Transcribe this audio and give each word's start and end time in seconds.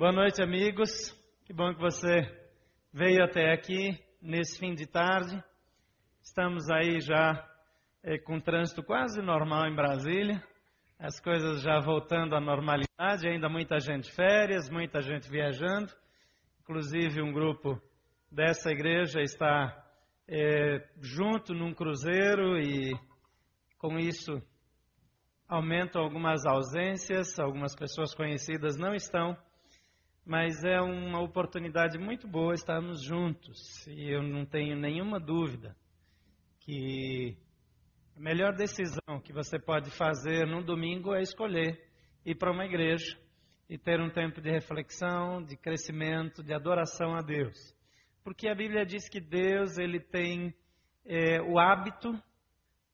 Boa 0.00 0.12
noite, 0.12 0.42
amigos. 0.42 1.14
Que 1.44 1.52
bom 1.52 1.74
que 1.74 1.78
você 1.78 2.22
veio 2.90 3.22
até 3.22 3.52
aqui 3.52 4.02
nesse 4.22 4.58
fim 4.58 4.72
de 4.72 4.86
tarde. 4.86 5.38
Estamos 6.22 6.70
aí 6.70 7.02
já 7.02 7.46
é, 8.02 8.16
com 8.16 8.40
trânsito 8.40 8.82
quase 8.82 9.20
normal 9.20 9.66
em 9.66 9.76
Brasília, 9.76 10.42
as 10.98 11.20
coisas 11.20 11.60
já 11.60 11.78
voltando 11.80 12.34
à 12.34 12.40
normalidade, 12.40 13.28
ainda 13.28 13.46
muita 13.50 13.78
gente 13.78 14.10
férias, 14.10 14.70
muita 14.70 15.02
gente 15.02 15.28
viajando. 15.28 15.92
Inclusive, 16.62 17.20
um 17.20 17.30
grupo 17.30 17.78
dessa 18.32 18.70
igreja 18.70 19.20
está 19.20 19.86
é, 20.26 20.82
junto 20.98 21.52
num 21.52 21.74
cruzeiro 21.74 22.58
e, 22.58 22.90
com 23.76 23.98
isso, 23.98 24.40
aumentam 25.46 26.02
algumas 26.02 26.46
ausências, 26.46 27.38
algumas 27.38 27.76
pessoas 27.76 28.14
conhecidas 28.14 28.78
não 28.78 28.94
estão, 28.94 29.36
mas 30.30 30.62
é 30.62 30.80
uma 30.80 31.20
oportunidade 31.20 31.98
muito 31.98 32.28
boa 32.28 32.54
estarmos 32.54 33.02
juntos 33.02 33.84
e 33.88 34.14
eu 34.14 34.22
não 34.22 34.46
tenho 34.46 34.76
nenhuma 34.76 35.18
dúvida 35.18 35.74
que 36.60 37.36
a 38.16 38.20
melhor 38.20 38.54
decisão 38.54 39.20
que 39.24 39.32
você 39.32 39.58
pode 39.58 39.90
fazer 39.90 40.46
no 40.46 40.62
domingo 40.62 41.12
é 41.16 41.20
escolher 41.20 41.84
ir 42.24 42.36
para 42.36 42.52
uma 42.52 42.64
igreja 42.64 43.18
e 43.68 43.76
ter 43.76 44.00
um 44.00 44.08
tempo 44.08 44.40
de 44.40 44.48
reflexão, 44.48 45.42
de 45.42 45.56
crescimento, 45.56 46.44
de 46.44 46.54
adoração 46.54 47.16
a 47.16 47.22
Deus. 47.22 47.56
Porque 48.22 48.48
a 48.48 48.54
Bíblia 48.54 48.86
diz 48.86 49.08
que 49.08 49.18
Deus 49.18 49.78
ele 49.78 49.98
tem 49.98 50.54
é, 51.04 51.42
o 51.42 51.58
hábito, 51.58 52.12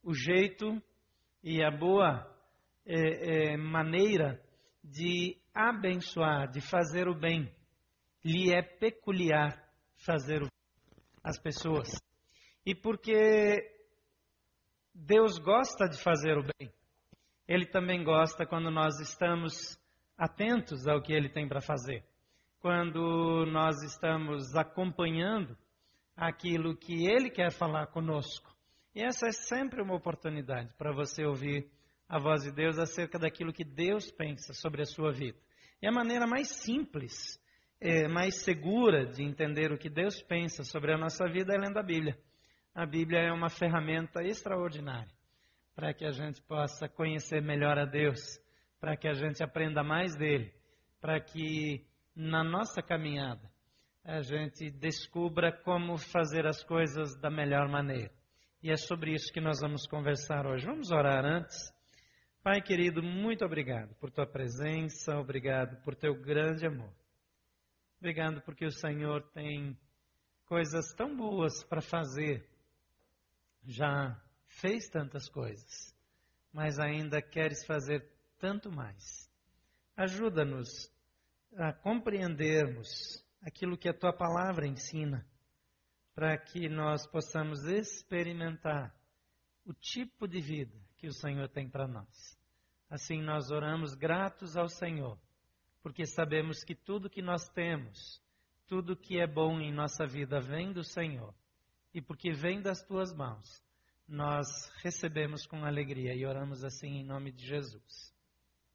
o 0.02 0.14
jeito 0.14 0.82
e 1.44 1.62
a 1.62 1.70
boa 1.70 2.26
é, 2.86 3.50
é, 3.52 3.56
maneira 3.58 4.42
de 4.82 5.36
abençoar, 5.56 6.50
de 6.50 6.60
fazer 6.60 7.08
o 7.08 7.14
bem. 7.14 7.50
Lhe 8.22 8.52
é 8.52 8.60
peculiar 8.60 9.58
fazer 9.96 10.42
o 10.42 10.48
as 11.26 11.40
pessoas. 11.40 11.88
E 12.64 12.72
porque 12.72 13.58
Deus 14.94 15.38
gosta 15.38 15.88
de 15.88 16.00
fazer 16.00 16.38
o 16.38 16.42
bem, 16.42 16.72
Ele 17.48 17.66
também 17.66 18.04
gosta 18.04 18.46
quando 18.46 18.70
nós 18.70 19.00
estamos 19.00 19.76
atentos 20.16 20.86
ao 20.86 21.02
que 21.02 21.12
Ele 21.12 21.28
tem 21.28 21.48
para 21.48 21.60
fazer. 21.60 22.04
Quando 22.60 23.44
nós 23.46 23.82
estamos 23.82 24.54
acompanhando 24.54 25.56
aquilo 26.16 26.76
que 26.76 27.06
Ele 27.06 27.28
quer 27.28 27.50
falar 27.50 27.88
conosco. 27.88 28.54
E 28.94 29.02
essa 29.02 29.26
é 29.26 29.32
sempre 29.32 29.82
uma 29.82 29.94
oportunidade 29.94 30.72
para 30.78 30.92
você 30.92 31.24
ouvir 31.24 31.68
a 32.08 32.18
voz 32.20 32.44
de 32.44 32.52
Deus 32.52 32.78
acerca 32.78 33.18
daquilo 33.18 33.52
que 33.52 33.64
Deus 33.64 34.10
pensa 34.12 34.54
sobre 34.54 34.82
a 34.82 34.86
sua 34.86 35.12
vida. 35.12 35.38
E 35.80 35.86
a 35.86 35.92
maneira 35.92 36.26
mais 36.26 36.48
simples, 36.48 37.40
é, 37.80 38.08
mais 38.08 38.42
segura 38.42 39.06
de 39.06 39.22
entender 39.22 39.72
o 39.72 39.78
que 39.78 39.90
Deus 39.90 40.22
pensa 40.22 40.62
sobre 40.64 40.92
a 40.92 40.98
nossa 40.98 41.28
vida 41.28 41.54
é 41.54 41.58
lendo 41.58 41.78
a 41.78 41.82
Bíblia. 41.82 42.18
A 42.74 42.86
Bíblia 42.86 43.20
é 43.20 43.32
uma 43.32 43.48
ferramenta 43.48 44.22
extraordinária 44.22 45.14
para 45.74 45.92
que 45.92 46.06
a 46.06 46.10
gente 46.10 46.40
possa 46.42 46.88
conhecer 46.88 47.42
melhor 47.42 47.78
a 47.78 47.84
Deus, 47.84 48.40
para 48.80 48.96
que 48.96 49.06
a 49.06 49.12
gente 49.12 49.42
aprenda 49.44 49.84
mais 49.84 50.16
dele, 50.16 50.50
para 51.02 51.20
que 51.20 51.86
na 52.14 52.42
nossa 52.42 52.80
caminhada 52.80 53.50
a 54.02 54.22
gente 54.22 54.70
descubra 54.70 55.52
como 55.52 55.98
fazer 55.98 56.46
as 56.46 56.64
coisas 56.64 57.14
da 57.20 57.28
melhor 57.28 57.68
maneira. 57.68 58.10
E 58.62 58.70
é 58.70 58.76
sobre 58.76 59.12
isso 59.12 59.30
que 59.32 59.40
nós 59.40 59.60
vamos 59.60 59.86
conversar 59.86 60.46
hoje. 60.46 60.64
Vamos 60.64 60.90
orar 60.90 61.24
antes. 61.24 61.75
Pai 62.46 62.62
querido, 62.62 63.02
muito 63.02 63.44
obrigado 63.44 63.92
por 63.96 64.08
tua 64.08 64.24
presença, 64.24 65.18
obrigado 65.18 65.82
por 65.82 65.96
teu 65.96 66.14
grande 66.14 66.64
amor. 66.64 66.94
Obrigado 67.98 68.40
porque 68.42 68.64
o 68.64 68.70
Senhor 68.70 69.20
tem 69.32 69.76
coisas 70.44 70.94
tão 70.94 71.16
boas 71.16 71.64
para 71.64 71.82
fazer. 71.82 72.48
Já 73.64 74.16
fez 74.46 74.88
tantas 74.88 75.28
coisas, 75.28 75.92
mas 76.52 76.78
ainda 76.78 77.20
queres 77.20 77.66
fazer 77.66 78.08
tanto 78.38 78.70
mais. 78.70 79.28
Ajuda-nos 79.96 80.68
a 81.56 81.72
compreendermos 81.72 83.26
aquilo 83.42 83.76
que 83.76 83.88
a 83.88 83.98
tua 83.98 84.12
palavra 84.12 84.68
ensina, 84.68 85.26
para 86.14 86.38
que 86.38 86.68
nós 86.68 87.08
possamos 87.08 87.64
experimentar 87.64 88.94
o 89.64 89.74
tipo 89.74 90.28
de 90.28 90.40
vida 90.40 90.85
que 90.96 91.06
o 91.06 91.12
Senhor 91.12 91.48
tem 91.48 91.68
para 91.68 91.86
nós. 91.86 92.38
Assim 92.88 93.20
nós 93.20 93.50
oramos 93.50 93.94
gratos 93.94 94.56
ao 94.56 94.68
Senhor, 94.68 95.18
porque 95.82 96.06
sabemos 96.06 96.62
que 96.62 96.74
tudo 96.74 97.10
que 97.10 97.22
nós 97.22 97.48
temos, 97.48 98.22
tudo 98.66 98.96
que 98.96 99.18
é 99.18 99.26
bom 99.26 99.60
em 99.60 99.72
nossa 99.72 100.06
vida 100.06 100.40
vem 100.40 100.72
do 100.72 100.84
Senhor. 100.84 101.34
E 101.92 102.00
porque 102.00 102.32
vem 102.32 102.60
das 102.60 102.82
tuas 102.82 103.14
mãos, 103.14 103.62
nós 104.06 104.46
recebemos 104.82 105.46
com 105.46 105.64
alegria 105.64 106.14
e 106.14 106.24
oramos 106.26 106.62
assim 106.62 106.98
em 106.98 107.04
nome 107.04 107.32
de 107.32 107.46
Jesus. 107.46 108.14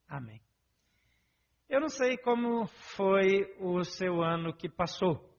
Amém. 0.08 0.42
Eu 1.70 1.80
não 1.80 1.88
sei 1.88 2.18
como 2.18 2.68
foi 2.98 3.56
o 3.60 3.81
seu 3.84 4.22
ano 4.22 4.54
que 4.54 4.68
passou. 4.68 5.31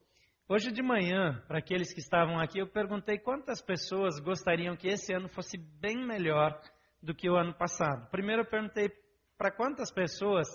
Hoje 0.55 0.71
de 0.71 0.83
manhã, 0.83 1.43
para 1.49 1.61
aqueles 1.61 1.95
que 1.95 2.01
estavam 2.01 2.39
aqui, 2.39 2.59
eu 2.59 2.67
perguntei 2.67 3.17
quantas 3.17 3.63
pessoas 3.63 4.21
gostariam 4.21 4.77
que 4.77 4.87
esse 4.87 5.11
ano 5.11 5.27
fosse 5.27 5.57
bem 5.57 6.07
melhor 6.07 6.61
do 7.03 7.15
que 7.15 7.27
o 7.27 7.37
ano 7.37 7.55
passado. 7.55 8.11
Primeiro 8.11 8.43
eu 8.43 8.47
perguntei 8.47 8.91
para 9.39 9.51
quantas 9.51 9.91
pessoas, 9.91 10.47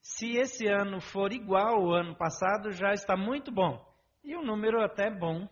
se 0.00 0.36
esse 0.36 0.68
ano 0.68 1.00
for 1.00 1.32
igual 1.32 1.74
ao 1.74 1.92
ano 1.92 2.14
passado, 2.14 2.70
já 2.70 2.92
está 2.92 3.16
muito 3.16 3.50
bom. 3.50 3.84
E 4.22 4.36
o 4.36 4.42
um 4.42 4.44
número 4.44 4.80
até 4.80 5.10
bom 5.10 5.48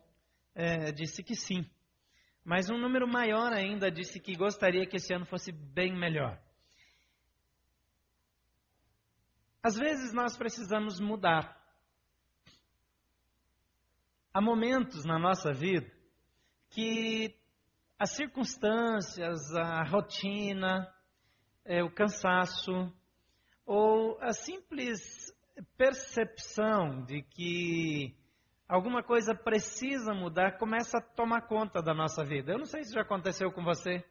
é, 0.54 0.92
disse 0.92 1.24
que 1.24 1.34
sim. 1.34 1.68
Mas 2.44 2.70
um 2.70 2.78
número 2.78 3.08
maior 3.08 3.52
ainda 3.52 3.90
disse 3.90 4.20
que 4.20 4.36
gostaria 4.36 4.86
que 4.86 4.98
esse 4.98 5.12
ano 5.12 5.26
fosse 5.26 5.50
bem 5.50 5.92
melhor. 5.92 6.40
Às 9.60 9.74
vezes 9.74 10.12
nós 10.12 10.36
precisamos 10.36 11.00
mudar. 11.00 11.63
Há 14.36 14.40
momentos 14.40 15.04
na 15.04 15.16
nossa 15.16 15.52
vida 15.52 15.86
que 16.70 17.32
as 17.96 18.16
circunstâncias, 18.16 19.54
a 19.54 19.84
rotina, 19.84 20.92
é, 21.64 21.84
o 21.84 21.94
cansaço, 21.94 22.92
ou 23.64 24.18
a 24.20 24.32
simples 24.32 25.32
percepção 25.76 27.04
de 27.04 27.22
que 27.22 28.12
alguma 28.68 29.04
coisa 29.04 29.36
precisa 29.36 30.12
mudar 30.12 30.58
começa 30.58 30.98
a 30.98 31.14
tomar 31.14 31.42
conta 31.42 31.80
da 31.80 31.94
nossa 31.94 32.24
vida. 32.24 32.50
Eu 32.50 32.58
não 32.58 32.66
sei 32.66 32.82
se 32.82 32.92
já 32.92 33.02
aconteceu 33.02 33.52
com 33.52 33.62
você. 33.62 34.04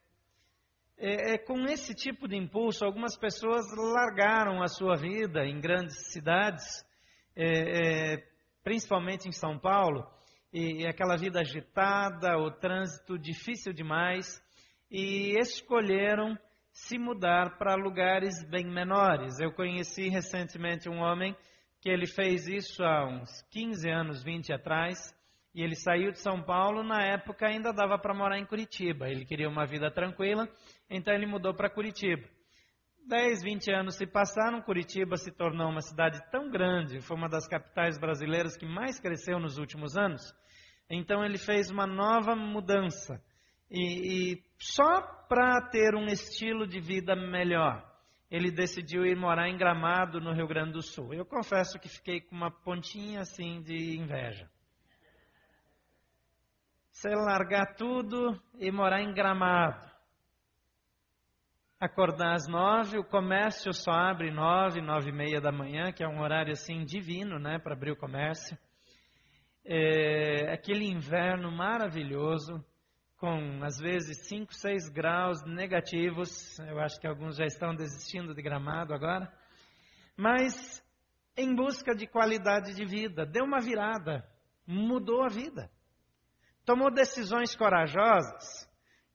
É, 0.97 1.33
é, 1.33 1.37
com 1.37 1.65
esse 1.65 1.93
tipo 1.93 2.29
de 2.29 2.37
impulso, 2.37 2.85
algumas 2.85 3.17
pessoas 3.17 3.65
largaram 3.75 4.63
a 4.63 4.69
sua 4.69 4.95
vida 4.95 5.45
em 5.45 5.59
grandes 5.59 6.13
cidades, 6.13 6.81
é, 7.35 8.13
é 8.13 8.32
principalmente 8.63 9.27
em 9.27 9.31
São 9.31 9.59
Paulo, 9.59 10.07
e 10.51 10.85
aquela 10.85 11.17
vida 11.17 11.39
agitada, 11.39 12.37
o 12.37 12.51
trânsito 12.51 13.17
difícil 13.17 13.73
demais, 13.73 14.41
e 14.89 15.35
escolheram 15.39 16.37
se 16.71 16.97
mudar 16.97 17.57
para 17.57 17.75
lugares 17.75 18.33
bem 18.49 18.65
menores. 18.65 19.39
Eu 19.39 19.51
conheci 19.51 20.09
recentemente 20.09 20.87
um 20.89 20.99
homem 20.99 21.35
que 21.81 21.89
ele 21.89 22.07
fez 22.07 22.47
isso 22.47 22.83
há 22.83 23.05
uns 23.05 23.41
15 23.51 23.89
anos, 23.89 24.23
20 24.23 24.53
atrás, 24.53 24.97
e 25.53 25.61
ele 25.61 25.75
saiu 25.75 26.11
de 26.11 26.19
São 26.19 26.41
Paulo, 26.41 26.83
na 26.83 27.03
época 27.03 27.47
ainda 27.47 27.71
dava 27.71 27.97
para 27.99 28.13
morar 28.13 28.39
em 28.39 28.45
Curitiba. 28.45 29.07
Ele 29.07 29.25
queria 29.25 29.49
uma 29.49 29.65
vida 29.65 29.91
tranquila, 29.91 30.47
então 30.89 31.13
ele 31.13 31.27
mudou 31.27 31.53
para 31.53 31.69
Curitiba. 31.69 32.27
10, 33.05 33.43
20 33.43 33.71
anos 33.71 33.95
se 33.95 34.07
passaram, 34.07 34.61
Curitiba 34.61 35.17
se 35.17 35.31
tornou 35.31 35.69
uma 35.69 35.81
cidade 35.81 36.21
tão 36.31 36.49
grande, 36.49 37.01
foi 37.01 37.17
uma 37.17 37.27
das 37.27 37.47
capitais 37.47 37.97
brasileiras 37.97 38.55
que 38.55 38.65
mais 38.65 38.99
cresceu 38.99 39.39
nos 39.39 39.57
últimos 39.57 39.97
anos. 39.97 40.33
Então 40.89 41.23
ele 41.23 41.37
fez 41.37 41.69
uma 41.69 41.85
nova 41.85 42.35
mudança. 42.35 43.21
E, 43.69 44.33
e 44.33 44.43
só 44.57 45.01
para 45.27 45.61
ter 45.69 45.95
um 45.95 46.05
estilo 46.05 46.65
de 46.65 46.79
vida 46.79 47.15
melhor, 47.15 47.83
ele 48.31 48.51
decidiu 48.51 49.05
ir 49.05 49.15
morar 49.15 49.49
em 49.49 49.57
Gramado, 49.57 50.21
no 50.21 50.33
Rio 50.33 50.47
Grande 50.47 50.73
do 50.73 50.81
Sul. 50.81 51.13
Eu 51.13 51.25
confesso 51.25 51.79
que 51.79 51.89
fiquei 51.89 52.21
com 52.21 52.35
uma 52.35 52.51
pontinha 52.51 53.21
assim 53.21 53.61
de 53.61 53.97
inveja. 53.97 54.49
Você 56.91 57.09
largar 57.09 57.75
tudo 57.75 58.39
e 58.59 58.71
morar 58.71 59.01
em 59.01 59.13
Gramado 59.13 59.92
acordar 61.83 62.35
às 62.35 62.47
nove, 62.47 62.97
o 62.97 63.03
comércio 63.03 63.73
só 63.73 63.91
abre 63.91 64.31
nove, 64.31 64.81
nove 64.81 65.09
e 65.09 65.13
meia 65.13 65.41
da 65.41 65.51
manhã, 65.51 65.91
que 65.91 66.01
é 66.01 66.07
um 66.07 66.21
horário 66.21 66.53
assim 66.53 66.85
divino, 66.85 67.37
né, 67.37 67.59
para 67.59 67.73
abrir 67.73 67.91
o 67.91 67.97
comércio. 67.97 68.57
É, 69.65 70.53
aquele 70.53 70.85
inverno 70.89 71.51
maravilhoso, 71.51 72.63
com 73.17 73.61
às 73.63 73.77
vezes 73.79 74.27
5, 74.29 74.53
6 74.53 74.89
graus 74.89 75.43
negativos. 75.45 76.57
Eu 76.59 76.79
acho 76.79 76.99
que 76.99 77.07
alguns 77.07 77.35
já 77.35 77.45
estão 77.45 77.75
desistindo 77.75 78.33
de 78.33 78.41
gramado 78.41 78.93
agora. 78.93 79.29
Mas 80.15 80.81
em 81.35 81.53
busca 81.53 81.93
de 81.93 82.07
qualidade 82.07 82.73
de 82.73 82.85
vida, 82.85 83.25
deu 83.25 83.43
uma 83.43 83.59
virada, 83.59 84.25
mudou 84.65 85.23
a 85.23 85.27
vida. 85.27 85.69
Tomou 86.65 86.89
decisões 86.89 87.53
corajosas 87.55 88.71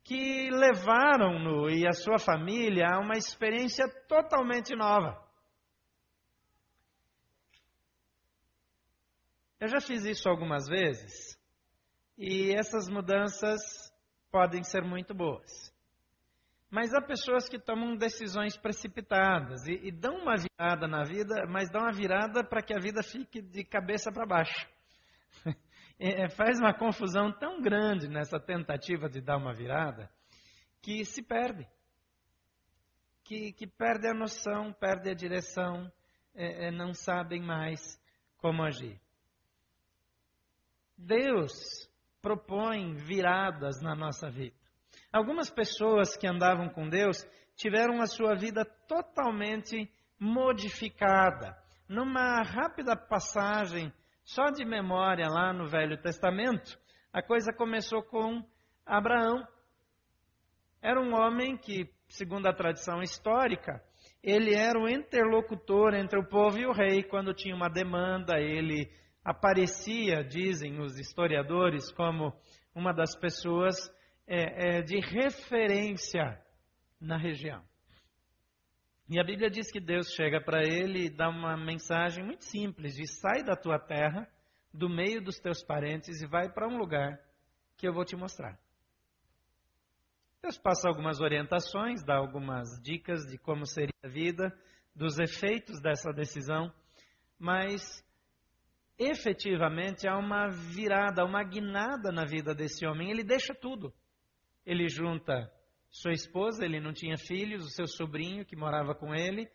que 0.08 0.48
levaram-no 0.50 1.68
e 1.68 1.86
a 1.86 1.92
sua 1.92 2.18
família 2.18 2.88
a 2.88 2.98
uma 2.98 3.18
experiência 3.18 3.86
totalmente 4.08 4.74
nova. 4.74 5.22
Eu 9.60 9.68
já 9.68 9.82
fiz 9.82 10.06
isso 10.06 10.26
algumas 10.26 10.66
vezes 10.66 11.38
e 12.16 12.54
essas 12.54 12.88
mudanças 12.88 13.60
podem 14.30 14.64
ser 14.64 14.82
muito 14.82 15.14
boas. 15.14 15.70
Mas 16.70 16.94
há 16.94 17.02
pessoas 17.02 17.46
que 17.46 17.58
tomam 17.58 17.94
decisões 17.94 18.56
precipitadas 18.56 19.66
e, 19.66 19.88
e 19.88 19.92
dão 19.92 20.22
uma 20.22 20.36
virada 20.36 20.88
na 20.88 21.02
vida, 21.04 21.34
mas 21.50 21.70
dão 21.70 21.82
uma 21.82 21.92
virada 21.92 22.42
para 22.42 22.62
que 22.62 22.74
a 22.74 22.80
vida 22.80 23.02
fique 23.02 23.42
de 23.42 23.62
cabeça 23.62 24.10
para 24.10 24.24
baixo. 24.24 24.66
é, 25.98 26.28
faz 26.28 26.60
uma 26.60 26.72
confusão 26.72 27.32
tão 27.32 27.60
grande 27.60 28.08
nessa 28.08 28.38
tentativa 28.38 29.08
de 29.08 29.20
dar 29.20 29.36
uma 29.36 29.52
virada 29.52 30.10
que 30.80 31.04
se 31.04 31.22
perde. 31.22 31.66
Que, 33.24 33.52
que 33.52 33.66
perde 33.66 34.08
a 34.08 34.14
noção, 34.14 34.72
perde 34.72 35.10
a 35.10 35.14
direção, 35.14 35.90
é, 36.34 36.68
é, 36.68 36.70
não 36.70 36.94
sabem 36.94 37.42
mais 37.42 38.00
como 38.38 38.62
agir. 38.62 38.98
Deus 40.96 41.88
propõe 42.22 42.94
viradas 42.94 43.82
na 43.82 43.94
nossa 43.94 44.30
vida. 44.30 44.56
Algumas 45.12 45.50
pessoas 45.50 46.16
que 46.16 46.26
andavam 46.26 46.68
com 46.68 46.88
Deus 46.88 47.24
tiveram 47.54 48.00
a 48.00 48.06
sua 48.06 48.34
vida 48.34 48.64
totalmente 48.86 49.90
modificada. 50.18 51.56
Numa 51.88 52.42
rápida 52.42 52.96
passagem, 52.96 53.92
só 54.28 54.50
de 54.50 54.62
memória 54.62 55.26
lá 55.26 55.54
no 55.54 55.66
Velho 55.66 55.96
Testamento, 55.96 56.78
a 57.10 57.22
coisa 57.22 57.50
começou 57.50 58.02
com 58.02 58.44
Abraão. 58.84 59.42
Era 60.82 61.00
um 61.00 61.14
homem 61.14 61.56
que, 61.56 61.90
segundo 62.10 62.46
a 62.46 62.52
tradição 62.52 63.00
histórica, 63.00 63.82
ele 64.22 64.54
era 64.54 64.78
o 64.78 64.86
interlocutor 64.86 65.94
entre 65.94 66.18
o 66.18 66.28
povo 66.28 66.58
e 66.58 66.66
o 66.66 66.72
rei. 66.72 67.02
Quando 67.02 67.32
tinha 67.32 67.56
uma 67.56 67.70
demanda, 67.70 68.38
ele 68.38 68.90
aparecia, 69.24 70.22
dizem 70.22 70.78
os 70.78 70.98
historiadores, 70.98 71.90
como 71.92 72.30
uma 72.74 72.92
das 72.92 73.16
pessoas 73.18 73.76
é, 74.26 74.76
é, 74.76 74.82
de 74.82 75.00
referência 75.00 76.38
na 77.00 77.16
região. 77.16 77.64
E 79.08 79.18
a 79.18 79.24
Bíblia 79.24 79.48
diz 79.48 79.70
que 79.70 79.80
Deus 79.80 80.12
chega 80.12 80.40
para 80.40 80.62
ele 80.62 81.06
e 81.06 81.10
dá 81.10 81.28
uma 81.28 81.56
mensagem 81.56 82.22
muito 82.24 82.44
simples: 82.44 82.94
sai 83.20 83.42
da 83.42 83.56
tua 83.56 83.78
terra, 83.78 84.28
do 84.72 84.88
meio 84.88 85.22
dos 85.22 85.38
teus 85.38 85.64
parentes 85.64 86.20
e 86.20 86.26
vai 86.26 86.52
para 86.52 86.68
um 86.68 86.76
lugar 86.76 87.18
que 87.76 87.88
eu 87.88 87.92
vou 87.92 88.04
te 88.04 88.16
mostrar. 88.16 88.58
Deus 90.42 90.58
passa 90.58 90.88
algumas 90.88 91.20
orientações, 91.20 92.04
dá 92.04 92.16
algumas 92.16 92.68
dicas 92.82 93.24
de 93.26 93.38
como 93.38 93.66
seria 93.66 93.94
a 94.04 94.08
vida, 94.08 94.52
dos 94.94 95.18
efeitos 95.18 95.80
dessa 95.80 96.12
decisão, 96.12 96.72
mas 97.38 98.04
efetivamente 98.98 100.06
há 100.06 100.16
uma 100.16 100.48
virada, 100.48 101.24
uma 101.24 101.42
guinada 101.42 102.12
na 102.12 102.24
vida 102.24 102.54
desse 102.54 102.86
homem. 102.86 103.10
Ele 103.10 103.24
deixa 103.24 103.54
tudo 103.54 103.92
ele 104.68 104.86
junta 104.86 105.50
sua 105.90 106.12
esposa, 106.12 106.64
ele 106.64 106.80
não 106.80 106.92
tinha 106.92 107.16
filhos, 107.16 107.64
o 107.64 107.70
seu 107.70 107.86
sobrinho 107.86 108.44
que 108.44 108.56
morava 108.56 108.94
com 108.94 109.14
ele, 109.14 109.50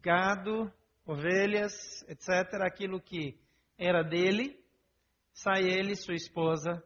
gado, 0.00 0.72
ovelhas, 1.06 1.72
etc., 2.08 2.62
aquilo 2.62 3.00
que 3.00 3.38
era 3.78 4.02
dele, 4.02 4.58
sai 5.32 5.62
ele 5.62 5.92
e 5.92 5.96
sua 5.96 6.14
esposa 6.14 6.82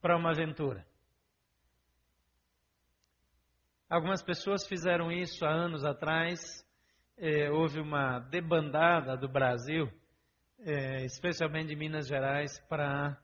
para 0.00 0.16
uma 0.16 0.30
aventura. 0.30 0.86
Algumas 3.88 4.22
pessoas 4.22 4.66
fizeram 4.66 5.12
isso 5.12 5.44
há 5.44 5.50
anos 5.50 5.84
atrás. 5.84 6.40
Eh, 7.16 7.50
houve 7.50 7.80
uma 7.80 8.18
debandada 8.18 9.16
do 9.16 9.28
Brasil, 9.28 9.88
eh, 10.58 11.04
especialmente 11.04 11.68
de 11.68 11.76
Minas 11.76 12.08
Gerais, 12.08 12.58
para 12.68 13.16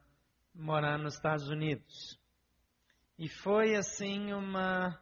morar 0.55 0.99
nos 0.99 1.15
Estados 1.15 1.49
Unidos. 1.49 2.22
E 3.23 3.29
foi 3.29 3.77
assim 3.77 4.33
uma, 4.33 5.01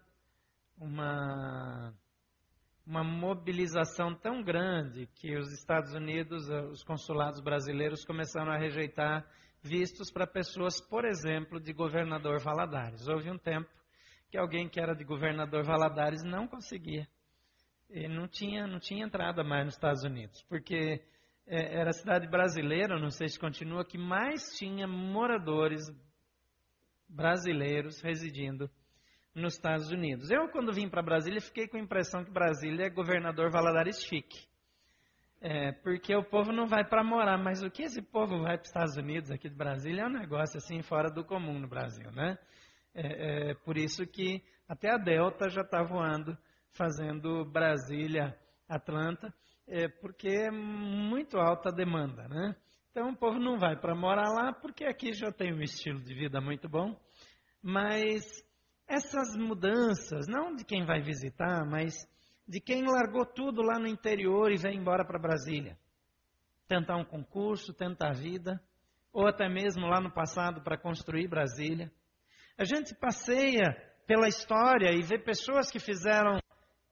uma, 0.79 1.95
uma 2.87 3.03
mobilização 3.03 4.15
tão 4.15 4.43
grande 4.43 5.07
que 5.15 5.39
os 5.39 5.51
Estados 5.55 5.95
Unidos, 5.95 6.51
eh, 6.51 6.61
os 6.67 6.85
consulados 6.85 7.41
brasileiros 7.41 8.05
começaram 8.05 8.53
a 8.53 8.59
rejeitar 8.59 9.27
vistos 9.63 10.13
para 10.13 10.27
pessoas, 10.27 10.87
por 10.87 11.07
exemplo, 11.07 11.59
de 11.59 11.73
governador 11.73 12.39
Valadares. 12.43 13.09
Houve 13.09 13.31
um 13.31 13.39
tempo 13.39 13.71
que 14.29 14.37
alguém 14.37 14.69
que 14.69 14.79
era 14.79 14.95
de 14.95 15.03
governador 15.03 15.65
Valadares 15.65 16.23
não 16.23 16.47
conseguia. 16.47 17.09
E 17.89 18.07
não 18.07 18.29
tinha, 18.29 18.67
não 18.67 18.79
tinha 18.79 19.07
entrada 19.07 19.43
mais 19.43 19.65
nos 19.65 19.75
Estados 19.77 20.05
Unidos, 20.05 20.43
porque 20.43 21.03
é, 21.47 21.79
era 21.81 21.89
a 21.89 21.95
cidade 21.95 22.29
brasileira, 22.29 23.01
não 23.01 23.09
sei 23.09 23.29
se 23.29 23.41
continua, 23.41 23.83
que 23.83 23.97
mais 23.97 24.43
tinha 24.59 24.87
moradores 24.87 25.87
brasileiros 27.11 28.01
residindo 28.01 28.71
nos 29.35 29.55
Estados 29.55 29.91
Unidos. 29.91 30.31
Eu, 30.31 30.49
quando 30.49 30.73
vim 30.73 30.89
para 30.89 31.03
Brasília, 31.03 31.41
fiquei 31.41 31.69
com 31.69 31.77
a 31.77 31.81
impressão 31.81 32.25
que 32.25 32.31
Brasília 32.31 32.87
é 32.87 32.91
governador 32.91 33.51
Valadares 33.51 34.03
chique. 34.03 34.49
É, 35.41 35.73
porque 35.73 36.15
o 36.15 36.23
povo 36.23 36.53
não 36.53 36.67
vai 36.67 36.85
para 36.85 37.03
morar, 37.03 37.39
mas 37.39 37.63
o 37.63 37.71
que 37.71 37.85
esse 37.85 38.03
povo 38.03 38.43
vai 38.43 38.59
para 38.59 38.63
os 38.63 38.69
Estados 38.69 38.97
Unidos, 38.97 39.31
aqui 39.31 39.49
de 39.49 39.55
Brasília, 39.55 40.03
é 40.03 40.07
um 40.07 40.13
negócio 40.13 40.59
assim 40.59 40.83
fora 40.83 41.11
do 41.11 41.25
comum 41.25 41.59
no 41.59 41.67
Brasil, 41.67 42.11
né? 42.13 42.39
É, 42.95 43.51
é 43.51 43.55
por 43.55 43.79
isso 43.79 44.07
que 44.07 44.43
até 44.69 44.91
a 44.91 44.99
Delta 44.99 45.49
já 45.49 45.63
está 45.63 45.83
voando, 45.83 46.37
fazendo 46.73 47.45
Brasília, 47.47 48.39
Atlanta, 48.69 49.33
é, 49.67 49.89
porque 49.89 50.29
é 50.29 50.51
muito 50.51 51.39
alta 51.39 51.71
a 51.71 51.75
demanda, 51.75 52.29
né? 52.29 52.55
Então 52.91 53.11
o 53.11 53.17
povo 53.17 53.39
não 53.39 53.57
vai 53.57 53.77
para 53.77 53.95
morar 53.95 54.31
lá 54.31 54.53
porque 54.53 54.85
aqui 54.85 55.13
já 55.13 55.31
tem 55.31 55.53
um 55.55 55.63
estilo 55.63 56.01
de 56.01 56.13
vida 56.13 56.41
muito 56.41 56.69
bom. 56.69 56.99
Mas 57.63 58.23
essas 58.89 59.37
mudanças, 59.37 60.27
não 60.27 60.57
de 60.57 60.65
quem 60.65 60.85
vai 60.85 61.01
visitar, 61.01 61.65
mas 61.65 61.95
de 62.49 62.61
quem 62.61 62.83
largou 62.83 63.25
tudo 63.25 63.63
lá 63.63 63.79
no 63.79 63.87
interior 63.87 64.51
e 64.51 64.57
vem 64.57 64.77
embora 64.77 65.05
para 65.05 65.21
Brasília. 65.21 65.79
Tentar 66.67 66.97
um 66.97 67.05
concurso, 67.05 67.73
tentar 67.73 68.09
a 68.09 68.13
vida, 68.13 68.61
ou 69.13 69.29
até 69.29 69.49
mesmo 69.49 69.87
lá 69.87 70.01
no 70.01 70.13
passado 70.13 70.61
para 70.63 70.77
construir 70.77 71.29
Brasília. 71.29 71.93
A 72.59 72.65
gente 72.65 72.93
passeia 72.95 73.73
pela 74.05 74.27
história 74.27 74.91
e 74.93 75.03
vê 75.03 75.17
pessoas 75.17 75.71
que 75.71 75.79
fizeram, 75.79 76.41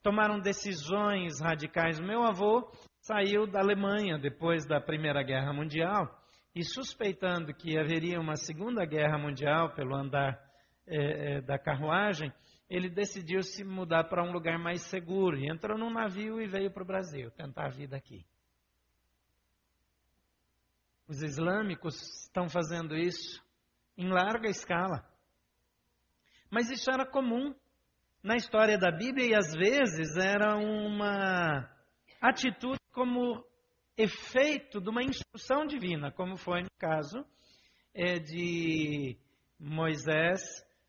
tomaram 0.01 0.39
decisões 0.39 1.41
radicais. 1.41 1.99
O 1.99 2.05
meu 2.05 2.23
avô 2.23 2.71
saiu 3.09 3.47
da 3.47 3.61
Alemanha 3.61 4.19
depois 4.19 4.67
da 4.67 4.79
Primeira 4.79 5.23
Guerra 5.23 5.51
Mundial 5.51 6.15
e 6.55 6.63
suspeitando 6.63 7.55
que 7.55 7.79
haveria 7.79 8.21
uma 8.21 8.37
Segunda 8.37 8.85
Guerra 8.85 9.17
Mundial 9.17 9.75
pelo 9.75 9.97
andar 9.97 10.39
é, 10.87 11.37
é, 11.37 11.41
da 11.41 11.59
carruagem, 11.59 12.31
ele 12.69 12.91
decidiu 12.91 13.43
se 13.43 13.65
mudar 13.65 14.05
para 14.05 14.23
um 14.23 14.31
lugar 14.31 14.59
mais 14.59 14.83
seguro 14.83 15.39
e 15.39 15.51
entrou 15.51 15.79
num 15.79 15.91
navio 15.91 16.39
e 16.39 16.47
veio 16.47 16.71
para 16.71 16.83
o 16.83 16.87
Brasil 16.87 17.31
tentar 17.31 17.69
a 17.69 17.71
vida 17.71 17.97
aqui. 17.97 18.27
Os 21.09 21.23
islâmicos 21.23 21.95
estão 22.27 22.47
fazendo 22.51 22.95
isso 22.95 23.43
em 23.97 24.09
larga 24.11 24.51
escala. 24.51 25.03
Mas 26.51 26.71
isso 26.71 26.91
era 26.91 27.07
comum 27.07 27.55
na 28.23 28.37
história 28.37 28.77
da 28.77 28.91
Bíblia 28.91 29.29
e 29.29 29.35
às 29.35 29.55
vezes 29.55 30.15
era 30.19 30.57
uma 30.57 31.67
atitude 32.21 32.78
como 32.99 33.45
efeito 33.97 34.81
de 34.81 34.91
uma 34.91 35.05
instrução 35.05 35.65
divina, 35.65 36.11
como 36.11 36.37
foi 36.37 36.63
no 36.63 36.71
caso 36.77 37.25
é, 37.95 38.19
de 38.19 39.17
Moisés, 39.57 40.41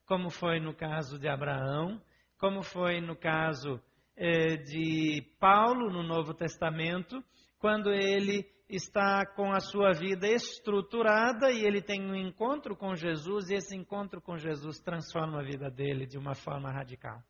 como 0.07 0.31
foi 0.31 0.59
no 0.59 0.73
caso 0.73 1.19
de 1.19 1.27
Abraão, 1.27 2.01
como 2.39 2.63
foi 2.63 2.99
no 2.99 3.15
caso 3.15 3.79
é, 4.17 4.55
de 4.55 5.21
Paulo 5.39 5.93
no 5.93 6.01
Novo 6.01 6.33
Testamento, 6.33 7.23
quando 7.59 7.91
ele 7.91 8.43
está 8.67 9.23
com 9.35 9.51
a 9.51 9.59
sua 9.59 9.91
vida 9.91 10.27
estruturada 10.27 11.51
e 11.51 11.63
ele 11.63 11.83
tem 11.83 12.01
um 12.01 12.15
encontro 12.15 12.75
com 12.75 12.95
Jesus 12.95 13.51
e 13.51 13.53
esse 13.53 13.75
encontro 13.75 14.19
com 14.19 14.35
Jesus 14.35 14.79
transforma 14.79 15.41
a 15.41 15.43
vida 15.43 15.69
dele 15.69 16.07
de 16.07 16.17
uma 16.17 16.33
forma 16.33 16.71
radical. 16.71 17.21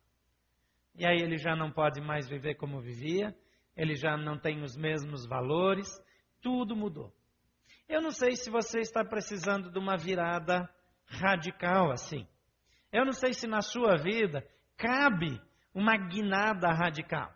E 0.94 1.06
aí 1.06 1.20
ele 1.20 1.36
já 1.36 1.54
não 1.54 1.70
pode 1.70 2.00
mais 2.00 2.26
viver 2.26 2.54
como 2.54 2.80
vivia, 2.80 3.36
ele 3.80 3.94
já 3.94 4.14
não 4.14 4.38
tem 4.38 4.62
os 4.62 4.76
mesmos 4.76 5.24
valores, 5.24 5.88
tudo 6.42 6.76
mudou. 6.76 7.10
Eu 7.88 8.02
não 8.02 8.10
sei 8.10 8.36
se 8.36 8.50
você 8.50 8.80
está 8.80 9.02
precisando 9.02 9.70
de 9.70 9.78
uma 9.78 9.96
virada 9.96 10.68
radical 11.06 11.90
assim. 11.90 12.28
Eu 12.92 13.06
não 13.06 13.12
sei 13.12 13.32
se 13.32 13.46
na 13.46 13.62
sua 13.62 13.96
vida 13.96 14.46
cabe 14.76 15.40
uma 15.74 15.96
guinada 15.96 16.68
radical. 16.68 17.32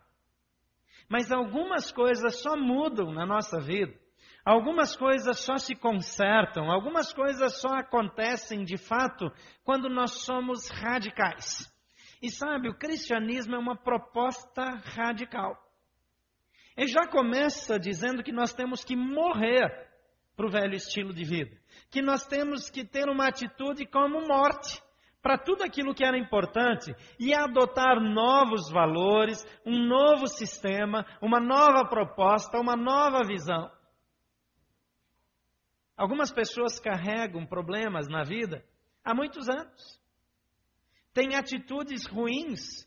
Mas 1.09 1.31
algumas 1.31 1.91
coisas 1.91 2.35
só 2.35 2.55
mudam 2.55 3.11
na 3.11 3.25
nossa 3.25 3.59
vida. 3.59 3.99
Algumas 4.45 4.95
coisas 4.95 5.39
só 5.39 5.57
se 5.57 5.73
consertam, 5.73 6.69
algumas 6.69 7.11
coisas 7.11 7.59
só 7.59 7.69
acontecem 7.69 8.63
de 8.63 8.77
fato 8.77 9.31
quando 9.63 9.89
nós 9.89 10.11
somos 10.23 10.69
radicais. 10.69 11.73
E 12.21 12.29
sabe, 12.29 12.69
o 12.69 12.77
cristianismo 12.77 13.55
é 13.55 13.57
uma 13.57 13.75
proposta 13.75 14.63
radical. 14.95 15.64
Ele 16.75 16.87
já 16.87 17.07
começa 17.07 17.79
dizendo 17.79 18.23
que 18.23 18.31
nós 18.31 18.53
temos 18.53 18.83
que 18.83 18.95
morrer 18.95 19.69
para 20.35 20.47
o 20.47 20.51
velho 20.51 20.75
estilo 20.75 21.13
de 21.13 21.23
vida, 21.23 21.57
que 21.89 22.01
nós 22.01 22.25
temos 22.25 22.69
que 22.69 22.83
ter 22.83 23.07
uma 23.09 23.27
atitude 23.27 23.85
como 23.85 24.27
morte 24.27 24.83
para 25.21 25.37
tudo 25.37 25.63
aquilo 25.63 25.95
que 25.95 26.03
era 26.03 26.17
importante 26.17 26.93
e 27.19 27.33
adotar 27.33 27.99
novos 27.99 28.69
valores, 28.69 29.43
um 29.65 29.87
novo 29.87 30.27
sistema, 30.27 31.05
uma 31.21 31.39
nova 31.39 31.87
proposta, 31.87 32.59
uma 32.59 32.75
nova 32.75 33.23
visão. 33.25 33.71
Algumas 35.97 36.31
pessoas 36.31 36.79
carregam 36.79 37.45
problemas 37.45 38.07
na 38.07 38.23
vida 38.23 38.63
há 39.03 39.15
muitos 39.15 39.47
anos. 39.49 39.99
Tem 41.13 41.35
atitudes 41.35 42.05
ruins 42.05 42.85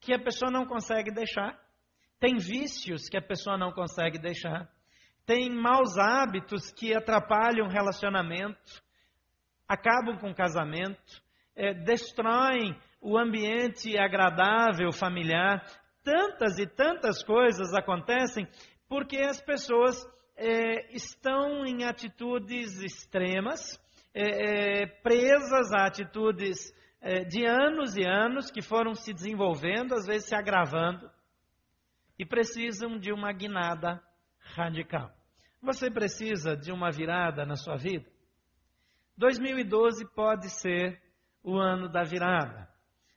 que 0.00 0.14
a 0.14 0.18
pessoa 0.18 0.50
não 0.50 0.64
consegue 0.64 1.10
deixar. 1.10 1.60
Tem 2.24 2.38
vícios 2.38 3.06
que 3.06 3.18
a 3.18 3.22
pessoa 3.22 3.58
não 3.58 3.70
consegue 3.70 4.18
deixar. 4.18 4.66
Tem 5.26 5.50
maus 5.50 5.98
hábitos 5.98 6.72
que 6.72 6.94
atrapalham 6.94 7.66
o 7.66 7.70
relacionamento, 7.70 8.82
acabam 9.68 10.16
com 10.16 10.30
o 10.30 10.34
casamento, 10.34 11.22
é, 11.54 11.74
destroem 11.74 12.74
o 12.98 13.18
ambiente 13.18 13.98
agradável 13.98 14.90
familiar. 14.90 15.66
Tantas 16.02 16.58
e 16.58 16.66
tantas 16.66 17.22
coisas 17.22 17.74
acontecem 17.74 18.48
porque 18.88 19.18
as 19.18 19.42
pessoas 19.42 19.94
é, 20.34 20.96
estão 20.96 21.66
em 21.66 21.84
atitudes 21.84 22.80
extremas, 22.82 23.78
é, 24.14 24.86
presas 25.02 25.74
a 25.74 25.84
atitudes 25.84 26.72
de 27.28 27.44
anos 27.44 27.98
e 27.98 28.02
anos 28.02 28.50
que 28.50 28.62
foram 28.62 28.94
se 28.94 29.12
desenvolvendo, 29.12 29.92
às 29.92 30.06
vezes 30.06 30.26
se 30.26 30.34
agravando 30.34 31.06
e 32.18 32.24
precisam 32.24 32.98
de 32.98 33.12
uma 33.12 33.32
guinada 33.32 34.02
radical. 34.38 35.10
Você 35.62 35.90
precisa 35.90 36.56
de 36.56 36.70
uma 36.70 36.90
virada 36.90 37.44
na 37.44 37.56
sua 37.56 37.76
vida? 37.76 38.08
2012 39.16 40.04
pode 40.14 40.50
ser 40.50 41.00
o 41.42 41.56
ano 41.56 41.88
da 41.88 42.02
virada. 42.02 42.68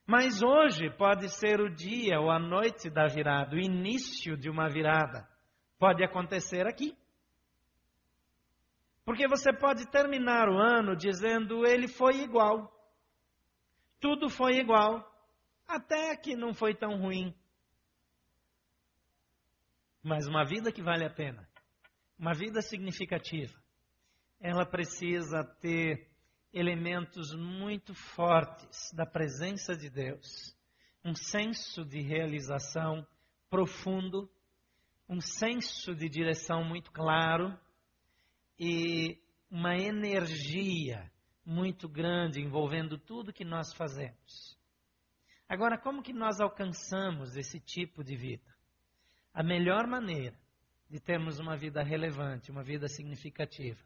Mas 0.06 0.42
hoje 0.42 0.90
pode 0.96 1.28
ser 1.28 1.60
o 1.60 1.68
dia 1.68 2.18
ou 2.18 2.30
a 2.30 2.38
noite 2.38 2.88
da 2.88 3.06
virada, 3.06 3.54
o 3.54 3.58
início 3.58 4.36
de 4.36 4.48
uma 4.48 4.68
virada. 4.68 5.28
Pode 5.78 6.02
acontecer 6.02 6.66
aqui. 6.66 6.96
Porque 9.04 9.28
você 9.28 9.52
pode 9.52 9.86
terminar 9.90 10.48
o 10.48 10.58
ano 10.58 10.96
dizendo 10.96 11.66
ele 11.66 11.88
foi 11.88 12.22
igual. 12.22 12.72
Tudo 14.00 14.30
foi 14.30 14.58
igual. 14.58 15.06
Até 15.66 16.16
que 16.16 16.34
não 16.34 16.54
foi 16.54 16.74
tão 16.74 16.98
ruim 16.98 17.34
mas 20.08 20.26
uma 20.26 20.42
vida 20.42 20.72
que 20.72 20.80
vale 20.80 21.04
a 21.04 21.10
pena, 21.10 21.46
uma 22.18 22.32
vida 22.32 22.62
significativa, 22.62 23.54
ela 24.40 24.64
precisa 24.64 25.44
ter 25.60 26.08
elementos 26.50 27.34
muito 27.34 27.94
fortes 27.94 28.90
da 28.94 29.04
presença 29.04 29.76
de 29.76 29.90
Deus, 29.90 30.56
um 31.04 31.14
senso 31.14 31.84
de 31.84 32.00
realização 32.00 33.06
profundo, 33.50 34.30
um 35.06 35.20
senso 35.20 35.94
de 35.94 36.08
direção 36.08 36.64
muito 36.64 36.90
claro 36.90 37.54
e 38.58 39.20
uma 39.50 39.76
energia 39.76 41.12
muito 41.44 41.86
grande 41.86 42.40
envolvendo 42.40 42.96
tudo 42.96 43.32
que 43.32 43.44
nós 43.44 43.74
fazemos. 43.74 44.58
Agora, 45.46 45.78
como 45.78 46.02
que 46.02 46.14
nós 46.14 46.40
alcançamos 46.40 47.36
esse 47.36 47.60
tipo 47.60 48.02
de 48.02 48.16
vida? 48.16 48.57
A 49.38 49.42
melhor 49.44 49.86
maneira 49.86 50.36
de 50.90 50.98
termos 50.98 51.38
uma 51.38 51.56
vida 51.56 51.80
relevante, 51.80 52.50
uma 52.50 52.64
vida 52.64 52.88
significativa, 52.88 53.78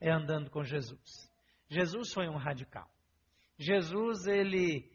é 0.00 0.10
andando 0.10 0.50
com 0.50 0.64
Jesus. 0.64 1.30
Jesus 1.68 2.14
foi 2.14 2.26
um 2.30 2.38
radical. 2.38 2.90
Jesus, 3.58 4.26
ele 4.26 4.90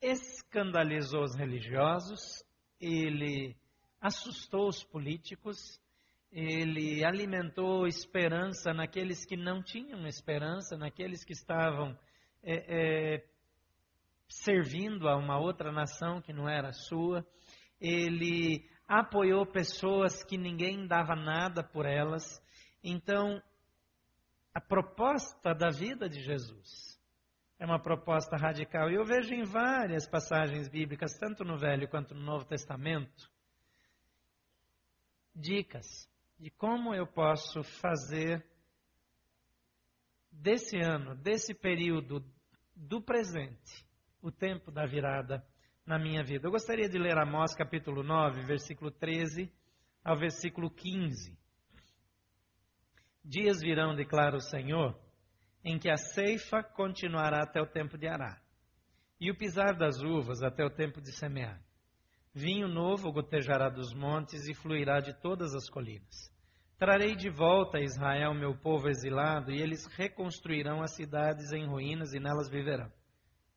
escandalizou 0.00 1.24
os 1.24 1.34
religiosos, 1.34 2.44
ele 2.80 3.56
assustou 4.00 4.68
os 4.68 4.84
políticos, 4.84 5.58
ele 6.30 7.04
alimentou 7.04 7.88
esperança 7.88 8.72
naqueles 8.72 9.26
que 9.26 9.36
não 9.36 9.60
tinham 9.60 10.06
esperança, 10.06 10.76
naqueles 10.78 11.24
que 11.24 11.32
estavam 11.32 11.98
é, 12.40 13.16
é, 13.16 13.24
servindo 14.28 15.08
a 15.08 15.16
uma 15.16 15.40
outra 15.40 15.72
nação 15.72 16.22
que 16.22 16.32
não 16.32 16.48
era 16.48 16.70
sua 16.70 17.26
ele 17.80 18.68
apoiou 18.86 19.46
pessoas 19.46 20.22
que 20.24 20.36
ninguém 20.36 20.86
dava 20.86 21.14
nada 21.14 21.62
por 21.62 21.86
elas. 21.86 22.42
Então, 22.82 23.40
a 24.52 24.60
proposta 24.60 25.54
da 25.54 25.70
vida 25.70 26.08
de 26.08 26.20
Jesus 26.20 27.00
é 27.58 27.64
uma 27.64 27.80
proposta 27.80 28.36
radical. 28.36 28.90
E 28.90 28.94
eu 28.94 29.04
vejo 29.04 29.32
em 29.32 29.44
várias 29.44 30.08
passagens 30.08 30.68
bíblicas, 30.68 31.16
tanto 31.18 31.44
no 31.44 31.56
Velho 31.56 31.88
quanto 31.88 32.14
no 32.14 32.22
Novo 32.22 32.44
Testamento, 32.44 33.30
dicas 35.34 36.08
de 36.38 36.50
como 36.50 36.94
eu 36.94 37.06
posso 37.06 37.62
fazer 37.62 38.44
desse 40.32 40.78
ano, 40.78 41.14
desse 41.14 41.54
período 41.54 42.24
do 42.74 43.02
presente, 43.02 43.86
o 44.22 44.32
tempo 44.32 44.70
da 44.70 44.86
virada 44.86 45.46
na 45.86 45.98
minha 45.98 46.22
vida. 46.22 46.46
Eu 46.46 46.50
gostaria 46.50 46.88
de 46.88 46.98
ler 46.98 47.18
Amós 47.18 47.54
capítulo 47.54 48.02
9, 48.02 48.42
versículo 48.42 48.90
13 48.90 49.50
ao 50.04 50.16
versículo 50.16 50.70
15. 50.70 51.38
Dias 53.24 53.60
virão, 53.60 53.94
declara 53.94 54.36
o 54.36 54.40
Senhor, 54.40 54.98
em 55.64 55.78
que 55.78 55.90
a 55.90 55.96
ceifa 55.96 56.62
continuará 56.62 57.42
até 57.42 57.60
o 57.60 57.66
tempo 57.66 57.98
de 57.98 58.06
arar, 58.06 58.42
e 59.20 59.30
o 59.30 59.36
pisar 59.36 59.76
das 59.76 60.00
uvas 60.00 60.42
até 60.42 60.64
o 60.64 60.70
tempo 60.70 61.00
de 61.00 61.12
semear. 61.12 61.60
Vinho 62.32 62.68
novo 62.68 63.12
gotejará 63.12 63.68
dos 63.68 63.92
montes 63.92 64.48
e 64.48 64.54
fluirá 64.54 65.00
de 65.00 65.12
todas 65.20 65.54
as 65.54 65.68
colinas. 65.68 66.32
Trarei 66.78 67.14
de 67.14 67.28
volta 67.28 67.76
a 67.76 67.82
Israel, 67.82 68.32
meu 68.32 68.56
povo 68.56 68.88
exilado, 68.88 69.50
e 69.50 69.60
eles 69.60 69.84
reconstruirão 69.86 70.80
as 70.80 70.94
cidades 70.94 71.52
em 71.52 71.66
ruínas 71.66 72.14
e 72.14 72.20
nelas 72.20 72.48
viverão. 72.48 72.90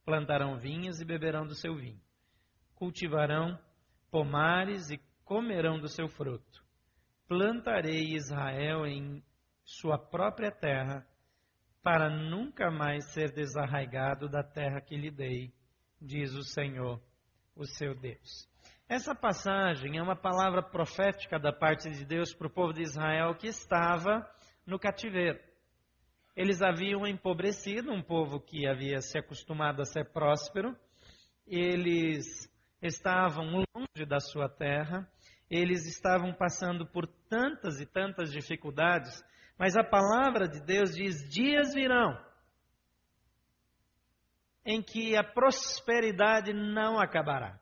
Plantarão 0.04 0.58
vinhas 0.58 1.00
e 1.00 1.06
beberão 1.06 1.46
do 1.46 1.56
seu 1.56 1.74
vinho 1.76 2.02
cultivarão 2.76 3.58
pomares 4.12 4.90
e 4.90 5.00
comerão 5.26 5.80
do 5.80 5.88
seu 5.88 6.08
fruto. 6.08 6.64
Plantarei 7.28 8.14
Israel 8.14 8.86
em 8.86 9.24
sua 9.64 9.98
própria 9.98 10.52
terra, 10.52 11.06
para 11.82 12.10
nunca 12.10 12.70
mais 12.70 13.06
ser 13.12 13.32
desarraigado 13.32 14.30
da 14.30 14.44
terra 14.44 14.80
que 14.80 14.96
lhe 14.96 15.10
dei, 15.10 15.54
diz 16.00 16.34
o 16.34 16.44
Senhor, 16.44 17.02
o 17.56 17.66
seu 17.66 17.96
Deus. 17.96 18.48
Essa 18.88 19.16
passagem 19.16 19.98
é 19.98 20.02
uma 20.04 20.16
palavra 20.16 20.62
profética 20.62 21.40
da 21.40 21.52
parte 21.52 21.90
de 21.90 22.06
Deus 22.06 22.34
para 22.34 22.48
o 22.48 22.54
povo 22.54 22.74
de 22.74 22.84
Israel 22.84 23.34
que 23.36 23.48
estava 23.48 24.30
no 24.66 24.78
cativeiro. 24.78 25.40
Eles 26.36 26.62
haviam 26.62 27.08
empobrecido, 27.08 27.92
um 27.92 28.02
povo 28.02 28.40
que 28.40 28.68
havia 28.68 29.02
se 29.02 29.18
acostumado 29.18 29.82
a 29.82 29.86
ser 29.86 30.12
próspero, 30.12 30.76
eles 31.48 32.48
estavam 32.88 33.64
longe 33.76 34.06
da 34.06 34.20
sua 34.20 34.50
terra, 34.50 35.08
eles 35.50 35.86
estavam 35.86 36.34
passando 36.34 36.86
por 36.86 37.08
tantas 37.30 37.80
e 37.80 37.86
tantas 37.86 38.32
dificuldades, 38.32 39.24
mas 39.58 39.76
a 39.76 39.84
palavra 39.84 40.48
de 40.48 40.60
Deus 40.62 40.94
diz: 40.96 41.30
dias 41.30 41.74
virão 41.74 42.18
em 44.66 44.82
que 44.82 45.16
a 45.16 45.24
prosperidade 45.24 46.54
não 46.54 47.00
acabará, 47.00 47.60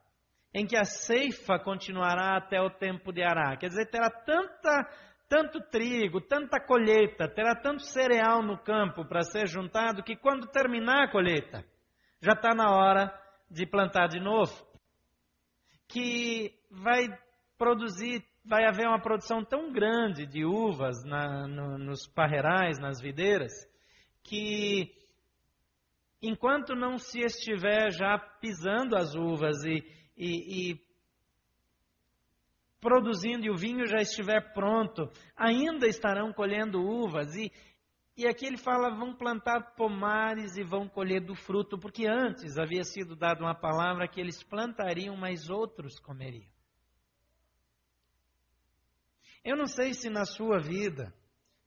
em 0.53 0.65
que 0.65 0.77
a 0.77 0.85
ceifa 0.85 1.59
continuará 1.59 2.37
até 2.37 2.61
o 2.61 2.69
tempo 2.69 3.11
de 3.11 3.23
arar. 3.23 3.57
Quer 3.57 3.69
dizer, 3.69 3.89
terá 3.89 4.09
tanta, 4.09 4.87
tanto 5.27 5.59
trigo, 5.69 6.21
tanta 6.21 6.59
colheita, 6.59 7.27
terá 7.27 7.55
tanto 7.55 7.83
cereal 7.83 8.43
no 8.43 8.57
campo 8.57 9.03
para 9.05 9.23
ser 9.23 9.47
juntado 9.47 10.03
que 10.03 10.15
quando 10.15 10.47
terminar 10.47 11.05
a 11.05 11.11
colheita, 11.11 11.65
já 12.21 12.33
está 12.33 12.53
na 12.53 12.69
hora 12.69 13.11
de 13.49 13.65
plantar 13.65 14.07
de 14.07 14.19
novo 14.19 14.70
que 15.91 16.53
vai 16.69 17.07
produzir, 17.57 18.23
vai 18.45 18.65
haver 18.65 18.87
uma 18.87 19.01
produção 19.01 19.43
tão 19.43 19.71
grande 19.71 20.25
de 20.25 20.45
uvas 20.45 21.03
na, 21.03 21.47
no, 21.47 21.77
nos 21.77 22.07
parreirais, 22.07 22.79
nas 22.79 23.01
videiras, 23.01 23.51
que 24.23 24.91
enquanto 26.21 26.75
não 26.75 26.97
se 26.97 27.19
estiver 27.19 27.91
já 27.91 28.17
pisando 28.17 28.95
as 28.95 29.15
uvas 29.15 29.63
e, 29.65 29.83
e, 30.15 30.71
e 30.71 30.81
produzindo 32.79 33.45
e 33.45 33.49
o 33.49 33.57
vinho 33.57 33.85
já 33.85 33.97
estiver 33.97 34.53
pronto, 34.53 35.09
ainda 35.35 35.87
estarão 35.87 36.31
colhendo 36.31 36.81
uvas. 36.81 37.35
E, 37.35 37.51
e 38.21 38.27
aqui 38.27 38.45
ele 38.45 38.57
fala: 38.57 38.95
vão 38.95 39.15
plantar 39.15 39.75
pomares 39.75 40.55
e 40.55 40.63
vão 40.63 40.87
colher 40.87 41.21
do 41.21 41.35
fruto, 41.35 41.77
porque 41.77 42.05
antes 42.07 42.57
havia 42.57 42.83
sido 42.83 43.15
dada 43.15 43.43
uma 43.43 43.55
palavra 43.55 44.07
que 44.07 44.19
eles 44.21 44.43
plantariam, 44.43 45.15
mas 45.17 45.49
outros 45.49 45.99
comeriam. 45.99 46.49
Eu 49.43 49.57
não 49.57 49.65
sei 49.65 49.93
se 49.93 50.09
na 50.09 50.23
sua 50.23 50.59
vida 50.59 51.11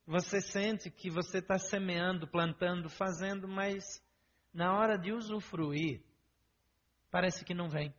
você 0.06 0.40
sente 0.40 0.90
que 0.90 1.10
você 1.10 1.38
está 1.38 1.58
semeando, 1.58 2.28
plantando, 2.28 2.88
fazendo, 2.88 3.48
mas 3.48 3.82
na 4.52 4.78
hora 4.78 4.96
de 4.96 5.12
usufruir, 5.12 6.00
parece 7.10 7.44
que 7.44 7.52
não 7.52 7.68
vem. 7.68 7.92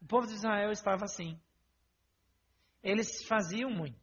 O 0.00 0.06
povo 0.06 0.26
de 0.26 0.32
Israel 0.32 0.70
estava 0.70 1.04
assim. 1.04 1.38
Eles 2.82 3.24
faziam 3.26 3.70
muito, 3.70 4.00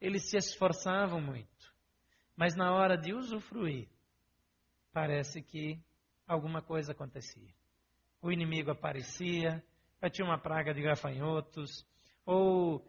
eles 0.00 0.30
se 0.30 0.36
esforçavam 0.36 1.20
muito, 1.20 1.74
mas 2.36 2.56
na 2.56 2.72
hora 2.72 2.96
de 2.96 3.12
usufruir, 3.12 3.88
parece 4.92 5.42
que 5.42 5.78
alguma 6.26 6.62
coisa 6.62 6.92
acontecia. 6.92 7.52
O 8.22 8.30
inimigo 8.30 8.70
aparecia, 8.70 9.62
tinha 10.10 10.26
uma 10.26 10.38
praga 10.38 10.72
de 10.72 10.80
gafanhotos, 10.80 11.86
ou 12.24 12.86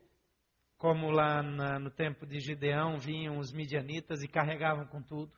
como 0.77 1.11
lá 1.11 1.43
na, 1.43 1.77
no 1.77 1.91
tempo 1.91 2.25
de 2.25 2.39
Gideão 2.39 2.97
vinham 2.97 3.37
os 3.37 3.51
midianitas 3.51 4.23
e 4.23 4.27
carregavam 4.27 4.87
com 4.87 5.01
tudo. 5.01 5.31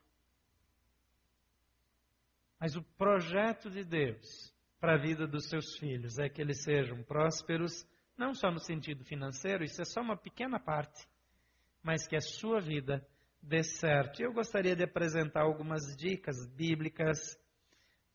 Mas 2.59 2.75
o 2.75 2.83
projeto 2.97 3.69
de 3.69 3.83
Deus 3.83 4.53
para 4.79 4.93
a 4.93 4.97
vida 4.97 5.27
dos 5.27 5.49
seus 5.49 5.77
filhos 5.77 6.17
é 6.17 6.29
que 6.29 6.41
eles 6.41 6.63
sejam 6.63 7.03
prósperos, 7.03 7.85
não 8.17 8.33
só 8.33 8.51
no 8.51 8.59
sentido 8.59 9.03
financeiro, 9.03 9.63
isso 9.63 9.81
é 9.81 9.85
só 9.85 10.01
uma 10.01 10.15
pequena 10.15 10.59
parte, 10.59 11.07
mas 11.83 12.07
que 12.07 12.15
a 12.15 12.21
sua 12.21 12.61
vida 12.61 13.05
dê 13.41 13.61
certo. 13.61 14.21
Eu 14.21 14.33
gostaria 14.33 14.75
de 14.75 14.83
apresentar 14.83 15.41
algumas 15.41 15.81
dicas 15.97 16.47
bíblicas 16.55 17.37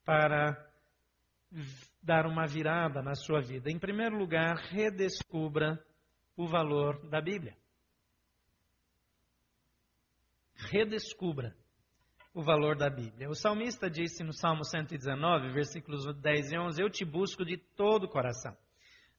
para 0.04 0.56
dar 2.02 2.26
uma 2.26 2.46
virada 2.46 3.02
na 3.02 3.14
sua 3.14 3.40
vida. 3.40 3.70
Em 3.70 3.78
primeiro 3.78 4.16
lugar, 4.16 4.56
redescubra 4.56 5.78
o 6.34 6.46
valor 6.46 7.06
da 7.08 7.20
Bíblia. 7.20 7.56
Redescubra 10.54 11.54
o 12.34 12.42
valor 12.42 12.76
da 12.76 12.88
Bíblia. 12.88 13.28
O 13.28 13.34
salmista 13.34 13.90
disse 13.90 14.25
no 14.25 14.32
Salmo 14.32 14.64
119, 14.64 15.52
versículos 15.52 16.04
10 16.20 16.52
e 16.52 16.58
11: 16.58 16.82
Eu 16.82 16.90
te 16.90 17.04
busco 17.04 17.44
de 17.44 17.56
todo 17.56 18.04
o 18.04 18.08
coração. 18.08 18.56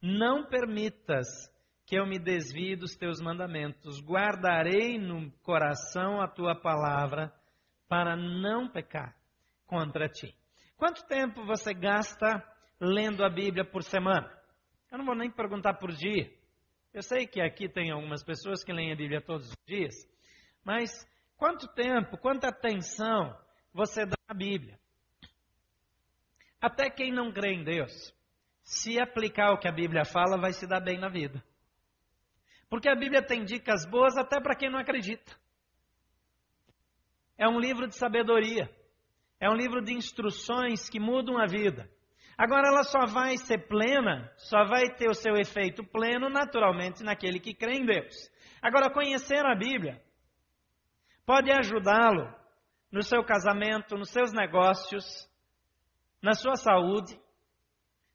Não 0.01 0.47
permitas 0.47 1.27
que 1.89 1.95
eu 1.95 2.05
me 2.05 2.19
desvie 2.19 2.75
dos 2.75 2.95
teus 2.95 3.19
mandamentos. 3.19 3.99
Guardarei 3.99 4.99
no 4.99 5.31
coração 5.41 6.21
a 6.21 6.27
tua 6.27 6.53
palavra 6.53 7.33
para 7.87 8.15
não 8.15 8.69
pecar 8.69 9.17
contra 9.65 10.07
ti. 10.07 10.31
Quanto 10.77 11.03
tempo 11.07 11.43
você 11.47 11.73
gasta 11.73 12.45
lendo 12.79 13.25
a 13.25 13.29
Bíblia 13.29 13.65
por 13.65 13.81
semana? 13.81 14.31
Eu 14.91 14.99
não 14.99 15.05
vou 15.05 15.15
nem 15.15 15.31
perguntar 15.31 15.79
por 15.79 15.91
dia. 15.91 16.31
Eu 16.93 17.01
sei 17.01 17.25
que 17.25 17.41
aqui 17.41 17.67
tem 17.67 17.89
algumas 17.89 18.23
pessoas 18.23 18.63
que 18.63 18.71
leem 18.71 18.93
a 18.93 18.95
Bíblia 18.95 19.19
todos 19.19 19.47
os 19.49 19.57
dias, 19.65 19.95
mas 20.63 20.91
quanto 21.37 21.67
tempo, 21.69 22.19
quanta 22.19 22.49
atenção 22.49 23.35
você 23.73 24.05
dá 24.05 24.15
à 24.27 24.33
Bíblia? 24.35 24.79
Até 26.61 26.87
quem 26.91 27.11
não 27.11 27.31
crê 27.31 27.53
em 27.53 27.63
Deus, 27.63 28.13
se 28.61 29.01
aplicar 29.01 29.53
o 29.53 29.57
que 29.57 29.67
a 29.67 29.71
Bíblia 29.71 30.05
fala, 30.05 30.39
vai 30.39 30.53
se 30.53 30.67
dar 30.67 30.81
bem 30.81 30.99
na 30.99 31.09
vida. 31.09 31.43
Porque 32.69 32.87
a 32.87 32.95
Bíblia 32.95 33.25
tem 33.25 33.43
dicas 33.43 33.85
boas 33.89 34.15
até 34.17 34.39
para 34.39 34.55
quem 34.55 34.69
não 34.69 34.79
acredita. 34.79 35.35
É 37.37 37.47
um 37.47 37.59
livro 37.59 37.87
de 37.87 37.95
sabedoria. 37.95 38.69
É 39.39 39.49
um 39.49 39.55
livro 39.55 39.81
de 39.81 39.93
instruções 39.93 40.89
que 40.89 40.99
mudam 40.99 41.37
a 41.37 41.45
vida. 41.45 41.89
Agora 42.37 42.67
ela 42.67 42.83
só 42.83 43.05
vai 43.05 43.37
ser 43.37 43.67
plena, 43.67 44.31
só 44.37 44.63
vai 44.65 44.89
ter 44.95 45.09
o 45.09 45.13
seu 45.13 45.35
efeito 45.35 45.83
pleno 45.83 46.29
naturalmente 46.29 47.03
naquele 47.03 47.39
que 47.39 47.53
crê 47.53 47.75
em 47.75 47.85
Deus. 47.85 48.29
Agora 48.61 48.91
conhecer 48.91 49.45
a 49.45 49.55
Bíblia 49.55 50.01
pode 51.25 51.51
ajudá-lo 51.51 52.33
no 52.91 53.03
seu 53.03 53.23
casamento, 53.23 53.95
nos 53.95 54.09
seus 54.09 54.31
negócios, 54.33 55.29
na 56.21 56.33
sua 56.33 56.55
saúde, 56.55 57.19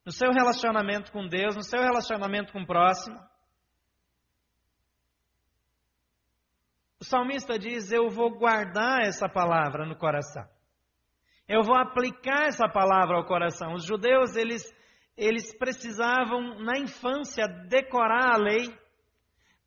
no 0.05 0.12
seu 0.12 0.31
relacionamento 0.33 1.12
com 1.12 1.27
Deus, 1.27 1.55
no 1.57 1.62
seu 1.62 1.81
relacionamento 1.81 2.53
com 2.53 2.62
o 2.62 2.67
próximo. 2.67 3.19
O 7.05 7.07
salmista 7.07 7.59
diz: 7.59 7.93
Eu 7.93 8.09
vou 8.09 8.31
guardar 8.31 9.03
essa 9.03 9.29
palavra 9.29 9.85
no 9.85 9.95
coração. 9.95 10.49
Eu 11.47 11.62
vou 11.62 11.77
aplicar 11.77 12.47
essa 12.47 12.67
palavra 12.67 13.19
ao 13.19 13.27
coração. 13.27 13.75
Os 13.75 13.85
judeus, 13.85 14.35
eles, 14.37 14.75
eles 15.14 15.55
precisavam, 15.55 16.61
na 16.61 16.79
infância, 16.79 17.47
decorar 17.69 18.33
a 18.33 18.38
lei 18.38 18.75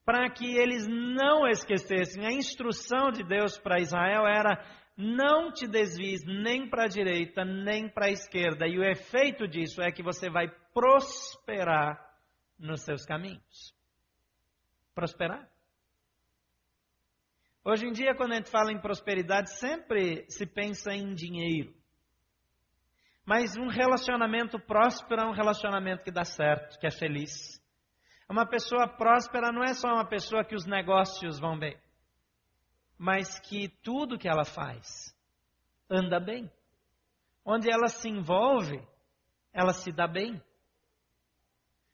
para 0.04 0.28
que 0.32 0.58
eles 0.58 0.88
não 0.88 1.47
esquecessem. 1.47 2.26
A 2.26 2.32
instrução 2.32 3.12
de 3.12 3.23
Deus 3.23 3.56
para 3.60 3.80
Israel 3.80 4.26
era: 4.26 4.60
não 4.97 5.52
te 5.52 5.67
desvies 5.67 6.23
nem 6.26 6.67
para 6.67 6.86
a 6.86 6.89
direita, 6.89 7.45
nem 7.45 7.88
para 7.88 8.08
a 8.08 8.12
esquerda. 8.12 8.65
E 8.65 8.80
o 8.80 8.84
efeito 8.84 9.47
disso 9.47 9.80
é 9.80 9.91
que 9.91 10.02
você 10.02 10.28
vai 10.28 10.47
prosperar 10.73 12.04
nos 12.58 12.82
seus 12.82 13.06
caminhos. 13.06 13.76
Prosperar. 14.95 15.47
Hoje 17.69 17.86
em 17.86 17.91
dia, 17.91 18.15
quando 18.15 18.32
a 18.32 18.36
gente 18.36 18.49
fala 18.49 18.71
em 18.71 18.80
prosperidade, 18.80 19.49
sempre 19.60 20.25
se 20.30 20.45
pensa 20.45 20.93
em 20.93 21.13
dinheiro. 21.13 21.75
Mas 23.25 23.58
um 23.58 23.67
relacionamento 23.67 24.58
próspero 24.58 25.23
é 25.23 25.25
um 25.25 25.34
relacionamento 25.34 26.01
que 26.01 26.10
dá 26.10 26.23
certo, 26.23 26.80
que 26.80 26.88
é 26.88 26.89
feliz. 26.89 27.62
Uma 28.30 28.47
pessoa 28.47 28.88
próspera 28.88 29.51
não 29.51 29.65
é 29.65 29.73
só 29.73 29.89
uma 29.89 30.08
pessoa 30.08 30.45
que 30.45 30.56
os 30.56 30.65
negócios 30.65 31.41
vão 31.41 31.60
bem, 31.60 31.77
mas 32.97 33.38
que 33.38 33.67
tudo 33.84 34.17
que 34.17 34.30
ela 34.30 34.45
faz 34.45 35.13
anda 35.89 36.21
bem. 36.21 36.49
Onde 37.43 37.69
ela 37.69 37.89
se 37.89 38.08
envolve, 38.08 38.82
ela 39.51 39.73
se 39.73 39.91
dá 39.91 40.08
bem. 40.08 40.41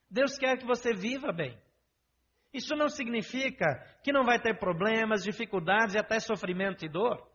Deus 0.08 0.38
quer 0.38 0.56
que 0.56 0.68
você 0.68 0.94
viva 0.94 1.32
bem. 1.32 1.60
Isso 2.54 2.76
não 2.76 2.88
significa 2.88 3.66
que 4.04 4.12
não 4.12 4.24
vai 4.24 4.40
ter 4.40 4.60
problemas, 4.60 5.24
dificuldades 5.24 5.96
e 5.96 5.98
até 5.98 6.20
sofrimento 6.20 6.86
e 6.86 6.90
dor. 6.90 7.28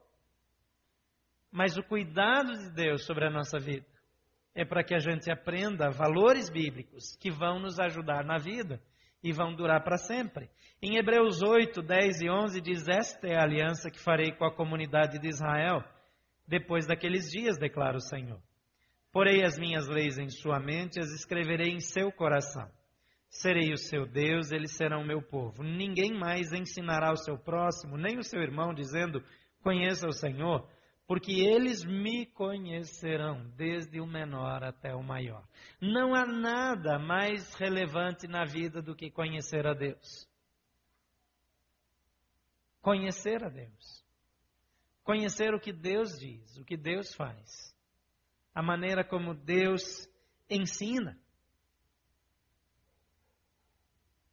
Mas 1.51 1.77
o 1.77 1.83
cuidado 1.83 2.53
de 2.53 2.71
Deus 2.73 3.05
sobre 3.05 3.27
a 3.27 3.31
nossa 3.31 3.59
vida 3.59 3.87
é 4.55 4.65
para 4.65 4.85
que 4.85 4.95
a 4.95 4.99
gente 4.99 5.31
aprenda 5.31 5.91
valores 5.91 6.49
bíblicos 6.49 7.17
que 7.17 7.31
vão 7.31 7.59
nos 7.59 7.81
ajudar 7.81 8.25
na 8.25 8.39
vida 8.39 8.81
e 9.23 9.33
vão 9.33 9.55
durar 9.55 9.83
para 9.83 9.97
sempre. 9.97 10.49
Em 10.81 10.97
Hebreus 10.97 11.43
8, 11.43 11.83
10 11.83 12.21
e 12.23 12.31
11 12.31 12.61
diz: 12.61 12.89
Esta 12.89 13.27
é 13.27 13.37
a 13.37 13.43
aliança 13.43 13.91
que 13.91 13.99
farei 13.99 14.33
com 14.33 14.45
a 14.45 14.55
comunidade 14.55 15.19
de 15.19 15.29
Israel 15.29 15.83
depois 16.47 16.87
daqueles 16.87 17.31
dias, 17.31 17.59
declara 17.59 17.97
o 17.97 18.01
Senhor. 18.01 18.41
Porei 19.13 19.45
as 19.45 19.59
minhas 19.59 19.87
leis 19.87 20.19
em 20.19 20.29
sua 20.29 20.59
mente, 20.59 20.99
as 20.99 21.11
escreverei 21.11 21.73
em 21.73 21.81
seu 21.81 22.11
coração. 22.11 22.71
Serei 23.29 23.73
o 23.73 23.77
seu 23.77 24.07
Deus, 24.07 24.51
eles 24.51 24.73
serão 24.73 25.05
meu 25.05 25.23
povo. 25.23 25.63
Ninguém 25.63 26.13
mais 26.19 26.53
ensinará 26.53 27.13
o 27.13 27.17
seu 27.17 27.39
próximo, 27.39 27.97
nem 27.97 28.19
o 28.19 28.25
seu 28.25 28.41
irmão, 28.41 28.73
dizendo: 28.73 29.23
Conheça 29.63 30.09
o 30.09 30.13
Senhor, 30.13 30.67
porque 31.07 31.33
eles 31.33 31.85
me 31.85 32.27
conhecerão, 32.27 33.47
desde 33.57 34.01
o 34.01 34.07
menor 34.07 34.65
até 34.65 34.95
o 34.95 35.03
maior. 35.03 35.47
Não 35.81 36.15
há 36.15 36.27
nada 36.27 36.99
mais 36.99 37.55
relevante 37.55 38.27
na 38.27 38.45
vida 38.45 38.81
do 38.81 38.97
que 38.97 39.11
conhecer 39.11 39.67
a 39.67 39.75
Deus. 39.75 40.27
Conhecer 42.81 43.45
a 43.45 43.49
Deus. 43.49 44.05
Conhecer 45.05 45.55
o 45.55 45.61
que 45.61 45.73
Deus 45.73 46.19
diz, 46.19 46.59
o 46.59 46.65
que 46.65 46.77
Deus 46.77 47.15
faz, 47.15 47.75
a 48.55 48.63
maneira 48.63 49.03
como 49.03 49.35
Deus 49.35 50.07
ensina. 50.51 51.19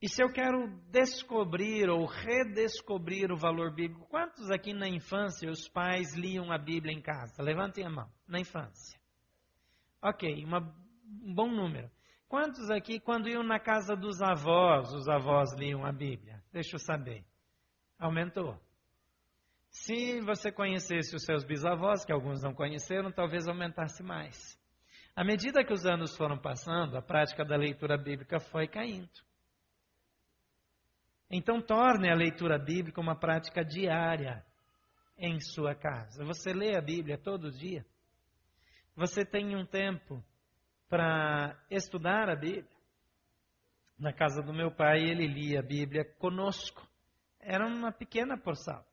E 0.06 0.08
se 0.08 0.22
eu 0.22 0.32
quero 0.32 0.68
descobrir 0.92 1.90
ou 1.90 2.06
redescobrir 2.06 3.32
o 3.32 3.36
valor 3.36 3.74
bíblico, 3.74 4.06
quantos 4.06 4.52
aqui 4.52 4.72
na 4.72 4.88
infância 4.88 5.50
os 5.50 5.68
pais 5.68 6.14
liam 6.14 6.52
a 6.52 6.60
Bíblia 6.60 6.94
em 6.94 7.02
casa? 7.02 7.42
Levantem 7.42 7.84
a 7.84 7.90
mão, 7.90 8.08
na 8.28 8.40
infância. 8.40 9.00
Ok, 10.00 10.46
uma, 10.46 10.60
um 11.24 11.34
bom 11.34 11.50
número. 11.50 11.90
Quantos 12.28 12.70
aqui, 12.70 13.00
quando 13.00 13.28
iam 13.28 13.42
na 13.42 13.60
casa 13.60 13.96
dos 13.96 14.22
avós, 14.22 14.94
os 14.94 15.08
avós 15.10 15.56
liam 15.58 15.84
a 15.84 15.92
Bíblia? 15.92 16.40
Deixa 16.54 16.76
eu 16.76 16.80
saber. 16.80 17.26
Aumentou. 17.98 18.56
Se 19.72 20.22
você 20.22 20.52
conhecesse 20.52 21.16
os 21.16 21.24
seus 21.24 21.44
bisavós, 21.44 22.06
que 22.06 22.14
alguns 22.14 22.44
não 22.44 22.54
conheceram, 22.54 23.12
talvez 23.12 23.48
aumentasse 23.48 24.04
mais. 24.04 24.56
À 25.16 25.24
medida 25.24 25.66
que 25.66 25.74
os 25.74 25.84
anos 25.84 26.16
foram 26.16 26.38
passando, 26.38 26.96
a 26.96 27.02
prática 27.02 27.44
da 27.44 27.56
leitura 27.56 27.98
bíblica 27.98 28.40
foi 28.40 28.68
caindo. 28.68 29.26
Então, 31.30 31.62
torne 31.62 32.10
a 32.10 32.16
leitura 32.16 32.58
bíblica 32.58 33.02
uma 33.02 33.16
prática 33.16 33.64
diária 33.64 34.46
em 35.18 35.40
sua 35.40 35.74
casa. 35.74 36.24
Você 36.26 36.54
lê 36.54 36.76
a 36.76 36.82
Bíblia 36.82 37.18
todo 37.18 37.52
dia? 37.52 37.86
Você 38.96 39.26
tem 39.26 39.56
um 39.56 39.66
tempo 39.66 40.24
para 40.88 41.58
estudar 41.70 42.30
a 42.30 42.36
Bíblia? 42.36 42.66
Na 43.98 44.14
casa 44.14 44.42
do 44.42 44.54
meu 44.54 44.72
pai, 44.72 45.00
ele 45.00 45.26
lia 45.26 45.60
a 45.60 45.64
Bíblia 45.64 46.06
conosco. 46.20 46.86
Era 47.40 47.66
uma 47.66 47.92
pequena 47.92 48.38
porção. 48.38 48.84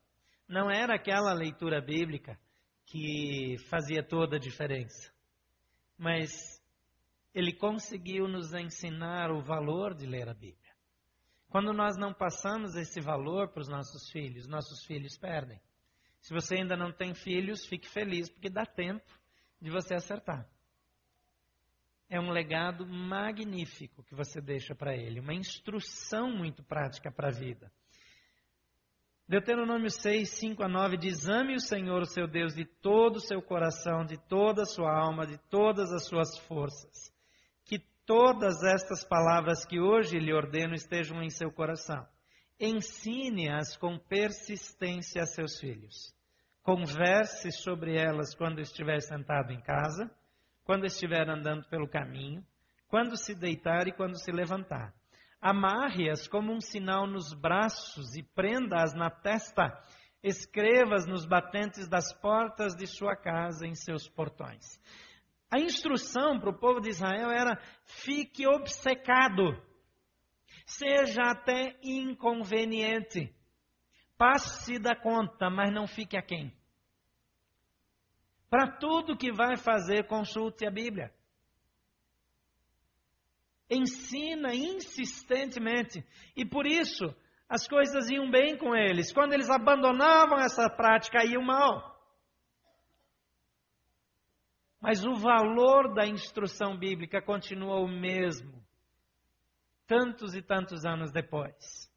Não 0.47 0.69
era 0.71 0.95
aquela 0.95 1.33
leitura 1.33 1.81
bíblica 1.81 2.39
que 2.85 3.57
fazia 3.69 4.03
toda 4.03 4.37
a 4.37 4.39
diferença. 4.39 5.11
Mas 5.97 6.61
ele 7.33 7.53
conseguiu 7.53 8.27
nos 8.27 8.53
ensinar 8.53 9.31
o 9.31 9.41
valor 9.41 9.93
de 9.93 10.05
ler 10.05 10.29
a 10.29 10.33
Bíblia. 10.33 10.62
Quando 11.53 11.71
nós 11.71 11.95
não 11.95 12.11
passamos 12.11 12.75
esse 12.75 12.99
valor 12.99 13.47
para 13.49 13.61
os 13.61 13.69
nossos 13.69 14.09
filhos, 14.09 14.47
nossos 14.47 14.83
filhos 14.85 15.15
perdem. 15.15 15.61
Se 16.19 16.33
você 16.33 16.55
ainda 16.55 16.75
não 16.75 16.91
tem 16.91 17.13
filhos, 17.13 17.63
fique 17.63 17.87
feliz, 17.87 18.27
porque 18.27 18.49
dá 18.49 18.65
tempo 18.65 19.05
de 19.61 19.69
você 19.69 19.93
acertar. 19.93 20.49
É 22.09 22.19
um 22.19 22.31
legado 22.31 22.87
magnífico 22.87 24.01
que 24.01 24.15
você 24.15 24.41
deixa 24.41 24.73
para 24.73 24.97
ele, 24.97 25.19
uma 25.19 25.35
instrução 25.35 26.35
muito 26.35 26.63
prática 26.63 27.11
para 27.11 27.27
a 27.27 27.31
vida. 27.31 27.71
Deuteronômio 29.27 29.91
6, 29.91 30.27
5 30.27 30.63
a 30.63 30.67
9 30.67 30.97
diz: 30.97 31.27
Ame 31.29 31.53
o 31.53 31.59
Senhor, 31.59 32.01
o 32.01 32.07
seu 32.07 32.25
Deus, 32.27 32.55
de 32.55 32.65
todo 32.65 33.17
o 33.17 33.21
seu 33.21 33.43
coração, 33.43 34.03
de 34.03 34.17
toda 34.27 34.63
a 34.63 34.65
sua 34.65 34.91
alma, 34.91 35.27
de 35.27 35.37
todas 35.51 35.91
as 35.91 36.07
suas 36.07 36.35
forças. 36.47 37.12
Todas 38.05 38.61
estas 38.63 39.05
palavras 39.05 39.65
que 39.65 39.79
hoje 39.79 40.19
lhe 40.19 40.33
ordeno 40.33 40.75
estejam 40.75 41.23
em 41.23 41.29
seu 41.29 41.49
coração. 41.49 42.05
Ensine-as 42.59 43.77
com 43.77 43.97
persistência 43.97 45.23
a 45.23 45.25
seus 45.25 45.57
filhos. 45.57 46.13
Converse 46.61 47.49
sobre 47.53 47.95
elas 47.95 48.35
quando 48.35 48.59
estiver 48.59 49.01
sentado 49.01 49.53
em 49.53 49.61
casa, 49.61 50.11
quando 50.65 50.85
estiver 50.85 51.29
andando 51.29 51.63
pelo 51.69 51.87
caminho, 51.87 52.45
quando 52.89 53.15
se 53.15 53.33
deitar 53.33 53.87
e 53.87 53.93
quando 53.93 54.19
se 54.19 54.31
levantar. 54.31 54.93
Amarre-as 55.41 56.27
como 56.27 56.53
um 56.53 56.59
sinal 56.59 57.07
nos 57.07 57.33
braços 57.33 58.15
e 58.17 58.23
prenda-as 58.23 58.93
na 58.93 59.09
testa. 59.09 59.77
Escreva-as 60.21 61.05
nos 61.05 61.25
batentes 61.25 61.87
das 61.87 62.13
portas 62.13 62.75
de 62.75 62.85
sua 62.85 63.15
casa, 63.15 63.65
em 63.65 63.75
seus 63.75 64.09
portões. 64.09 64.77
A 65.53 65.59
instrução 65.59 66.39
para 66.39 66.49
o 66.49 66.57
povo 66.57 66.79
de 66.79 66.89
Israel 66.89 67.29
era: 67.29 67.61
fique 67.85 68.47
obcecado, 68.47 69.61
seja 70.65 71.21
até 71.21 71.77
inconveniente 71.83 73.31
Passe 74.17 74.79
da 74.79 74.95
conta, 74.95 75.49
mas 75.49 75.73
não 75.73 75.85
fique 75.85 76.15
aquém. 76.15 76.55
Para 78.49 78.77
tudo 78.77 79.17
que 79.17 79.33
vai 79.33 79.57
fazer, 79.57 80.07
consulte 80.07 80.65
a 80.65 80.71
Bíblia. 80.71 81.13
Ensina 83.69 84.55
insistentemente. 84.55 86.05
E 86.37 86.45
por 86.45 86.65
isso, 86.65 87.13
as 87.49 87.67
coisas 87.67 88.09
iam 88.09 88.31
bem 88.31 88.57
com 88.57 88.73
eles. 88.73 89.11
Quando 89.11 89.33
eles 89.33 89.49
abandonavam 89.49 90.39
essa 90.39 90.69
prática, 90.69 91.25
iam 91.25 91.43
mal. 91.43 91.92
Mas 94.83 95.05
o 95.05 95.15
valor 95.15 95.93
da 95.93 96.05
instrução 96.05 96.77
bíblica 96.77 97.21
continua 97.21 97.79
o 97.79 97.87
mesmo, 97.87 98.61
tantos 99.87 100.35
e 100.35 100.41
tantos 100.41 100.83
anos 100.83 101.09
depois. 101.09 101.89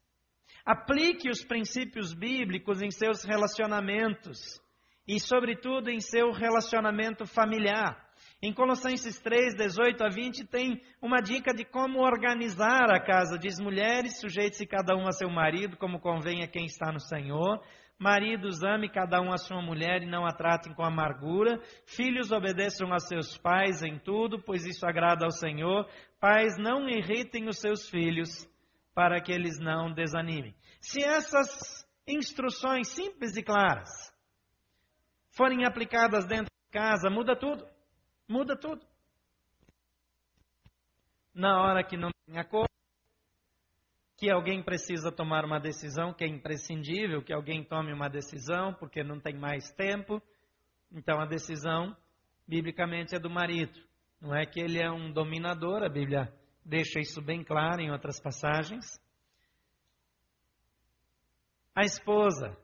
Aplique 0.65 1.29
os 1.29 1.43
princípios 1.43 2.13
bíblicos 2.13 2.81
em 2.81 2.89
seus 2.89 3.25
relacionamentos 3.25 4.61
e, 5.05 5.19
sobretudo, 5.19 5.89
em 5.89 5.99
seu 5.99 6.31
relacionamento 6.31 7.25
familiar. 7.25 8.07
Em 8.41 8.53
Colossenses 8.53 9.19
3, 9.19 9.55
18 9.55 10.05
a 10.05 10.07
20, 10.07 10.45
tem 10.45 10.81
uma 11.01 11.21
dica 11.21 11.53
de 11.53 11.65
como 11.65 11.99
organizar 11.99 12.89
a 12.89 13.03
casa. 13.03 13.37
Diz: 13.37 13.59
mulheres, 13.59 14.17
sujeite-se 14.21 14.65
cada 14.65 14.95
um 14.95 15.07
a 15.07 15.11
seu 15.11 15.29
marido, 15.29 15.75
como 15.75 15.99
convém 15.99 16.41
a 16.41 16.47
quem 16.47 16.65
está 16.65 16.89
no 16.89 17.01
Senhor. 17.01 17.61
Maridos, 17.99 18.63
ame 18.63 18.89
cada 18.89 19.19
um 19.19 19.33
a 19.33 19.37
sua 19.37 19.59
mulher 19.59 20.03
e 20.03 20.05
não 20.05 20.23
a 20.23 20.31
tratem 20.31 20.71
com 20.73 20.83
amargura. 20.83 21.59
Filhos, 21.85 22.31
obedeçam 22.31 22.93
a 22.93 22.99
seus 22.99 23.37
pais 23.37 23.81
em 23.81 23.97
tudo, 23.97 24.39
pois 24.39 24.65
isso 24.65 24.85
agrada 24.85 25.25
ao 25.25 25.31
Senhor. 25.31 25.89
Pais, 26.19 26.57
não 26.59 26.87
irritem 26.87 27.47
os 27.47 27.57
seus 27.59 27.89
filhos 27.89 28.47
para 28.93 29.19
que 29.19 29.31
eles 29.31 29.59
não 29.59 29.91
desanimem. 29.91 30.55
Se 30.79 31.03
essas 31.03 31.87
instruções 32.07 32.87
simples 32.89 33.35
e 33.35 33.41
claras 33.41 33.89
forem 35.31 35.65
aplicadas 35.65 36.25
dentro 36.25 36.45
de 36.45 36.71
casa, 36.71 37.09
muda 37.09 37.35
tudo. 37.35 37.67
Muda 38.27 38.55
tudo. 38.55 38.85
Na 41.33 41.61
hora 41.61 41.83
que 41.83 41.97
não 41.97 42.09
tem 42.25 42.39
acordo, 42.39 42.69
que 44.17 44.31
alguém 44.31 44.63
precisa 44.63 45.11
tomar 45.11 45.45
uma 45.45 45.59
decisão 45.59 46.11
que 46.11 46.23
é 46.23 46.27
imprescindível, 46.27 47.23
que 47.23 47.31
alguém 47.31 47.63
tome 47.63 47.93
uma 47.93 48.09
decisão 48.09 48.73
porque 48.73 49.03
não 49.03 49.19
tem 49.19 49.37
mais 49.37 49.71
tempo, 49.71 50.21
então 50.91 51.19
a 51.19 51.25
decisão, 51.25 51.95
biblicamente, 52.47 53.15
é 53.15 53.19
do 53.19 53.29
marido. 53.29 53.79
Não 54.19 54.35
é 54.35 54.45
que 54.45 54.59
ele 54.59 54.81
é 54.81 54.89
um 54.91 55.11
dominador, 55.11 55.83
a 55.83 55.89
Bíblia 55.89 56.33
deixa 56.65 56.99
isso 56.99 57.21
bem 57.21 57.43
claro 57.43 57.79
em 57.79 57.91
outras 57.91 58.19
passagens. 58.19 58.99
A 61.75 61.83
esposa 61.83 62.57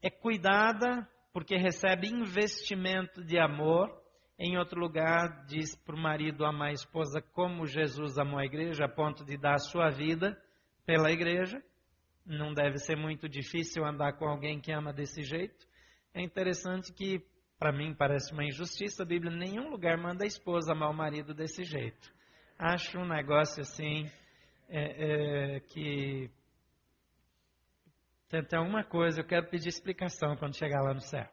é 0.00 0.08
cuidada 0.08 1.06
porque 1.34 1.54
recebe 1.56 2.08
investimento 2.08 3.22
de 3.22 3.38
amor. 3.38 3.94
Em 4.38 4.56
outro 4.56 4.78
lugar, 4.78 5.44
diz 5.46 5.74
para 5.74 5.96
o 5.96 5.98
marido 5.98 6.44
amar 6.44 6.68
a 6.68 6.72
esposa 6.72 7.20
como 7.20 7.66
Jesus 7.66 8.18
amou 8.18 8.38
a 8.38 8.44
igreja, 8.44 8.84
a 8.84 8.88
ponto 8.88 9.24
de 9.24 9.36
dar 9.36 9.54
a 9.54 9.58
sua 9.58 9.90
vida 9.90 10.40
pela 10.86 11.10
igreja. 11.10 11.60
Não 12.24 12.52
deve 12.52 12.78
ser 12.78 12.96
muito 12.96 13.28
difícil 13.28 13.84
andar 13.84 14.12
com 14.12 14.26
alguém 14.26 14.60
que 14.60 14.70
ama 14.70 14.92
desse 14.92 15.22
jeito. 15.22 15.66
É 16.14 16.22
interessante 16.22 16.92
que, 16.92 17.20
para 17.58 17.72
mim, 17.72 17.94
parece 17.94 18.32
uma 18.32 18.44
injustiça, 18.44 19.02
a 19.02 19.06
Bíblia 19.06 19.32
em 19.32 19.38
nenhum 19.38 19.70
lugar 19.70 19.98
manda 19.98 20.24
a 20.24 20.26
esposa 20.26 20.72
amar 20.72 20.90
o 20.90 20.94
marido 20.94 21.34
desse 21.34 21.64
jeito 21.64 22.16
acho 22.58 22.98
um 22.98 23.06
negócio 23.06 23.62
assim 23.62 24.10
é, 24.68 25.56
é, 25.56 25.60
que 25.60 26.28
tem 28.28 28.40
até 28.40 28.58
uma 28.58 28.84
coisa, 28.84 29.20
eu 29.20 29.26
quero 29.26 29.48
pedir 29.48 29.68
explicação 29.68 30.36
quando 30.36 30.56
chegar 30.56 30.82
lá 30.82 30.92
no 30.92 31.00
céu. 31.00 31.26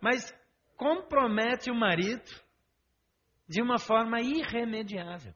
Mas 0.00 0.34
compromete 0.76 1.70
o 1.70 1.74
marido 1.74 2.30
de 3.48 3.62
uma 3.62 3.78
forma 3.78 4.20
irremediável. 4.20 5.34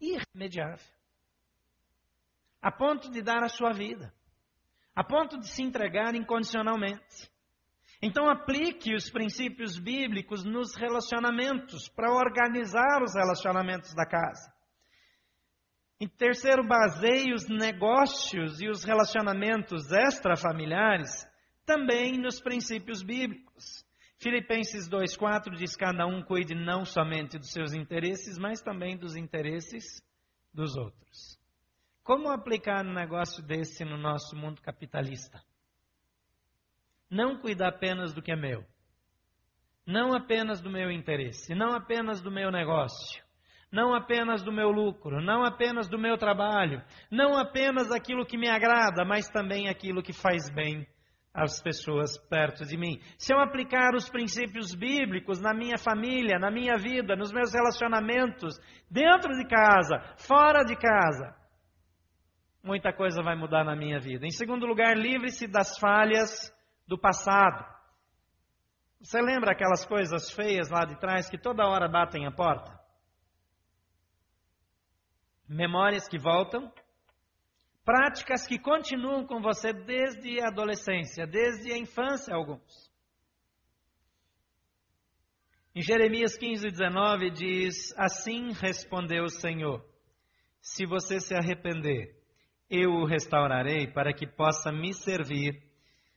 Irremediável. 0.00 0.86
A 2.60 2.70
ponto 2.70 3.10
de 3.10 3.22
dar 3.22 3.42
a 3.42 3.48
sua 3.48 3.72
vida. 3.72 4.12
A 4.94 5.04
ponto 5.04 5.38
de 5.38 5.48
se 5.48 5.62
entregar 5.62 6.14
incondicionalmente. 6.14 7.30
Então 8.02 8.28
aplique 8.28 8.94
os 8.94 9.10
princípios 9.10 9.78
bíblicos 9.78 10.44
nos 10.44 10.74
relacionamentos 10.74 11.88
para 11.88 12.12
organizar 12.12 13.02
os 13.02 13.14
relacionamentos 13.14 13.94
da 13.94 14.06
casa. 14.06 14.52
Em 16.00 16.08
terceiro, 16.08 16.66
baseie 16.66 17.34
os 17.34 17.46
negócios 17.46 18.58
e 18.62 18.68
os 18.68 18.84
relacionamentos 18.84 19.92
extrafamiliares 19.92 21.28
também 21.66 22.18
nos 22.18 22.40
princípios 22.40 23.02
bíblicos. 23.02 23.84
Filipenses 24.20 24.88
2,4 24.88 25.56
diz: 25.56 25.74
Cada 25.76 26.06
um 26.06 26.22
cuide 26.22 26.54
não 26.54 26.84
somente 26.84 27.38
dos 27.38 27.52
seus 27.52 27.72
interesses, 27.72 28.38
mas 28.38 28.60
também 28.60 28.96
dos 28.96 29.16
interesses 29.16 30.02
dos 30.52 30.76
outros. 30.76 31.38
Como 32.02 32.30
aplicar 32.30 32.84
um 32.84 32.92
negócio 32.92 33.42
desse 33.42 33.84
no 33.84 33.96
nosso 33.96 34.36
mundo 34.36 34.60
capitalista? 34.60 35.40
não 37.10 37.36
cuidar 37.36 37.68
apenas 37.68 38.14
do 38.14 38.22
que 38.22 38.30
é 38.30 38.36
meu, 38.36 38.64
não 39.84 40.14
apenas 40.14 40.60
do 40.60 40.70
meu 40.70 40.90
interesse, 40.90 41.54
não 41.54 41.74
apenas 41.74 42.22
do 42.22 42.30
meu 42.30 42.52
negócio, 42.52 43.22
não 43.72 43.92
apenas 43.94 44.42
do 44.42 44.52
meu 44.52 44.70
lucro, 44.70 45.20
não 45.20 45.44
apenas 45.44 45.88
do 45.88 45.98
meu 45.98 46.16
trabalho, 46.16 46.82
não 47.10 47.36
apenas 47.36 47.90
aquilo 47.90 48.24
que 48.24 48.38
me 48.38 48.48
agrada, 48.48 49.04
mas 49.04 49.28
também 49.28 49.68
aquilo 49.68 50.02
que 50.02 50.12
faz 50.12 50.48
bem 50.54 50.86
às 51.32 51.62
pessoas 51.62 52.18
perto 52.28 52.64
de 52.64 52.76
mim. 52.76 53.00
Se 53.16 53.32
eu 53.32 53.38
aplicar 53.38 53.94
os 53.94 54.08
princípios 54.08 54.74
bíblicos 54.74 55.40
na 55.40 55.54
minha 55.54 55.78
família, 55.78 56.38
na 56.38 56.50
minha 56.50 56.76
vida, 56.76 57.14
nos 57.14 57.32
meus 57.32 57.52
relacionamentos, 57.52 58.58
dentro 58.90 59.30
de 59.36 59.46
casa, 59.46 60.00
fora 60.16 60.64
de 60.64 60.76
casa, 60.76 61.34
muita 62.62 62.92
coisa 62.92 63.22
vai 63.22 63.36
mudar 63.36 63.64
na 63.64 63.76
minha 63.76 64.00
vida. 64.00 64.26
Em 64.26 64.30
segundo 64.30 64.66
lugar, 64.66 64.96
livre-se 64.96 65.46
das 65.46 65.78
falhas 65.78 66.52
do 66.86 66.98
passado. 66.98 67.64
Você 69.00 69.20
lembra 69.20 69.52
aquelas 69.52 69.86
coisas 69.86 70.30
feias 70.30 70.68
lá 70.68 70.84
de 70.84 70.98
trás 70.98 71.30
que 71.30 71.38
toda 71.38 71.66
hora 71.66 71.88
batem 71.88 72.26
a 72.26 72.32
porta? 72.32 72.78
Memórias 75.48 76.06
que 76.06 76.18
voltam, 76.18 76.70
práticas 77.84 78.46
que 78.46 78.58
continuam 78.58 79.26
com 79.26 79.40
você 79.40 79.72
desde 79.72 80.40
a 80.40 80.48
adolescência, 80.48 81.26
desde 81.26 81.72
a 81.72 81.78
infância, 81.78 82.34
alguns. 82.34 82.90
Em 85.74 85.82
Jeremias 85.82 86.36
15, 86.36 86.68
19 86.68 87.30
diz: 87.30 87.94
Assim 87.96 88.52
respondeu 88.52 89.24
o 89.24 89.30
Senhor: 89.30 89.84
Se 90.60 90.84
você 90.84 91.20
se 91.20 91.34
arrepender, 91.34 92.16
eu 92.68 92.90
o 92.90 93.06
restaurarei 93.06 93.86
para 93.86 94.12
que 94.12 94.26
possa 94.26 94.72
me 94.72 94.92
servir. 94.92 95.62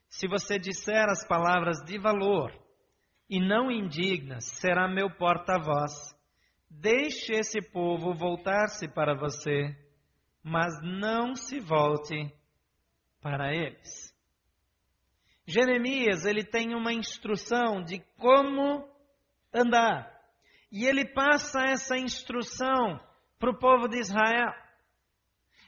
Se 0.10 0.28
você 0.28 0.60
disser 0.60 1.10
as 1.10 1.28
palavras 1.28 1.78
de 1.86 1.98
valor 1.98 2.52
e 3.30 3.40
não 3.40 3.72
indignas, 3.72 4.46
será 4.46 4.88
meu 4.88 5.10
porta-voz. 5.10 6.14
Deixe 6.70 7.34
esse 7.34 7.62
povo 7.62 8.14
voltar-se 8.14 8.88
para 8.88 9.16
você, 9.16 9.76
mas 10.44 10.74
não 10.82 11.36
se 11.36 11.60
volte 11.60 12.32
para 13.22 13.54
eles. 13.54 14.14
Jeremias, 15.46 16.26
ele 16.26 16.44
tem 16.44 16.76
uma 16.76 16.94
instrução 16.94 17.82
de 17.84 18.00
como 18.18 18.88
andar. 19.54 20.12
E 20.72 20.86
ele 20.86 21.06
passa 21.06 21.62
essa 21.68 21.98
instrução 21.98 23.00
para 23.40 23.52
o 23.52 23.58
povo 23.58 23.88
de 23.88 24.00
Israel. 24.00 24.54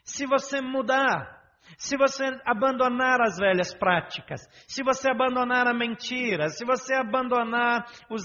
Se 0.04 0.26
você 0.26 0.62
mudar, 0.62 1.42
se 1.78 1.98
você 1.98 2.24
abandonar 2.46 3.22
as 3.22 3.38
velhas 3.38 3.74
práticas, 3.74 4.42
se 4.68 4.84
você 4.84 5.10
abandonar 5.10 5.68
a 5.68 5.74
mentira, 5.74 6.50
se 6.50 6.66
você 6.66 6.94
abandonar 6.96 7.86
os, 8.10 8.24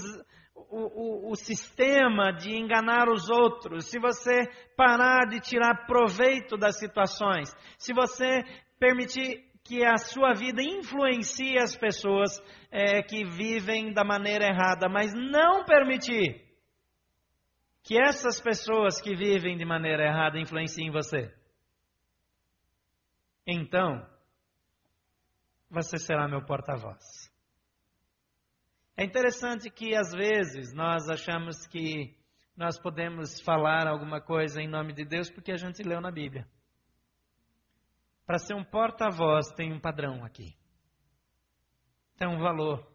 o, 0.69 1.27
o, 1.27 1.31
o, 1.31 1.35
sistema 1.35 2.31
de 2.31 2.55
enganar 2.55 3.09
os 3.09 3.29
outros, 3.29 3.85
se 3.85 3.99
você 3.99 4.43
parar 4.75 5.27
de 5.27 5.39
tirar 5.39 5.85
proveito 5.85 6.57
das 6.57 6.77
situações, 6.77 7.53
se 7.77 7.93
você 7.93 8.43
permitir 8.79 9.43
que 9.63 9.85
a 9.85 9.97
sua 9.97 10.33
vida 10.33 10.61
influencie 10.61 11.57
as 11.57 11.75
pessoas 11.75 12.31
é, 12.71 13.01
que 13.01 13.23
vivem 13.23 13.93
da 13.93 14.03
maneira 14.03 14.45
errada, 14.45 14.89
mas 14.89 15.13
não 15.13 15.63
permitir 15.63 16.43
que 17.83 17.97
essas 17.97 18.39
pessoas 18.39 19.01
que 19.01 19.15
vivem 19.15 19.57
de 19.57 19.65
maneira 19.65 20.03
errada 20.03 20.39
influenciem 20.39 20.91
você. 20.91 21.33
Então, 23.47 24.05
você 25.69 25.97
será 25.97 26.27
meu 26.27 26.45
porta-voz. 26.45 27.30
É 29.01 29.03
interessante 29.03 29.67
que 29.67 29.95
às 29.95 30.11
vezes 30.11 30.75
nós 30.75 31.09
achamos 31.09 31.65
que 31.65 32.15
nós 32.55 32.79
podemos 32.79 33.41
falar 33.41 33.87
alguma 33.87 34.21
coisa 34.21 34.61
em 34.61 34.67
nome 34.67 34.93
de 34.93 35.03
Deus 35.03 35.27
porque 35.27 35.51
a 35.51 35.57
gente 35.57 35.81
leu 35.81 35.99
na 35.99 36.11
Bíblia. 36.11 36.47
Para 38.27 38.37
ser 38.37 38.53
um 38.53 38.63
porta-voz 38.63 39.47
tem 39.55 39.73
um 39.73 39.79
padrão 39.79 40.23
aqui. 40.23 40.55
Tem 42.15 42.27
um 42.27 42.37
valor. 42.37 42.87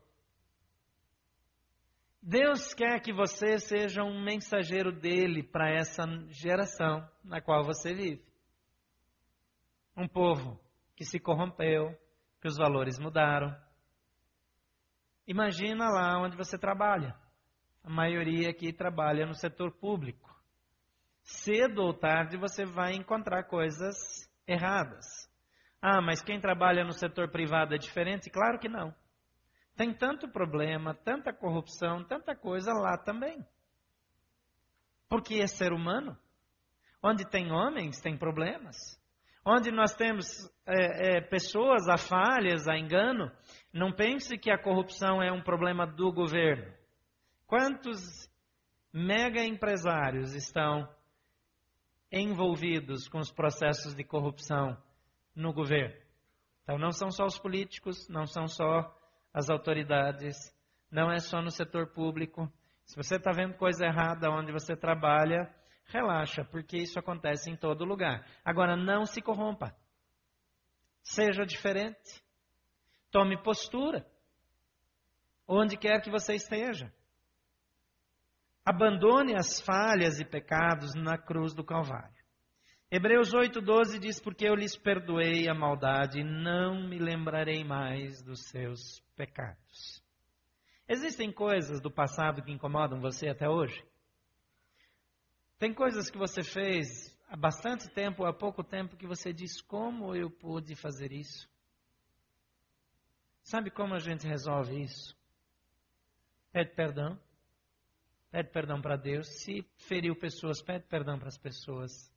Deus 2.22 2.72
quer 2.72 3.00
que 3.00 3.12
você 3.12 3.58
seja 3.58 4.04
um 4.04 4.22
mensageiro 4.22 4.92
dele 4.92 5.42
para 5.42 5.74
essa 5.74 6.04
geração 6.28 7.04
na 7.24 7.40
qual 7.40 7.64
você 7.64 7.92
vive. 7.92 8.24
Um 9.96 10.06
povo 10.06 10.60
que 10.94 11.04
se 11.04 11.18
corrompeu, 11.18 11.98
que 12.40 12.46
os 12.46 12.56
valores 12.56 12.96
mudaram. 12.96 13.65
Imagina 15.26 15.88
lá 15.88 16.18
onde 16.20 16.36
você 16.36 16.56
trabalha. 16.56 17.14
A 17.82 17.90
maioria 17.90 18.50
aqui 18.50 18.72
trabalha 18.72 19.26
no 19.26 19.34
setor 19.34 19.72
público. 19.72 20.34
Cedo 21.22 21.82
ou 21.82 21.92
tarde 21.92 22.36
você 22.36 22.64
vai 22.64 22.94
encontrar 22.94 23.44
coisas 23.44 23.96
erradas. 24.46 25.04
Ah, 25.82 26.00
mas 26.00 26.22
quem 26.22 26.40
trabalha 26.40 26.84
no 26.84 26.92
setor 26.92 27.30
privado 27.30 27.74
é 27.74 27.78
diferente? 27.78 28.30
Claro 28.30 28.58
que 28.58 28.68
não. 28.68 28.94
Tem 29.76 29.92
tanto 29.92 30.28
problema, 30.28 30.94
tanta 30.94 31.32
corrupção, 31.32 32.04
tanta 32.04 32.34
coisa 32.34 32.72
lá 32.72 32.96
também. 32.96 33.44
Porque 35.08 35.34
é 35.34 35.46
ser 35.46 35.72
humano. 35.72 36.16
Onde 37.02 37.28
tem 37.28 37.52
homens, 37.52 38.00
tem 38.00 38.16
problemas. 38.16 38.76
Onde 39.48 39.70
nós 39.70 39.94
temos 39.94 40.26
é, 40.66 41.18
é, 41.18 41.20
pessoas 41.20 41.88
a 41.88 41.96
falhas, 41.96 42.66
a 42.66 42.76
engano, 42.76 43.30
não 43.72 43.92
pense 43.92 44.36
que 44.36 44.50
a 44.50 44.60
corrupção 44.60 45.22
é 45.22 45.30
um 45.30 45.40
problema 45.40 45.86
do 45.86 46.10
governo. 46.12 46.74
Quantos 47.46 48.28
mega 48.92 49.44
empresários 49.44 50.34
estão 50.34 50.88
envolvidos 52.10 53.06
com 53.08 53.18
os 53.18 53.30
processos 53.30 53.94
de 53.94 54.02
corrupção 54.02 54.76
no 55.32 55.52
governo? 55.52 55.94
Então, 56.64 56.76
não 56.76 56.90
são 56.90 57.12
só 57.12 57.24
os 57.24 57.38
políticos, 57.38 58.08
não 58.08 58.26
são 58.26 58.48
só 58.48 58.92
as 59.32 59.48
autoridades, 59.48 60.34
não 60.90 61.08
é 61.08 61.20
só 61.20 61.40
no 61.40 61.52
setor 61.52 61.92
público. 61.92 62.52
Se 62.84 62.96
você 62.96 63.14
está 63.14 63.30
vendo 63.30 63.54
coisa 63.54 63.86
errada 63.86 64.28
onde 64.28 64.50
você 64.50 64.74
trabalha, 64.74 65.48
relaxa, 65.86 66.44
porque 66.44 66.76
isso 66.76 66.98
acontece 66.98 67.50
em 67.50 67.56
todo 67.56 67.84
lugar. 67.84 68.26
Agora, 68.44 68.76
não 68.76 69.04
se 69.04 69.20
corrompa. 69.20 69.74
Seja 71.02 71.44
diferente. 71.44 72.22
Tome 73.10 73.40
postura. 73.42 74.06
Onde 75.46 75.76
quer 75.76 76.00
que 76.00 76.10
você 76.10 76.34
esteja. 76.34 76.92
Abandone 78.64 79.36
as 79.36 79.60
falhas 79.60 80.18
e 80.18 80.24
pecados 80.24 80.92
na 80.94 81.16
cruz 81.16 81.54
do 81.54 81.64
Calvário. 81.64 82.16
Hebreus 82.90 83.32
8,12 83.32 84.00
diz: 84.00 84.20
Porque 84.20 84.44
eu 84.44 84.54
lhes 84.54 84.76
perdoei 84.76 85.48
a 85.48 85.54
maldade, 85.54 86.24
não 86.24 86.88
me 86.88 86.98
lembrarei 86.98 87.62
mais 87.62 88.20
dos 88.22 88.48
seus 88.48 89.00
pecados. 89.16 90.02
Existem 90.88 91.32
coisas 91.32 91.80
do 91.80 91.90
passado 91.90 92.42
que 92.42 92.52
incomodam 92.52 93.00
você 93.00 93.28
até 93.28 93.48
hoje? 93.48 93.84
Tem 95.58 95.72
coisas 95.72 96.10
que 96.10 96.18
você 96.18 96.42
fez 96.42 97.16
há 97.28 97.36
bastante 97.36 97.88
tempo, 97.88 98.26
há 98.26 98.32
pouco 98.32 98.62
tempo, 98.62 98.96
que 98.96 99.06
você 99.06 99.32
diz: 99.32 99.62
Como 99.62 100.14
eu 100.14 100.30
pude 100.30 100.74
fazer 100.74 101.12
isso? 101.12 101.48
Sabe 103.42 103.70
como 103.70 103.94
a 103.94 103.98
gente 103.98 104.26
resolve 104.26 104.82
isso? 104.82 105.16
Pede 106.52 106.74
perdão. 106.74 107.18
Pede 108.30 108.50
perdão 108.50 108.82
para 108.82 108.96
Deus. 108.96 109.28
Se 109.40 109.62
feriu 109.76 110.14
pessoas, 110.14 110.60
pede 110.60 110.84
perdão 110.86 111.18
para 111.18 111.28
as 111.28 111.38
pessoas. 111.38 112.12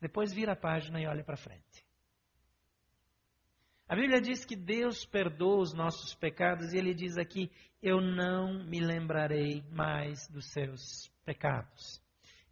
Depois 0.00 0.32
vira 0.32 0.52
a 0.52 0.56
página 0.56 1.00
e 1.00 1.06
olha 1.06 1.24
para 1.24 1.36
frente. 1.36 1.84
A 3.88 3.96
Bíblia 3.96 4.20
diz 4.20 4.44
que 4.44 4.54
Deus 4.54 5.04
perdoa 5.04 5.62
os 5.62 5.74
nossos 5.74 6.14
pecados 6.14 6.72
e 6.72 6.78
ele 6.78 6.94
diz 6.94 7.18
aqui: 7.18 7.50
Eu 7.82 8.00
não 8.00 8.62
me 8.64 8.80
lembrarei 8.80 9.64
mais 9.72 10.28
dos 10.28 10.52
seus 10.52 11.08
pecados. 11.24 12.00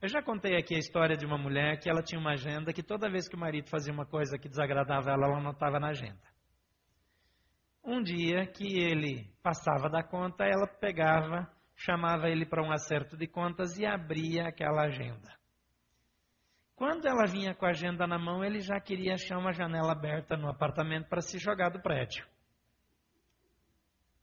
Eu 0.01 0.09
já 0.09 0.23
contei 0.23 0.57
aqui 0.57 0.77
a 0.77 0.79
história 0.79 1.17
de 1.17 1.27
uma 1.27 1.37
mulher 1.37 1.81
que 1.81 1.91
ela 1.91 2.03
tinha 2.03 2.21
uma 2.21 2.35
agenda 2.35 2.73
que 2.73 2.85
toda 2.85 3.11
vez 3.11 3.29
que 3.29 3.35
o 3.35 3.39
marido 3.39 3.69
fazia 3.69 3.93
uma 3.93 4.07
coisa 4.07 4.39
que 4.39 4.49
desagradava 4.49 5.11
ela, 5.11 5.27
ela 5.27 5.39
anotava 5.39 5.81
na 5.81 5.89
agenda. 5.89 6.23
Um 7.85 8.01
dia 8.01 8.47
que 8.47 8.79
ele 8.79 9.29
passava 9.43 9.91
da 9.91 10.01
conta, 10.01 10.45
ela 10.45 10.69
pegava, 10.69 11.51
chamava 11.75 12.29
ele 12.29 12.47
para 12.47 12.63
um 12.63 12.71
acerto 12.71 13.17
de 13.17 13.27
contas 13.27 13.77
e 13.77 13.85
abria 13.85 14.47
aquela 14.47 14.83
agenda. 14.83 15.37
Quando 16.77 17.07
ela 17.07 17.27
vinha 17.27 17.53
com 17.57 17.67
a 17.67 17.71
agenda 17.71 18.07
na 18.07 18.21
mão, 18.21 18.45
ele 18.45 18.61
já 18.61 18.79
queria 18.79 19.15
achar 19.15 19.37
uma 19.37 19.53
janela 19.53 19.91
aberta 19.91 20.37
no 20.37 20.49
apartamento 20.49 21.09
para 21.09 21.21
se 21.21 21.39
jogar 21.39 21.71
do 21.71 21.83
prédio. 21.83 22.25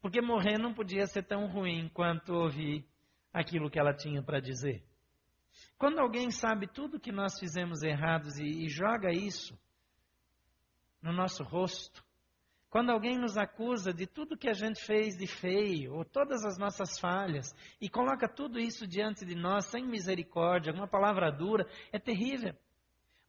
Porque 0.02 0.22
morrer 0.22 0.58
não 0.58 0.74
podia 0.74 1.06
ser 1.06 1.24
tão 1.24 1.48
ruim 1.48 1.90
quanto 1.90 2.34
ouvir 2.34 2.88
aquilo 3.34 3.70
que 3.70 3.78
ela 3.78 3.94
tinha 3.94 4.24
para 4.24 4.40
dizer. 4.40 4.82
Quando 5.78 6.00
alguém 6.00 6.32
sabe 6.32 6.68
tudo 6.68 7.00
que 7.00 7.12
nós 7.12 7.40
fizemos 7.40 7.84
errados 7.84 8.38
e, 8.38 8.66
e 8.66 8.70
joga 8.70 9.12
isso 9.12 9.58
no 11.02 11.14
nosso 11.14 11.44
rosto, 11.44 12.04
quando 12.76 12.90
alguém 12.90 13.18
nos 13.18 13.38
acusa 13.38 13.94
de 13.94 14.06
tudo 14.06 14.38
que 14.38 14.50
a 14.50 14.54
gente 14.54 14.84
fez 14.84 15.16
de 15.16 15.28
feio, 15.28 15.94
ou 15.94 16.04
todas 16.04 16.44
as 16.44 16.58
nossas 16.58 17.00
falhas, 17.00 17.54
e 17.80 17.88
coloca 17.88 18.28
tudo 18.28 18.60
isso 18.60 18.86
diante 18.86 19.26
de 19.26 19.34
nós 19.34 19.68
sem 19.68 19.88
misericórdia, 19.88 20.74
uma 20.74 20.88
palavra 20.88 21.32
dura, 21.32 21.66
é 21.92 21.98
terrível. 21.98 22.54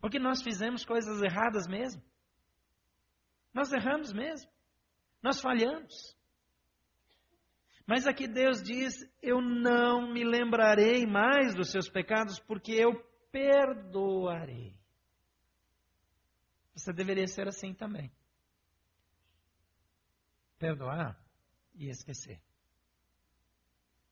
Porque 0.00 0.18
nós 0.18 0.42
fizemos 0.42 0.84
coisas 0.84 1.22
erradas 1.22 1.68
mesmo. 1.68 2.02
Nós 3.54 3.72
erramos 3.72 4.12
mesmo. 4.12 4.50
Nós 5.22 5.40
falhamos. 5.40 6.15
Mas 7.87 8.07
aqui 8.07 8.27
Deus 8.27 8.62
diz: 8.62 8.94
Eu 9.22 9.40
não 9.40 10.12
me 10.12 10.25
lembrarei 10.25 11.07
mais 11.07 11.55
dos 11.55 11.70
seus 11.70 11.88
pecados, 11.88 12.40
porque 12.40 12.72
eu 12.72 12.92
perdoarei. 13.31 14.77
Você 16.75 16.92
deveria 16.92 17.27
ser 17.27 17.46
assim 17.46 17.72
também 17.72 18.12
perdoar 20.59 21.18
e 21.75 21.88
esquecer. 21.88 22.40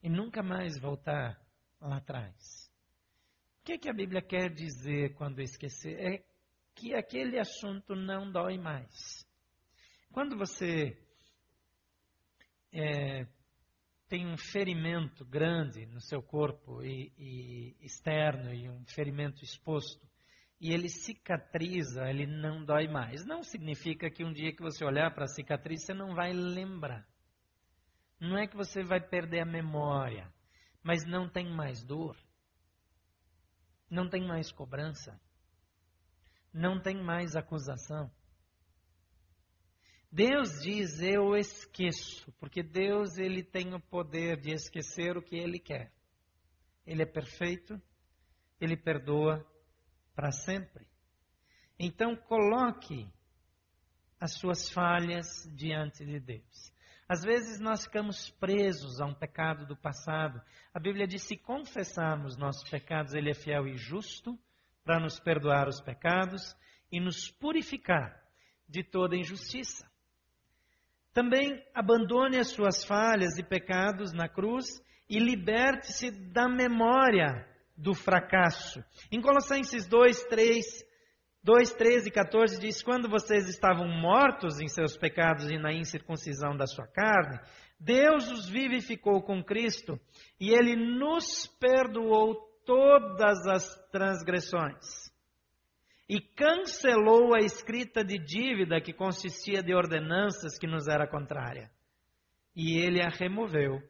e 0.03 0.09
nunca 0.09 0.43
mais 0.43 0.79
voltar 0.79 1.41
lá 1.81 1.97
atrás. 1.97 2.71
O 3.61 3.65
que, 3.65 3.73
é 3.73 3.79
que 3.79 3.89
a 3.89 3.95
Bíblia 3.95 4.21
quer 4.21 4.53
dizer 4.53 5.15
quando 5.15 5.41
esquecer? 5.41 5.99
É 5.99 6.25
que 6.75 6.95
aquele 6.95 7.39
assunto 7.39 7.95
não 7.95 8.31
dói 8.31 8.59
mais. 8.59 9.27
Quando 10.13 10.37
você 10.37 10.95
é, 12.71 13.27
tem 14.09 14.27
um 14.27 14.37
ferimento 14.37 15.25
grande 15.25 15.87
no 15.87 16.01
seu 16.01 16.23
corpo 16.23 16.83
e, 16.83 17.13
e 17.19 17.77
externo 17.85 18.53
e 18.53 18.69
um 18.69 18.85
ferimento 18.87 19.43
exposto, 19.43 20.07
e 20.61 20.73
ele 20.73 20.89
cicatriza, 20.89 22.09
ele 22.09 22.27
não 22.27 22.65
dói 22.65 22.89
mais. 22.89 23.25
Não 23.27 23.43
significa 23.43 24.11
que 24.11 24.25
um 24.25 24.33
dia 24.33 24.55
que 24.55 24.63
você 24.63 24.85
olhar 24.85 25.13
para 25.15 25.25
a 25.25 25.29
cicatriz, 25.29 25.85
você 25.85 25.93
não 25.93 26.15
vai 26.15 26.33
lembrar. 26.33 27.07
Não 28.21 28.39
é 28.39 28.47
que 28.47 28.57
você 28.57 28.83
vai 28.83 29.01
perder 29.01 29.41
a 29.41 29.47
memória, 29.47 30.33
mas 30.83 31.05
não 31.05 31.29
tem 31.29 31.51
mais 31.51 31.85
dor. 31.85 32.17
Não 33.91 34.09
tem 34.09 34.27
mais 34.27 34.51
cobrança. 34.51 35.21
Não 36.53 36.81
tem 36.81 37.03
mais 37.03 37.37
acusação. 37.37 38.11
Deus 40.15 40.61
diz: 40.63 41.01
Eu 41.01 41.35
esqueço, 41.37 42.33
porque 42.39 42.63
Deus 42.63 43.19
ele 43.19 43.43
tem 43.43 43.75
o 43.75 43.81
poder 43.81 44.41
de 44.41 44.53
esquecer 44.53 45.17
o 45.17 45.23
que 45.23 45.35
ele 45.35 45.59
quer. 45.59 45.93
Ele 46.87 47.03
é 47.03 47.07
perfeito, 47.07 47.83
ele 48.61 48.77
perdoa 48.77 49.45
para 50.15 50.31
sempre. 50.31 50.87
Então 51.77 52.15
coloque 52.15 53.13
as 54.21 54.35
suas 54.35 54.71
falhas 54.71 55.27
diante 55.53 56.05
de 56.05 56.21
Deus. 56.21 56.73
Às 57.09 57.25
vezes 57.25 57.59
nós 57.59 57.83
ficamos 57.83 58.31
presos 58.31 59.01
a 59.01 59.07
um 59.07 59.15
pecado 59.15 59.67
do 59.67 59.77
passado. 59.77 60.41
A 60.73 60.79
Bíblia 60.79 61.09
diz: 61.09 61.23
se 61.23 61.37
confessarmos 61.37 62.37
nossos 62.37 62.71
pecados, 62.71 63.15
Ele 63.15 63.31
é 63.31 63.35
fiel 63.35 63.67
e 63.67 63.77
justo 63.77 64.39
para 64.85 65.01
nos 65.01 65.19
perdoar 65.19 65.67
os 65.67 65.81
pecados 65.81 66.57
e 66.89 67.01
nos 67.01 67.33
purificar 67.33 68.23
de 68.69 68.85
toda 68.85 69.17
injustiça. 69.17 69.93
Também 71.15 71.65
abandone 71.73 72.39
as 72.39 72.49
suas 72.49 72.85
falhas 72.85 73.39
e 73.39 73.43
pecados 73.45 74.13
na 74.13 74.29
cruz 74.29 74.83
e 75.09 75.21
liberte-se 75.21 76.11
da 76.11 76.49
memória 76.49 77.47
do 77.77 77.95
fracasso. 77.95 78.83
Em 79.13 79.21
Colossenses 79.21 79.87
2, 79.87 80.25
3, 80.25 80.85
2, 81.45 81.73
13 81.75 82.09
e 82.09 82.11
14 82.11 82.61
diz: 82.61 82.83
Quando 82.83 83.09
vocês 83.09 83.49
estavam 83.49 83.87
mortos 83.87 84.61
em 84.61 84.67
seus 84.67 84.97
pecados 84.97 85.49
e 85.49 85.57
na 85.57 85.73
incircuncisão 85.73 86.57
da 86.57 86.67
sua 86.67 86.89
carne, 86.89 87.39
Deus 87.79 88.29
os 88.33 88.49
vivificou 88.49 89.23
com 89.23 89.41
Cristo 89.41 90.01
e 90.41 90.51
Ele 90.51 90.75
nos 90.75 91.47
perdoou 91.61 92.35
todas 92.67 93.47
as 93.47 93.73
transgressões 93.93 95.14
e 96.09 96.21
cancelou 96.21 97.35
a 97.35 97.41
escrita 97.41 98.05
de 98.05 98.19
dívida 98.19 98.81
que 98.81 98.93
consistia 98.93 99.63
de 99.63 99.75
ordenanças 99.75 100.59
que 100.59 100.67
nos 100.67 100.87
era 100.87 101.07
contrária. 101.07 101.71
E 102.55 102.79
Ele 102.79 103.03
a 103.03 103.09
removeu, 103.09 103.83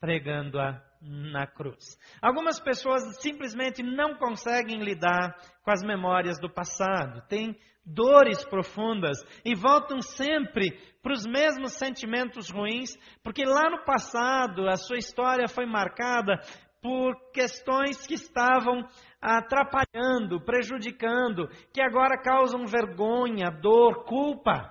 pregando-a 0.00 0.82
na 1.02 1.46
cruz. 1.46 1.98
Algumas 2.20 2.60
pessoas 2.60 3.02
simplesmente 3.20 3.82
não 3.82 4.14
conseguem 4.16 4.82
lidar 4.82 5.34
com 5.62 5.70
as 5.70 5.82
memórias 5.82 6.38
do 6.38 6.48
passado, 6.48 7.26
têm 7.28 7.58
dores 7.84 8.44
profundas 8.44 9.18
e 9.44 9.54
voltam 9.54 10.00
sempre 10.00 10.78
para 11.02 11.14
os 11.14 11.26
mesmos 11.26 11.72
sentimentos 11.72 12.50
ruins, 12.50 12.96
porque 13.22 13.44
lá 13.44 13.70
no 13.70 13.84
passado 13.84 14.68
a 14.68 14.76
sua 14.76 14.98
história 14.98 15.48
foi 15.48 15.66
marcada 15.66 16.38
por 16.80 17.14
questões 17.32 18.06
que 18.06 18.14
estavam 18.14 18.82
atrapalhando, 19.20 20.40
prejudicando, 20.40 21.48
que 21.72 21.82
agora 21.82 22.20
causam 22.20 22.66
vergonha, 22.66 23.50
dor, 23.50 24.04
culpa. 24.04 24.70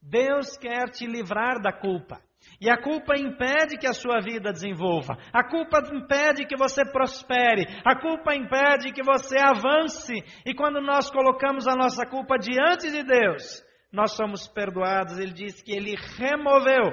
Deus 0.00 0.56
quer 0.56 0.90
te 0.90 1.06
livrar 1.06 1.60
da 1.60 1.72
culpa. 1.72 2.20
E 2.60 2.70
a 2.70 2.80
culpa 2.80 3.16
impede 3.16 3.76
que 3.76 3.86
a 3.86 3.92
sua 3.92 4.20
vida 4.20 4.52
desenvolva. 4.52 5.18
A 5.32 5.44
culpa 5.44 5.80
impede 5.92 6.46
que 6.46 6.56
você 6.56 6.82
prospere. 6.90 7.66
A 7.84 8.00
culpa 8.00 8.34
impede 8.34 8.92
que 8.92 9.02
você 9.02 9.38
avance. 9.38 10.14
E 10.46 10.54
quando 10.54 10.80
nós 10.80 11.10
colocamos 11.10 11.68
a 11.68 11.76
nossa 11.76 12.06
culpa 12.06 12.36
diante 12.38 12.90
de 12.90 13.02
Deus, 13.02 13.62
nós 13.92 14.12
somos 14.12 14.48
perdoados. 14.48 15.18
Ele 15.18 15.32
diz 15.32 15.62
que 15.62 15.72
ele 15.72 15.94
removeu, 16.16 16.90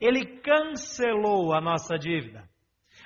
ele 0.00 0.40
cancelou 0.40 1.54
a 1.54 1.60
nossa 1.60 1.96
dívida. 1.96 2.51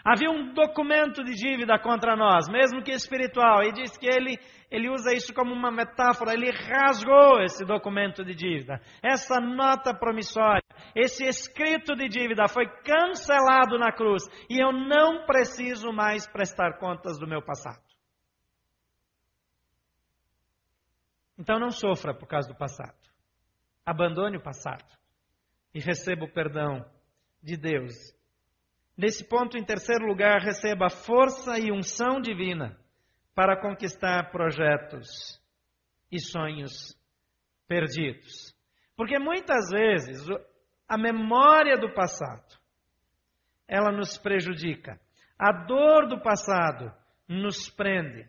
Havia 0.09 0.31
um 0.31 0.55
documento 0.55 1.25
de 1.25 1.35
dívida 1.35 1.77
contra 1.81 2.14
nós, 2.14 2.49
mesmo 2.49 2.81
que 2.81 2.92
espiritual, 2.92 3.64
e 3.64 3.73
diz 3.73 3.99
que 3.99 4.07
ele, 4.07 4.38
ele 4.71 4.88
usa 4.88 5.12
isso 5.12 5.35
como 5.35 5.53
uma 5.53 5.73
metáfora, 5.73 6.33
ele 6.33 6.49
rasgou 6.49 7.42
esse 7.42 7.64
documento 7.64 8.25
de 8.25 8.33
dívida. 8.33 8.81
Essa 9.03 9.40
nota 9.40 9.92
promissória, 9.92 10.62
esse 10.95 11.25
escrito 11.25 11.97
de 11.97 12.09
dívida 12.09 12.47
foi 12.47 12.69
cancelado 12.85 13.77
na 13.81 13.90
cruz, 13.90 14.23
e 14.49 14.62
eu 14.62 14.71
não 14.71 15.27
preciso 15.27 15.92
mais 15.92 16.25
prestar 16.31 16.79
contas 16.79 17.19
do 17.19 17.27
meu 17.27 17.42
passado. 17.42 17.83
Então 21.37 21.59
não 21.59 21.73
sofra 21.73 22.14
por 22.14 22.29
causa 22.29 22.49
do 22.49 22.55
passado. 22.55 22.97
Abandone 23.85 24.37
o 24.37 24.42
passado 24.42 24.87
e 25.75 25.81
receba 25.81 26.27
o 26.27 26.33
perdão 26.33 26.88
de 27.42 27.57
Deus 27.57 28.15
Nesse 28.96 29.28
ponto, 29.28 29.59
em 29.59 29.64
terceiro 29.64 30.06
lugar, 30.06 30.40
receba 30.40 30.88
força 30.88 31.59
e 31.59 31.70
unção 31.70 32.18
divina 32.18 32.78
para 33.35 33.61
conquistar 33.61 34.30
projetos 34.30 35.38
e 36.11 36.18
sonhos 36.18 36.98
perdidos. 37.68 38.56
Porque 38.96 39.18
muitas 39.18 39.68
vezes 39.70 40.26
a 40.88 40.96
memória 40.96 41.76
do 41.76 41.92
passado 41.92 42.59
ela 43.68 43.92
nos 43.92 44.16
prejudica. 44.16 44.98
A 45.38 45.52
dor 45.52 46.09
do 46.09 46.18
passado 46.22 46.90
nos 47.28 47.68
prende. 47.68 48.26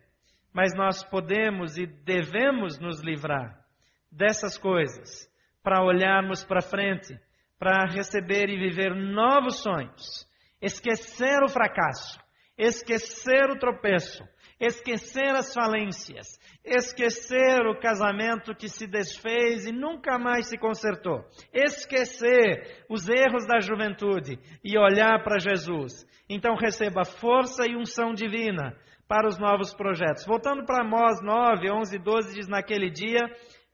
Mas 0.52 0.74
nós 0.74 1.02
podemos 1.02 1.78
e 1.78 1.86
devemos 1.86 2.78
nos 2.78 3.00
livrar 3.00 3.64
dessas 4.12 4.58
coisas 4.58 5.30
para 5.62 5.82
olharmos 5.82 6.44
para 6.44 6.60
frente, 6.60 7.18
para 7.58 7.86
receber 7.86 8.50
e 8.50 8.58
viver 8.58 8.94
novos 8.94 9.60
sonhos 9.62 10.27
esquecer 10.60 11.42
o 11.42 11.48
fracasso, 11.48 12.18
esquecer 12.56 13.50
o 13.50 13.58
tropeço, 13.58 14.22
esquecer 14.60 15.34
as 15.34 15.54
falências, 15.54 16.38
esquecer 16.64 17.60
o 17.66 17.78
casamento 17.78 18.54
que 18.54 18.68
se 18.68 18.86
desfez 18.86 19.66
e 19.66 19.72
nunca 19.72 20.18
mais 20.18 20.48
se 20.48 20.58
consertou, 20.58 21.24
esquecer 21.52 22.84
os 22.90 23.08
erros 23.08 23.46
da 23.46 23.60
juventude 23.60 24.38
e 24.64 24.76
olhar 24.76 25.22
para 25.22 25.38
Jesus. 25.38 26.04
Então 26.28 26.56
receba 26.56 27.04
força 27.04 27.64
e 27.68 27.76
unção 27.76 28.12
divina 28.12 28.76
para 29.06 29.28
os 29.28 29.38
novos 29.38 29.72
projetos. 29.72 30.26
Voltando 30.26 30.66
para 30.66 30.84
Amós 30.84 31.22
9, 31.22 31.70
11 31.70 31.96
e 31.96 31.98
12, 31.98 32.34
diz: 32.34 32.48
Naquele 32.48 32.90
dia 32.90 33.24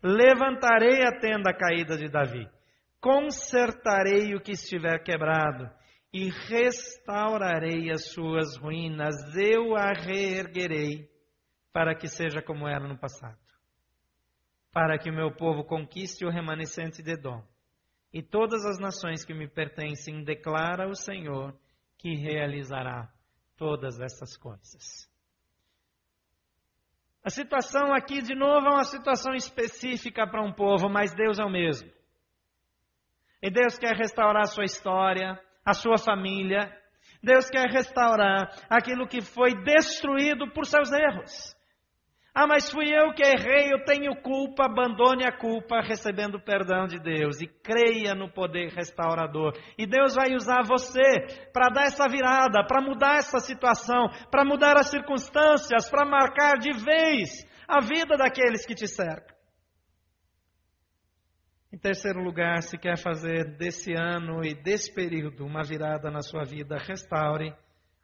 levantarei 0.02 1.02
a 1.02 1.18
tenda 1.18 1.52
caída 1.52 1.96
de 1.96 2.08
Davi, 2.08 2.46
consertarei 3.00 4.34
o 4.34 4.40
que 4.40 4.52
estiver 4.52 5.02
quebrado 5.02 5.68
e 6.14 6.30
restaurarei 6.30 7.90
as 7.90 8.12
suas 8.12 8.56
ruínas, 8.56 9.16
eu 9.34 9.74
a 9.74 9.92
reerguerei, 9.92 11.10
para 11.72 11.92
que 11.92 12.06
seja 12.06 12.40
como 12.40 12.68
era 12.68 12.86
no 12.86 12.96
passado. 12.96 13.36
Para 14.72 14.96
que 14.96 15.10
o 15.10 15.12
meu 15.12 15.34
povo 15.34 15.64
conquiste 15.64 16.24
o 16.24 16.30
remanescente 16.30 17.02
de 17.02 17.14
Edom. 17.14 17.42
E 18.12 18.22
todas 18.22 18.64
as 18.64 18.78
nações 18.78 19.24
que 19.24 19.34
me 19.34 19.48
pertencem, 19.48 20.22
declara 20.22 20.88
o 20.88 20.94
Senhor, 20.94 21.52
que 21.98 22.14
realizará 22.14 23.12
todas 23.56 23.98
essas 23.98 24.36
coisas. 24.36 25.10
A 27.24 27.30
situação 27.30 27.92
aqui, 27.92 28.22
de 28.22 28.36
novo, 28.36 28.68
é 28.68 28.70
uma 28.70 28.84
situação 28.84 29.34
específica 29.34 30.28
para 30.28 30.44
um 30.44 30.52
povo, 30.52 30.88
mas 30.88 31.12
Deus 31.12 31.40
é 31.40 31.44
o 31.44 31.50
mesmo. 31.50 31.90
E 33.42 33.50
Deus 33.50 33.76
quer 33.76 33.96
restaurar 33.96 34.42
a 34.42 34.46
sua 34.46 34.64
história, 34.64 35.42
a 35.64 35.72
sua 35.72 35.98
família. 35.98 36.70
Deus 37.22 37.48
quer 37.48 37.70
restaurar 37.70 38.50
aquilo 38.68 39.08
que 39.08 39.22
foi 39.22 39.54
destruído 39.64 40.50
por 40.52 40.66
seus 40.66 40.92
erros. 40.92 41.54
Ah, 42.36 42.48
mas 42.48 42.68
fui 42.68 42.92
eu 42.92 43.14
que 43.14 43.22
errei, 43.22 43.72
eu 43.72 43.84
tenho 43.84 44.20
culpa, 44.20 44.64
abandone 44.64 45.24
a 45.24 45.30
culpa 45.30 45.80
recebendo 45.80 46.34
o 46.34 46.44
perdão 46.44 46.84
de 46.84 46.98
Deus 46.98 47.40
e 47.40 47.46
creia 47.46 48.12
no 48.12 48.28
poder 48.28 48.72
restaurador. 48.72 49.52
E 49.78 49.86
Deus 49.86 50.16
vai 50.16 50.34
usar 50.34 50.64
você 50.64 51.48
para 51.52 51.68
dar 51.68 51.84
essa 51.84 52.08
virada, 52.08 52.66
para 52.66 52.82
mudar 52.82 53.18
essa 53.18 53.38
situação, 53.38 54.08
para 54.32 54.44
mudar 54.44 54.76
as 54.76 54.90
circunstâncias, 54.90 55.88
para 55.88 56.04
marcar 56.04 56.58
de 56.58 56.72
vez 56.72 57.46
a 57.68 57.80
vida 57.80 58.16
daqueles 58.16 58.66
que 58.66 58.74
te 58.74 58.88
cercam. 58.88 59.33
Em 61.74 61.76
terceiro 61.76 62.22
lugar, 62.22 62.62
se 62.62 62.78
quer 62.78 62.96
fazer 62.96 63.56
desse 63.56 63.92
ano 63.94 64.44
e 64.44 64.54
desse 64.54 64.94
período 64.94 65.44
uma 65.44 65.64
virada 65.64 66.08
na 66.08 66.20
sua 66.20 66.44
vida, 66.44 66.78
restaure 66.78 67.52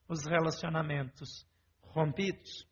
os 0.09 0.27
relacionamentos 0.27 1.47
rompidos. 1.81 2.66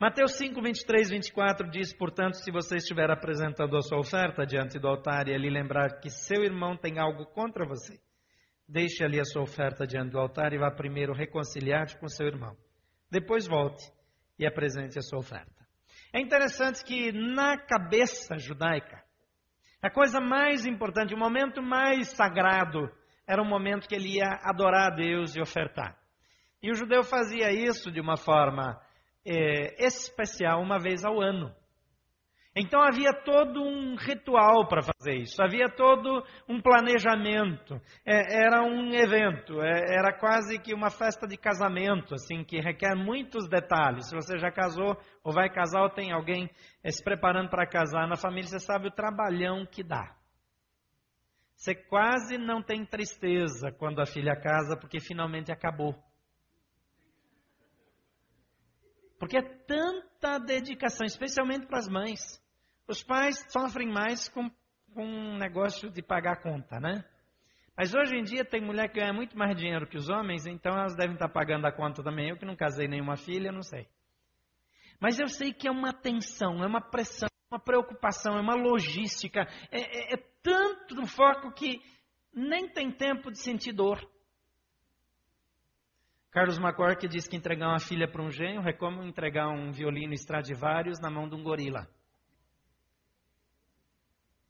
Mateus 0.00 0.38
5, 0.38 0.62
23, 0.62 1.10
24 1.10 1.70
diz: 1.70 1.92
Portanto, 1.92 2.38
se 2.38 2.50
você 2.50 2.76
estiver 2.76 3.10
apresentando 3.10 3.76
a 3.76 3.82
sua 3.82 3.98
oferta 3.98 4.46
diante 4.46 4.78
do 4.78 4.88
altar 4.88 5.28
e 5.28 5.34
ele 5.34 5.50
lembrar 5.50 6.00
que 6.00 6.08
seu 6.08 6.42
irmão 6.42 6.74
tem 6.74 6.98
algo 6.98 7.26
contra 7.26 7.66
você, 7.66 8.00
deixe 8.66 9.04
ali 9.04 9.20
a 9.20 9.24
sua 9.24 9.42
oferta 9.42 9.86
diante 9.86 10.12
do 10.12 10.18
altar 10.18 10.54
e 10.54 10.58
vá 10.58 10.70
primeiro 10.70 11.12
reconciliar-te 11.12 11.98
com 11.98 12.08
seu 12.08 12.26
irmão. 12.26 12.56
Depois 13.10 13.46
volte 13.46 13.84
e 14.38 14.46
apresente 14.46 14.98
a 14.98 15.02
sua 15.02 15.18
oferta. 15.18 15.68
É 16.10 16.18
interessante 16.18 16.82
que 16.82 17.12
na 17.12 17.58
cabeça 17.58 18.38
judaica, 18.38 19.06
a 19.80 19.90
coisa 19.90 20.20
mais 20.20 20.66
importante, 20.66 21.14
o 21.14 21.18
momento 21.18 21.62
mais 21.62 22.08
sagrado, 22.08 22.90
era 23.26 23.42
o 23.42 23.46
momento 23.46 23.88
que 23.88 23.94
ele 23.94 24.16
ia 24.16 24.40
adorar 24.42 24.92
a 24.92 24.94
Deus 24.94 25.36
e 25.36 25.40
ofertar. 25.40 25.96
E 26.62 26.70
o 26.70 26.74
judeu 26.74 27.04
fazia 27.04 27.52
isso 27.52 27.90
de 27.90 28.00
uma 28.00 28.16
forma 28.16 28.80
é, 29.24 29.84
especial, 29.84 30.60
uma 30.60 30.78
vez 30.78 31.04
ao 31.04 31.20
ano. 31.20 31.54
Então 32.60 32.82
havia 32.82 33.12
todo 33.12 33.62
um 33.62 33.94
ritual 33.94 34.66
para 34.66 34.82
fazer 34.82 35.14
isso, 35.18 35.40
havia 35.40 35.68
todo 35.68 36.24
um 36.48 36.60
planejamento, 36.60 37.80
é, 38.04 38.42
era 38.46 38.64
um 38.64 38.92
evento, 38.92 39.62
é, 39.62 39.94
era 39.96 40.12
quase 40.18 40.58
que 40.58 40.74
uma 40.74 40.90
festa 40.90 41.24
de 41.24 41.36
casamento, 41.36 42.14
assim, 42.14 42.42
que 42.42 42.58
requer 42.60 42.96
muitos 42.96 43.48
detalhes. 43.48 44.08
Se 44.08 44.16
você 44.16 44.36
já 44.38 44.50
casou 44.50 44.96
ou 45.22 45.32
vai 45.32 45.48
casar 45.48 45.82
ou 45.82 45.90
tem 45.90 46.10
alguém 46.10 46.50
é, 46.82 46.90
se 46.90 47.00
preparando 47.00 47.48
para 47.48 47.64
casar 47.64 48.08
na 48.08 48.16
família, 48.16 48.48
você 48.48 48.58
sabe 48.58 48.88
o 48.88 48.92
trabalhão 48.92 49.64
que 49.64 49.84
dá. 49.84 50.16
Você 51.54 51.76
quase 51.76 52.38
não 52.38 52.60
tem 52.60 52.84
tristeza 52.84 53.70
quando 53.70 54.00
a 54.00 54.06
filha 54.06 54.34
casa, 54.34 54.76
porque 54.76 54.98
finalmente 54.98 55.52
acabou. 55.52 55.94
Porque 59.16 59.38
é 59.38 59.42
tanta 59.42 60.38
dedicação, 60.38 61.06
especialmente 61.06 61.68
para 61.68 61.78
as 61.78 61.88
mães. 61.88 62.47
Os 62.88 63.02
pais 63.02 63.44
sofrem 63.50 63.86
mais 63.86 64.30
com, 64.30 64.50
com 64.94 65.04
um 65.04 65.36
negócio 65.36 65.90
de 65.90 66.02
pagar 66.02 66.32
a 66.32 66.42
conta, 66.42 66.80
né? 66.80 67.04
Mas 67.76 67.94
hoje 67.94 68.16
em 68.16 68.24
dia 68.24 68.46
tem 68.46 68.62
mulher 68.62 68.88
que 68.88 68.98
ganha 68.98 69.12
muito 69.12 69.36
mais 69.36 69.54
dinheiro 69.54 69.86
que 69.86 69.98
os 69.98 70.08
homens, 70.08 70.46
então 70.46 70.72
elas 70.72 70.96
devem 70.96 71.12
estar 71.12 71.28
pagando 71.28 71.66
a 71.66 71.70
conta 71.72 72.02
também. 72.02 72.30
Eu 72.30 72.38
que 72.38 72.46
não 72.46 72.56
casei 72.56 72.88
nenhuma 72.88 73.16
filha, 73.16 73.52
não 73.52 73.62
sei. 73.62 73.86
Mas 74.98 75.20
eu 75.20 75.28
sei 75.28 75.52
que 75.52 75.68
é 75.68 75.70
uma 75.70 75.92
tensão, 75.92 76.64
é 76.64 76.66
uma 76.66 76.80
pressão, 76.80 77.28
é 77.28 77.54
uma 77.54 77.60
preocupação, 77.60 78.38
é 78.38 78.40
uma 78.40 78.54
logística. 78.54 79.46
É, 79.70 79.80
é, 79.80 80.14
é 80.14 80.16
tanto 80.42 80.94
no 80.94 81.06
foco 81.06 81.52
que 81.52 81.80
nem 82.32 82.68
tem 82.68 82.90
tempo 82.90 83.30
de 83.30 83.38
sentir 83.38 83.72
dor. 83.72 84.00
Carlos 86.30 86.58
McCork 86.58 87.06
diz 87.06 87.28
que 87.28 87.36
entregar 87.36 87.68
uma 87.68 87.80
filha 87.80 88.10
para 88.10 88.22
um 88.22 88.30
genro 88.30 88.66
é 88.66 88.72
como 88.72 89.02
entregar 89.02 89.48
um 89.48 89.72
violino 89.72 90.14
Stradivarius 90.14 90.98
na 91.00 91.10
mão 91.10 91.28
de 91.28 91.36
um 91.36 91.42
gorila. 91.42 91.86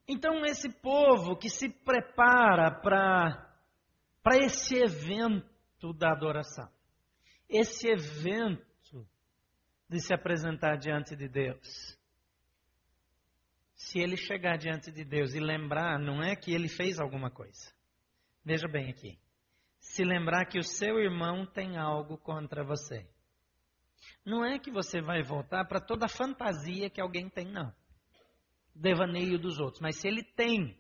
Então, 0.09 0.43
esse 0.47 0.71
povo 0.71 1.37
que 1.37 1.51
se 1.51 1.69
prepara 1.69 2.71
para 2.81 4.39
esse 4.39 4.75
evento 4.75 5.93
da 5.93 6.13
adoração, 6.13 6.67
esse 7.47 7.87
evento 7.87 9.07
de 9.87 10.01
se 10.01 10.15
apresentar 10.15 10.77
diante 10.77 11.15
de 11.15 11.29
Deus, 11.29 11.99
se 13.75 13.99
ele 13.99 14.17
chegar 14.17 14.57
diante 14.57 14.91
de 14.91 15.05
Deus 15.05 15.35
e 15.35 15.41
lembrar, 15.41 15.99
não 15.99 16.23
é 16.23 16.35
que 16.35 16.55
ele 16.55 16.69
fez 16.69 16.99
alguma 16.99 17.31
coisa. 17.31 17.71
Veja 18.43 18.67
bem 18.67 18.89
aqui. 18.89 19.19
Se 19.79 20.05
lembrar 20.05 20.47
que 20.47 20.59
o 20.59 20.65
seu 20.65 20.99
irmão 20.99 21.45
tem 21.45 21.77
algo 21.77 22.17
contra 22.17 22.65
você. 22.65 23.07
Não 24.25 24.43
é 24.43 24.59
que 24.59 24.71
você 24.71 25.03
vai 25.03 25.23
voltar 25.23 25.67
para 25.67 25.81
toda 25.81 26.07
a 26.07 26.09
fantasia 26.09 26.89
que 26.89 27.01
alguém 27.01 27.29
tem, 27.29 27.53
não 27.53 27.73
devaneio 28.79 29.39
dos 29.39 29.59
outros. 29.59 29.81
Mas 29.81 29.97
se 29.97 30.09
ele 30.09 30.23
tem, 30.23 30.77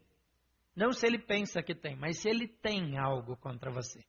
não 0.75 0.93
se 0.93 1.07
ele 1.07 1.19
pensa 1.19 1.63
que 1.63 1.75
tem, 1.75 1.97
mas 1.97 2.19
se 2.19 2.29
ele 2.29 2.47
tem 2.47 2.99
algo 2.99 3.37
contra 3.37 3.71
você. 3.71 4.05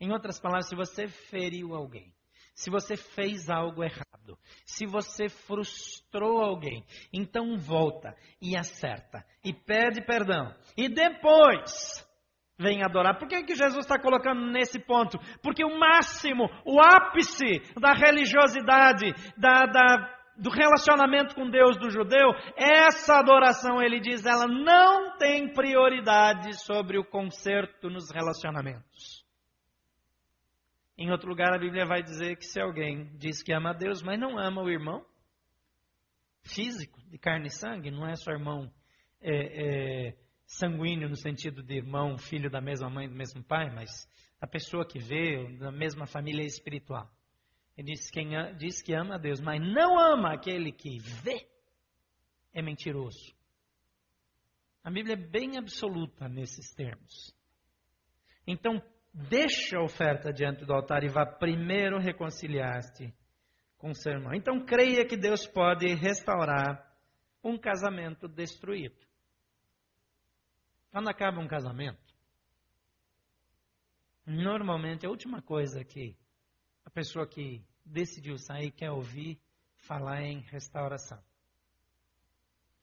Em 0.00 0.10
outras 0.12 0.40
palavras, 0.40 0.68
se 0.68 0.74
você 0.74 1.06
feriu 1.06 1.74
alguém, 1.74 2.12
se 2.54 2.70
você 2.70 2.96
fez 2.96 3.48
algo 3.48 3.82
errado, 3.82 4.38
se 4.64 4.84
você 4.84 5.28
frustrou 5.28 6.40
alguém, 6.40 6.84
então 7.12 7.56
volta 7.56 8.14
e 8.40 8.56
acerta 8.56 9.24
e 9.44 9.52
pede 9.52 10.04
perdão. 10.04 10.54
E 10.76 10.88
depois 10.88 12.06
vem 12.58 12.82
adorar. 12.82 13.18
Por 13.18 13.28
que, 13.28 13.42
que 13.44 13.54
Jesus 13.54 13.84
está 13.84 13.98
colocando 13.98 14.50
nesse 14.50 14.78
ponto? 14.78 15.18
Porque 15.42 15.64
o 15.64 15.78
máximo, 15.78 16.44
o 16.64 16.80
ápice 16.80 17.60
da 17.80 17.92
religiosidade, 17.92 19.12
da, 19.36 19.66
da 19.66 20.21
do 20.36 20.50
relacionamento 20.50 21.34
com 21.34 21.48
Deus 21.48 21.76
do 21.78 21.90
judeu, 21.90 22.30
essa 22.56 23.18
adoração, 23.18 23.82
ele 23.82 24.00
diz, 24.00 24.24
ela 24.24 24.46
não 24.46 25.16
tem 25.18 25.52
prioridade 25.52 26.62
sobre 26.64 26.98
o 26.98 27.04
conserto 27.04 27.90
nos 27.90 28.10
relacionamentos. 28.10 29.22
Em 30.96 31.10
outro 31.10 31.28
lugar, 31.28 31.52
a 31.52 31.58
Bíblia 31.58 31.84
vai 31.84 32.02
dizer 32.02 32.36
que 32.36 32.44
se 32.44 32.60
alguém 32.60 33.10
diz 33.16 33.42
que 33.42 33.52
ama 33.52 33.70
a 33.70 33.74
Deus, 33.74 34.02
mas 34.02 34.18
não 34.18 34.38
ama 34.38 34.62
o 34.62 34.70
irmão, 34.70 35.04
físico, 36.42 37.00
de 37.08 37.18
carne 37.18 37.46
e 37.46 37.50
sangue, 37.50 37.90
não 37.90 38.06
é 38.06 38.14
só 38.16 38.30
irmão 38.32 38.72
é, 39.20 40.08
é, 40.08 40.16
sanguíneo 40.46 41.08
no 41.08 41.16
sentido 41.16 41.62
de 41.62 41.76
irmão, 41.76 42.18
filho 42.18 42.50
da 42.50 42.60
mesma 42.60 42.90
mãe, 42.90 43.08
do 43.08 43.14
mesmo 43.14 43.42
pai, 43.42 43.70
mas 43.70 44.08
a 44.40 44.46
pessoa 44.46 44.86
que 44.86 44.98
vê, 44.98 45.56
da 45.58 45.70
mesma 45.70 46.06
família 46.06 46.44
espiritual. 46.44 47.08
Ele 47.76 47.92
diz, 47.92 48.10
quem 48.10 48.30
diz 48.56 48.82
que 48.82 48.94
ama 48.94 49.14
a 49.14 49.18
Deus, 49.18 49.40
mas 49.40 49.60
não 49.60 49.98
ama 49.98 50.34
aquele 50.34 50.72
que 50.72 50.98
vê, 50.98 51.48
é 52.52 52.60
mentiroso. 52.60 53.34
A 54.84 54.90
Bíblia 54.90 55.14
é 55.14 55.16
bem 55.16 55.56
absoluta 55.56 56.28
nesses 56.28 56.74
termos. 56.74 57.34
Então, 58.46 58.82
deixa 59.14 59.78
a 59.78 59.84
oferta 59.84 60.32
diante 60.32 60.64
do 60.64 60.72
altar 60.72 61.04
e 61.04 61.08
vá 61.08 61.24
primeiro 61.24 61.98
reconciliar-te 61.98 63.14
com 63.78 63.90
o 63.90 63.94
seu 63.94 64.12
irmão. 64.12 64.34
Então, 64.34 64.64
creia 64.64 65.06
que 65.06 65.16
Deus 65.16 65.46
pode 65.46 65.86
restaurar 65.94 66.92
um 67.42 67.58
casamento 67.58 68.28
destruído. 68.28 69.06
Quando 70.90 71.08
acaba 71.08 71.40
um 71.40 71.48
casamento, 71.48 72.12
normalmente 74.26 75.06
a 75.06 75.10
última 75.10 75.40
coisa 75.40 75.84
que 75.84 76.16
pessoa 76.92 77.26
que 77.26 77.64
decidiu 77.84 78.38
sair 78.38 78.70
quer 78.70 78.90
ouvir 78.90 79.40
falar 79.78 80.22
em 80.22 80.40
restauração. 80.40 81.22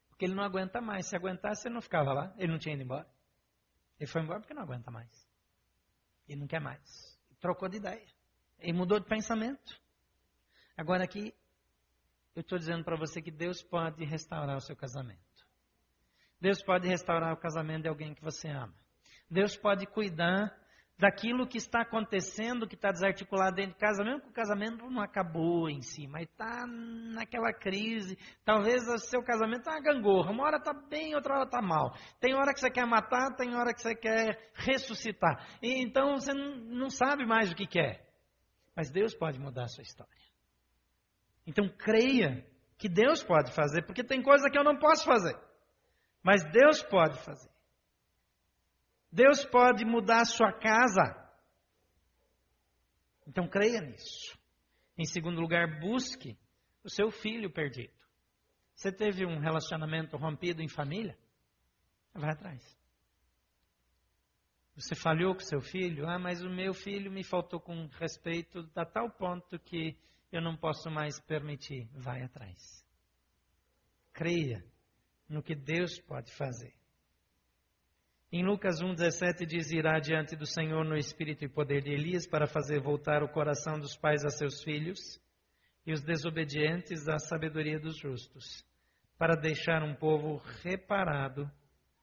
Porque 0.10 0.26
ele 0.26 0.36
não 0.36 0.44
aguenta 0.44 0.82
mais. 0.82 1.08
Se 1.08 1.16
aguentasse, 1.16 1.68
ele 1.68 1.76
não 1.76 1.82
ficava 1.82 2.12
lá. 2.12 2.34
Ele 2.38 2.52
não 2.52 2.60
tinha 2.60 2.76
ido 2.76 2.84
embora. 2.84 3.08
Ele 4.00 4.10
foi 4.10 4.22
embora 4.22 4.40
porque 4.40 4.54
não 4.54 4.64
aguenta 4.64 4.92
mais. 4.92 5.10
Ele 6.28 6.42
não 6.42 6.48
quer 6.48 6.60
mais. 6.60 7.18
Trocou 7.40 7.70
de 7.70 7.78
ideia. 7.78 8.06
Ele 8.60 8.74
mudou 8.74 9.00
de 9.00 9.06
pensamento. 9.08 9.82
Agora 10.76 11.04
aqui, 11.04 11.34
eu 12.36 12.42
estou 12.42 12.58
dizendo 12.58 12.84
para 12.84 12.98
você 12.98 13.22
que 13.22 13.32
Deus 13.32 13.64
pode 13.64 14.04
restaurar 14.04 14.58
o 14.58 14.62
seu 14.62 14.76
casamento. 14.76 15.20
Deus 16.40 16.62
pode 16.64 16.88
restaurar 16.88 17.34
o 17.34 17.38
casamento 17.38 17.84
de 17.84 17.90
alguém 17.90 18.14
que 18.14 18.22
você 18.22 18.50
ama. 18.50 18.74
Deus 19.30 19.56
pode 19.58 19.86
cuidar 19.86 20.56
daquilo 21.00 21.48
que 21.48 21.58
está 21.58 21.82
acontecendo, 21.82 22.68
que 22.68 22.76
está 22.76 22.92
desarticulado 22.92 23.56
dentro 23.56 23.72
de 23.72 23.80
casa, 23.80 24.04
mesmo 24.04 24.20
que 24.20 24.28
o 24.28 24.34
casamento 24.34 24.90
não 24.90 25.02
acabou 25.02 25.70
em 25.70 25.82
si, 25.82 26.06
mas 26.08 26.24
está 26.24 26.68
naquela 26.68 27.54
crise. 27.54 28.18
Talvez 28.44 28.86
o 28.86 28.98
seu 28.98 29.24
casamento 29.24 29.60
está 29.60 29.72
uma 29.72 29.82
gangorra. 29.82 30.32
Uma 30.32 30.44
hora 30.44 30.58
está 30.58 30.74
bem, 30.74 31.16
outra 31.16 31.36
hora 31.36 31.46
está 31.46 31.62
mal. 31.62 31.96
Tem 32.20 32.36
hora 32.36 32.54
que 32.54 32.60
você 32.60 32.70
quer 32.70 32.86
matar, 32.86 33.34
tem 33.38 33.56
hora 33.56 33.74
que 33.74 33.82
você 33.82 33.96
quer 33.96 34.52
ressuscitar. 34.54 35.48
E, 35.64 35.82
então 35.82 36.16
você 36.18 36.34
não 36.34 36.90
sabe 36.90 37.26
mais 37.26 37.50
o 37.50 37.56
que 37.56 37.66
quer. 37.66 38.06
Mas 38.76 38.92
Deus 38.92 39.16
pode 39.16 39.40
mudar 39.40 39.64
a 39.64 39.68
sua 39.68 39.84
história. 39.84 40.12
Então 41.48 41.70
creia 41.70 42.46
que 42.78 42.90
Deus 42.90 43.24
pode 43.24 43.54
fazer, 43.54 43.84
porque 43.84 44.04
tem 44.04 44.22
coisa 44.22 44.50
que 44.50 44.60
eu 44.60 44.66
não 44.66 44.78
posso 44.78 45.06
fazer. 45.06 45.38
Mas 46.22 46.44
Deus 46.52 46.84
pode 46.84 47.18
fazer. 47.24 47.49
Deus 49.12 49.46
pode 49.46 49.84
mudar 49.86 50.22
a 50.22 50.26
sua 50.26 50.52
casa. 50.52 51.16
Então 53.28 53.48
creia 53.48 53.82
nisso. 53.82 54.38
Em 54.98 55.06
segundo 55.06 55.40
lugar, 55.40 55.80
busque 55.80 56.38
o 56.84 56.90
seu 56.90 57.12
filho 57.12 57.52
perdido. 57.52 57.94
Você 58.76 58.92
teve 58.92 59.26
um 59.26 59.40
relacionamento 59.40 60.18
rompido 60.18 60.62
em 60.62 60.68
família? 60.68 61.18
Vai 62.14 62.32
atrás. 62.32 62.80
Você 64.76 64.96
falhou 64.96 65.34
com 65.34 65.42
seu 65.42 65.60
filho? 65.60 66.08
Ah, 66.08 66.18
mas 66.18 66.42
o 66.42 66.50
meu 66.50 66.74
filho 66.74 67.12
me 67.12 67.24
faltou 67.24 67.60
com 67.60 67.88
respeito 68.00 68.70
a 68.76 68.86
tal 68.86 69.10
ponto 69.12 69.60
que 69.60 69.98
eu 70.32 70.42
não 70.42 70.56
posso 70.56 70.90
mais 70.90 71.20
permitir. 71.20 71.90
Vai 71.92 72.24
atrás. 72.24 72.86
Creia 74.14 74.64
no 75.28 75.44
que 75.44 75.54
Deus 75.54 76.00
pode 76.00 76.34
fazer. 76.34 76.79
Em 78.32 78.46
Lucas 78.46 78.80
1,17 78.80 79.44
diz: 79.44 79.72
Irá 79.72 80.00
diante 80.00 80.36
do 80.36 80.46
Senhor 80.46 80.86
no 80.86 80.96
espírito 80.96 81.44
e 81.44 81.50
poder 81.50 81.82
de 81.82 81.92
Elias 81.92 82.28
para 82.28 82.46
fazer 82.46 82.80
voltar 82.80 83.24
o 83.24 83.30
coração 83.30 83.80
dos 83.80 83.98
pais 83.98 84.24
a 84.24 84.30
seus 84.30 84.62
filhos 84.62 85.20
e 85.84 85.92
os 85.92 86.04
desobedientes 86.04 87.08
à 87.08 87.18
sabedoria 87.18 87.80
dos 87.80 87.98
justos, 87.98 88.64
para 89.18 89.36
deixar 89.36 89.82
um 89.82 89.96
povo 89.96 90.38
reparado 90.62 91.50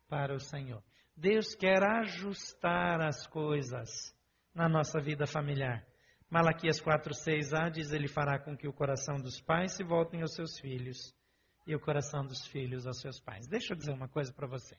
para 0.09 0.35
o 0.35 0.41
Senhor. 0.41 0.83
Deus 1.16 1.55
quer 1.55 1.81
ajustar 1.85 3.01
as 3.01 3.24
coisas 3.29 4.12
na 4.53 4.68
nossa 4.68 5.01
vida 5.01 5.29
familiar. 5.29 5.87
Malaquias 6.29 6.83
4,6a 6.83 7.70
diz: 7.70 7.93
Ele 7.93 8.09
fará 8.09 8.37
com 8.37 8.57
que 8.57 8.66
o 8.66 8.72
coração 8.72 9.14
dos 9.14 9.41
pais 9.41 9.77
se 9.77 9.85
voltem 9.85 10.22
aos 10.22 10.35
seus 10.35 10.59
filhos 10.59 11.14
e 11.64 11.77
o 11.77 11.79
coração 11.79 12.27
dos 12.27 12.45
filhos 12.49 12.85
aos 12.85 13.01
seus 13.01 13.20
pais. 13.20 13.47
Deixa 13.47 13.74
eu 13.74 13.77
dizer 13.77 13.93
uma 13.93 14.09
coisa 14.09 14.33
para 14.33 14.49
você. 14.49 14.77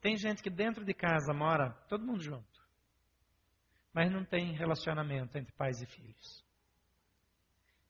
Tem 0.00 0.16
gente 0.16 0.42
que 0.42 0.50
dentro 0.50 0.84
de 0.84 0.94
casa 0.94 1.32
mora 1.32 1.70
todo 1.88 2.04
mundo 2.04 2.22
junto, 2.22 2.62
mas 3.92 4.10
não 4.10 4.24
tem 4.24 4.52
relacionamento 4.52 5.36
entre 5.36 5.52
pais 5.52 5.80
e 5.82 5.86
filhos. 5.86 6.44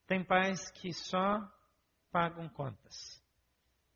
Tem 0.07 0.25
pais 0.25 0.71
que 0.71 0.93
só 0.93 1.39
pagam 2.11 2.49
contas. 2.49 3.23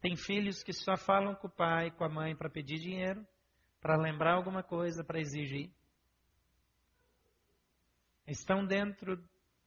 Tem 0.01 0.17
filhos 0.17 0.63
que 0.63 0.73
só 0.73 0.97
falam 0.97 1.35
com 1.35 1.47
o 1.47 1.51
pai, 1.51 1.91
com 1.91 2.05
a 2.05 2.09
mãe 2.09 2.37
para 2.37 2.51
pedir 2.51 2.79
dinheiro, 2.79 3.27
para 3.81 3.97
lembrar 3.97 4.35
alguma 4.35 4.63
coisa, 4.63 5.05
para 5.05 5.21
exigir. 5.21 5.73
Estão 8.27 8.67
dentro 8.67 9.17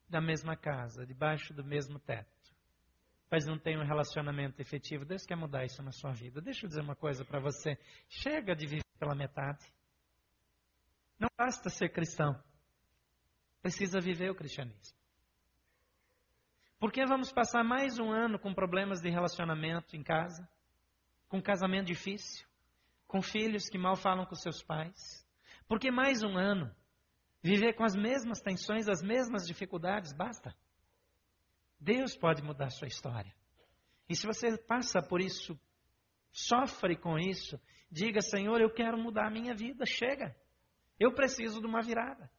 da 0.08 0.22
mesma 0.22 0.56
casa, 0.56 1.06
debaixo 1.06 1.54
do 1.54 1.64
mesmo 1.64 2.00
teto, 2.00 2.35
mas 3.30 3.46
não 3.46 3.58
têm 3.58 3.78
um 3.78 3.86
relacionamento 3.86 4.62
efetivo. 4.62 5.06
Deus 5.06 5.26
quer 5.26 5.36
mudar 5.36 5.66
isso 5.66 5.82
na 5.82 5.92
sua 5.92 6.12
vida. 6.12 6.42
Deixa 6.42 6.66
eu 6.66 6.70
dizer 6.70 6.82
uma 6.82 6.96
coisa 6.96 7.26
para 7.26 7.40
você. 7.40 7.78
Chega 8.08 8.56
de 8.56 8.66
viver 8.66 8.84
pela 9.00 9.16
metade. 9.16 9.66
Não 11.20 11.30
basta 11.38 11.70
ser 11.70 11.90
cristão. 11.90 12.42
Precisa 13.62 14.00
viver 14.00 14.30
o 14.30 14.36
cristianismo. 14.36 14.96
Porque 16.80 17.06
vamos 17.06 17.32
passar 17.32 17.64
mais 17.64 17.98
um 17.98 18.12
ano 18.12 18.38
com 18.38 18.54
problemas 18.54 19.02
de 19.02 19.10
relacionamento 19.10 19.96
em 19.96 20.04
casa, 20.04 20.48
com 21.28 21.42
casamento 21.42 21.88
difícil, 21.88 22.46
com 23.08 23.22
filhos 23.22 23.70
que 23.70 23.78
mal 23.78 23.96
falam 23.96 24.26
com 24.26 24.36
seus 24.36 24.62
pais. 24.62 25.26
Porque 25.68 25.90
mais 25.90 26.22
um 26.22 26.38
ano 26.38 26.74
viver 27.42 27.74
com 27.74 27.84
as 27.84 27.96
mesmas 27.96 28.40
tensões, 28.40 28.88
as 28.88 29.02
mesmas 29.02 29.48
dificuldades, 29.48 30.14
basta. 30.14 30.56
Deus 31.80 32.16
pode 32.16 32.42
mudar 32.42 32.70
sua 32.70 32.88
história. 32.88 33.34
E 34.10 34.16
se 34.16 34.26
você 34.26 34.58
passa 34.58 35.02
por 35.02 35.22
isso, 35.22 35.60
sofre 36.32 36.96
com 36.96 37.18
isso, 37.18 37.60
diga: 37.92 38.22
Senhor, 38.22 38.62
eu 38.62 38.72
quero 38.72 38.98
mudar 38.98 39.28
a 39.28 39.32
minha 39.32 39.54
vida, 39.54 39.86
chega. 39.86 40.36
Eu 41.00 41.14
preciso 41.14 41.60
de 41.60 41.68
uma 41.68 41.82
virada. 41.82 42.30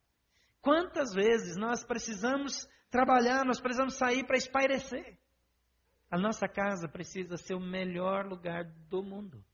Quantas 0.60 1.12
vezes 1.14 1.56
nós 1.56 1.84
precisamos 1.84 2.66
trabalhar, 2.90 3.44
nós 3.44 3.60
precisamos 3.60 3.94
sair 3.94 4.24
para 4.26 4.36
espairecer? 4.36 5.18
A 6.10 6.18
nossa 6.18 6.48
casa 6.48 6.88
precisa 6.88 7.36
ser 7.36 7.54
o 7.54 7.60
melhor 7.60 8.26
lugar 8.26 8.64
do 8.88 9.02
mundo 9.02 9.44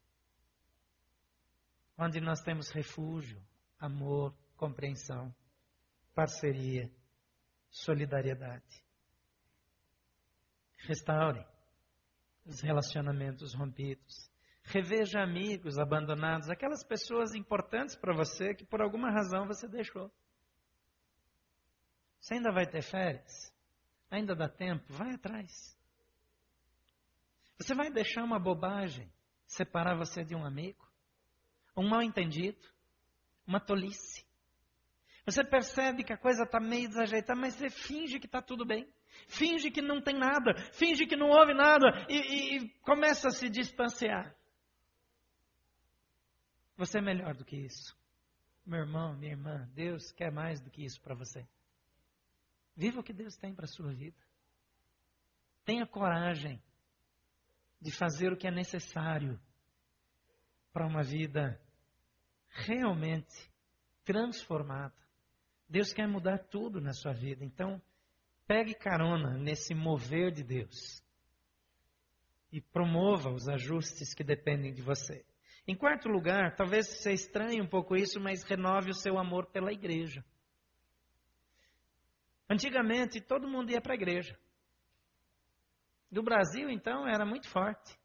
onde 2.03 2.21
nós 2.21 2.41
temos 2.41 2.71
refúgio, 2.71 3.41
amor, 3.79 4.35
compreensão, 4.57 5.35
parceria, 6.15 6.91
solidariedade. 7.71 8.85
Restaure 10.83 11.45
os 12.45 12.61
relacionamentos 12.61 13.55
rompidos. 13.55 14.31
Reveja 14.65 15.21
amigos 15.21 15.79
abandonados, 15.79 16.49
aquelas 16.49 16.85
pessoas 16.85 17.35
importantes 17.35 17.97
para 17.97 18.15
você 18.15 18.55
que 18.55 18.65
por 18.65 18.81
alguma 18.81 19.11
razão 19.11 19.47
você 19.47 19.69
deixou. 19.69 20.11
Você 22.21 22.35
ainda 22.35 22.53
vai 22.53 22.67
ter 22.67 22.83
férias? 22.83 23.53
Ainda 24.11 24.35
dá 24.35 24.49
tempo? 24.49 24.85
Vai 24.93 25.15
atrás. 25.15 25.77
Você 27.59 27.75
vai 27.75 27.91
deixar 27.91 28.23
uma 28.23 28.39
bobagem 28.39 29.11
separar 29.47 29.97
você 29.97 30.25
de 30.25 30.35
um 30.35 30.45
amigo? 30.45 30.87
Um 31.77 31.89
mal 31.89 32.03
entendido? 32.03 32.61
Uma 33.47 33.59
tolice? 33.59 34.25
Você 35.25 35.45
percebe 35.45 36.05
que 36.05 36.13
a 36.13 36.19
coisa 36.19 36.45
está 36.45 36.61
meio 36.61 36.89
desajeitada, 36.89 37.41
mas 37.41 37.55
você 37.55 37.71
finge 37.71 38.19
que 38.19 38.27
está 38.27 38.43
tudo 38.43 38.65
bem. 38.65 38.89
Finge 39.29 39.71
que 39.71 39.83
não 39.83 40.01
tem 40.01 40.15
nada, 40.17 40.55
finge 40.73 41.07
que 41.07 41.17
não 41.17 41.29
houve 41.29 41.55
nada 41.55 42.07
e, 42.09 42.17
e, 42.17 42.57
e 42.57 42.69
começa 42.81 43.29
a 43.29 43.31
se 43.31 43.49
distanciar. 43.49 44.35
Você 46.77 46.99
é 46.99 47.03
melhor 47.03 47.35
do 47.35 47.45
que 47.45 47.57
isso. 47.57 47.97
Meu 48.65 48.81
irmão, 48.81 49.17
minha 49.17 49.33
irmã, 49.33 49.69
Deus 49.75 50.13
quer 50.13 50.31
mais 50.31 50.61
do 50.61 50.71
que 50.71 50.85
isso 50.85 51.01
para 51.01 51.15
você. 51.15 51.47
Viva 52.77 53.01
o 53.01 53.03
que 53.03 53.13
Deus 53.13 53.37
tem 53.37 53.55
para 53.55 53.65
a 53.65 53.69
sua 53.69 53.93
vida. 53.93 54.17
Tenha 55.65 55.87
coragem 55.87 56.63
de 57.81 57.91
fazer 57.91 58.33
o 58.33 58.37
que 58.37 58.47
é 58.47 58.51
necessário 58.51 59.39
para 60.73 60.87
uma 60.87 61.03
vida 61.03 61.61
realmente 62.49 63.51
transformada. 64.05 64.95
Deus 65.69 65.93
quer 65.93 66.07
mudar 66.07 66.39
tudo 66.39 66.81
na 66.81 66.93
sua 66.93 67.13
vida. 67.13 67.45
Então, 67.45 67.81
pegue 68.47 68.75
carona 68.75 69.37
nesse 69.39 69.75
mover 69.75 70.31
de 70.33 70.43
Deus 70.43 71.03
e 72.53 72.61
promova 72.61 73.31
os 73.31 73.49
ajustes 73.49 74.15
que 74.15 74.23
dependem 74.23 74.73
de 74.73 74.83
você. 74.83 75.25
Em 75.67 75.77
quarto 75.77 76.09
lugar, 76.09 76.55
talvez 76.55 76.87
você 76.87 77.13
estranhe 77.13 77.63
um 77.63 77.67
pouco 77.67 77.97
isso, 77.97 78.21
mas 78.21 78.43
renove 78.43 78.91
o 78.91 78.95
seu 78.95 79.19
amor 79.19 79.47
pela 79.47 79.73
igreja. 79.73 80.25
Antigamente, 82.51 83.21
todo 83.21 83.49
mundo 83.49 83.71
ia 83.71 83.81
para 83.81 83.95
a 83.95 83.97
igreja. 83.97 84.39
No 86.11 86.23
Brasil, 86.23 86.69
então, 86.69 87.09
era 87.09 87.25
muito 87.25 87.49
forte. 87.49 87.99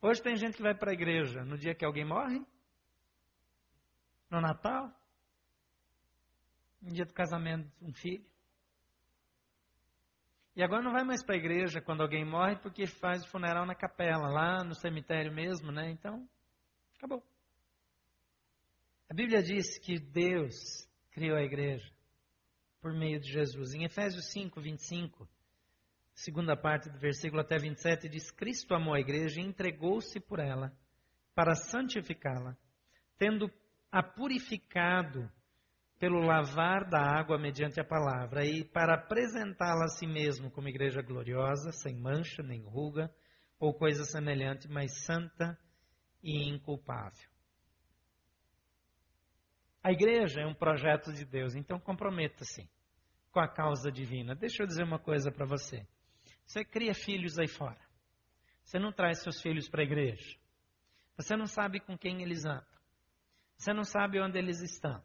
Hoje 0.00 0.22
tem 0.22 0.36
gente 0.36 0.56
que 0.56 0.62
vai 0.62 0.74
para 0.74 0.92
a 0.92 0.94
igreja 0.94 1.44
no 1.44 1.58
dia 1.58 1.74
que 1.74 1.84
alguém 1.84 2.04
morre, 2.04 2.40
no 4.30 4.40
Natal, 4.40 4.92
no 6.80 6.92
dia 6.92 7.04
do 7.04 7.12
casamento 7.12 7.68
de 7.78 7.84
um 7.84 7.92
filho. 7.92 8.35
E 10.56 10.62
agora 10.62 10.82
não 10.82 10.92
vai 10.92 11.04
mais 11.04 11.22
para 11.22 11.34
a 11.34 11.38
igreja 11.38 11.82
quando 11.82 12.00
alguém 12.00 12.24
morre 12.24 12.56
porque 12.56 12.86
faz 12.86 13.22
o 13.22 13.28
funeral 13.28 13.66
na 13.66 13.74
capela, 13.74 14.26
lá 14.30 14.64
no 14.64 14.74
cemitério 14.74 15.30
mesmo, 15.30 15.70
né? 15.70 15.90
Então, 15.90 16.26
acabou. 16.96 17.22
A 19.06 19.12
Bíblia 19.12 19.42
diz 19.42 19.78
que 19.78 20.00
Deus 20.00 20.54
criou 21.10 21.36
a 21.36 21.42
igreja 21.42 21.86
por 22.80 22.94
meio 22.94 23.20
de 23.20 23.30
Jesus. 23.30 23.74
Em 23.74 23.84
Efésios 23.84 24.32
5, 24.32 24.58
25, 24.58 25.28
segunda 26.14 26.56
parte 26.56 26.88
do 26.88 26.98
versículo 26.98 27.42
até 27.42 27.58
27, 27.58 28.08
diz: 28.08 28.30
Cristo 28.30 28.74
amou 28.74 28.94
a 28.94 29.00
igreja 29.00 29.38
e 29.38 29.44
entregou-se 29.44 30.18
por 30.20 30.38
ela 30.38 30.74
para 31.34 31.54
santificá-la, 31.54 32.56
tendo 33.18 33.52
a 33.92 34.02
purificado 34.02 35.30
pelo 35.98 36.20
lavar 36.20 36.88
da 36.88 37.00
água 37.00 37.38
mediante 37.38 37.80
a 37.80 37.84
palavra, 37.84 38.44
e 38.44 38.64
para 38.64 38.94
apresentá-la 38.94 39.84
a 39.84 39.88
si 39.88 40.06
mesmo 40.06 40.50
como 40.50 40.68
igreja 40.68 41.00
gloriosa, 41.00 41.72
sem 41.72 41.96
mancha 41.96 42.42
nem 42.42 42.62
ruga 42.62 43.10
ou 43.58 43.72
coisa 43.72 44.04
semelhante, 44.04 44.68
mas 44.68 45.04
santa 45.04 45.58
e 46.22 46.48
inculpável. 46.48 47.30
A 49.82 49.92
igreja 49.92 50.40
é 50.40 50.46
um 50.46 50.54
projeto 50.54 51.12
de 51.12 51.24
Deus, 51.24 51.54
então 51.54 51.78
comprometa-se 51.78 52.68
com 53.30 53.40
a 53.40 53.48
causa 53.48 53.90
divina. 53.90 54.34
Deixa 54.34 54.62
eu 54.62 54.66
dizer 54.66 54.82
uma 54.82 54.98
coisa 54.98 55.30
para 55.30 55.46
você. 55.46 55.86
Você 56.44 56.64
cria 56.64 56.92
filhos 56.92 57.38
aí 57.38 57.48
fora. 57.48 57.80
Você 58.64 58.78
não 58.78 58.92
traz 58.92 59.22
seus 59.22 59.40
filhos 59.40 59.68
para 59.68 59.82
a 59.82 59.84
igreja. 59.84 60.36
Você 61.16 61.36
não 61.36 61.46
sabe 61.46 61.80
com 61.80 61.96
quem 61.96 62.20
eles 62.22 62.44
andam. 62.44 62.66
Você 63.56 63.72
não 63.72 63.84
sabe 63.84 64.20
onde 64.20 64.38
eles 64.38 64.60
estão. 64.60 65.02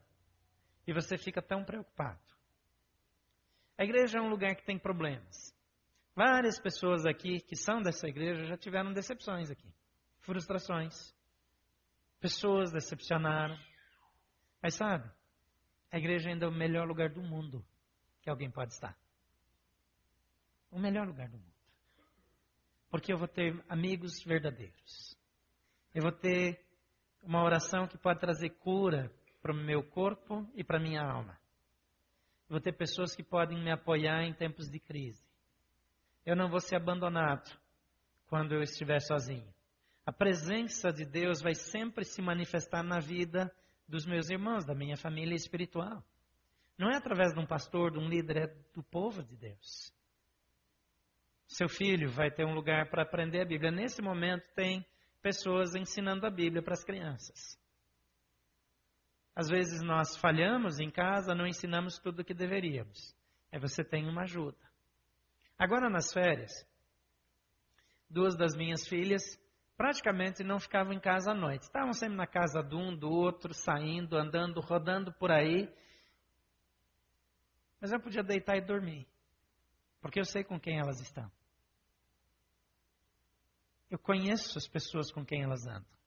E 0.92 0.94
você 0.94 1.18
fica 1.18 1.42
tão 1.42 1.64
preocupado. 1.64 2.20
A 3.78 3.86
igreja 3.86 4.18
é 4.18 4.22
um 4.22 4.28
lugar 4.28 4.54
que 4.58 4.66
tem 4.66 4.78
problemas. 4.78 5.56
Várias 6.14 6.60
pessoas 6.60 7.06
aqui 7.06 7.40
que 7.40 7.56
são 7.56 7.82
dessa 7.82 8.10
igreja 8.10 8.44
já 8.44 8.58
tiveram 8.58 8.92
decepções 8.92 9.50
aqui, 9.50 9.74
frustrações. 10.20 11.16
Pessoas 12.20 12.74
decepcionaram. 12.74 13.58
Mas 14.62 14.74
sabe, 14.74 15.10
a 15.90 15.98
igreja 15.98 16.30
ainda 16.30 16.46
é 16.46 16.50
o 16.50 16.52
melhor 16.52 16.86
lugar 16.86 17.08
do 17.08 17.24
mundo 17.24 17.66
que 18.22 18.30
alguém 18.30 18.52
pode 18.52 18.74
estar 18.74 18.94
o 20.70 20.78
melhor 20.78 21.08
lugar 21.08 21.30
do 21.30 21.38
mundo. 21.38 21.52
Porque 22.90 23.14
eu 23.14 23.18
vou 23.18 23.30
ter 23.30 23.64
amigos 23.70 24.22
verdadeiros. 24.24 25.18
Eu 25.96 26.02
vou 26.02 26.12
ter 26.12 26.62
uma 27.24 27.42
oração 27.44 27.88
que 27.88 27.98
pode 27.98 28.20
trazer 28.20 28.50
cura 28.50 29.10
para 29.42 29.52
o 29.52 29.56
meu 29.56 29.84
corpo 29.84 30.48
e 30.56 30.64
para 30.64 30.78
a 30.78 30.82
minha 30.82 31.02
alma. 31.02 31.38
Vou 32.48 32.60
ter 32.60 32.74
pessoas 32.74 33.16
que 33.16 33.24
podem 33.24 33.62
me 33.64 33.72
apoiar 33.72 34.24
em 34.24 34.34
tempos 34.34 34.70
de 34.70 34.80
crise. 34.80 35.24
Eu 36.26 36.36
não 36.36 36.50
vou 36.50 36.60
ser 36.60 36.76
abandonado 36.76 37.50
quando 38.28 38.54
eu 38.54 38.62
estiver 38.62 39.00
sozinho. 39.00 39.52
A 40.06 40.12
presença 40.12 40.92
de 40.92 41.06
Deus 41.06 41.42
vai 41.42 41.54
sempre 41.54 42.04
se 42.04 42.22
manifestar 42.22 42.84
na 42.84 43.00
vida 43.00 43.52
dos 43.88 44.06
meus 44.06 44.30
irmãos, 44.30 44.66
da 44.66 44.76
minha 44.76 44.98
família 44.98 45.36
espiritual. 45.36 46.04
Não 46.78 46.90
é 46.90 46.98
através 46.98 47.34
de 47.34 47.40
um 47.40 47.46
pastor, 47.46 47.92
de 47.92 48.00
um 48.00 48.08
líder, 48.08 48.38
é 48.38 48.48
do 48.74 48.84
povo 48.84 49.24
de 49.24 49.36
Deus. 49.36 49.94
Seu 51.46 51.68
filho 51.68 52.10
vai 52.10 52.32
ter 52.32 52.46
um 52.46 52.54
lugar 52.54 52.90
para 52.90 53.04
aprender 53.04 53.42
a 53.42 53.46
Bíblia. 53.46 53.72
Nesse 53.72 54.02
momento, 54.02 54.48
tem 54.56 54.86
pessoas 55.22 55.76
ensinando 55.76 56.26
a 56.26 56.30
Bíblia 56.30 56.64
para 56.64 56.74
as 56.74 56.84
crianças. 56.84 57.61
Às 59.36 59.48
vezes 59.48 59.82
nós 59.82 60.18
falhamos 60.18 60.80
em 60.80 60.90
casa, 60.90 61.34
não 61.34 61.48
ensinamos 61.48 61.98
tudo 61.98 62.22
o 62.22 62.26
que 62.26 62.34
deveríamos. 62.34 63.16
Aí 63.52 63.60
você 63.60 63.84
tem 63.84 64.08
uma 64.08 64.24
ajuda. 64.24 64.58
Agora 65.58 65.90
nas 65.90 66.12
férias, 66.12 66.52
duas 68.10 68.36
das 68.36 68.56
minhas 68.56 68.88
filhas 68.88 69.22
praticamente 69.78 70.44
não 70.44 70.60
ficavam 70.60 70.94
em 70.94 71.00
casa 71.00 71.32
à 71.32 71.34
noite. 71.34 71.64
Estavam 71.64 71.94
sempre 71.94 72.18
na 72.18 72.28
casa 72.28 72.62
de 72.62 72.76
um, 72.76 72.96
do 72.96 73.10
outro, 73.10 73.54
saindo, 73.54 74.18
andando, 74.18 74.60
rodando 74.60 75.14
por 75.14 75.32
aí. 75.32 75.74
Mas 77.80 77.92
eu 77.92 78.00
podia 78.00 78.22
deitar 78.22 78.58
e 78.58 78.62
dormir, 78.62 79.08
porque 80.00 80.20
eu 80.20 80.26
sei 80.26 80.44
com 80.44 80.60
quem 80.60 80.78
elas 80.78 81.02
estão. 81.02 81.32
Eu 83.90 83.98
conheço 83.98 84.58
as 84.58 84.68
pessoas 84.68 85.12
com 85.12 85.26
quem 85.26 85.42
elas 85.42 85.66
andam. 85.66 86.01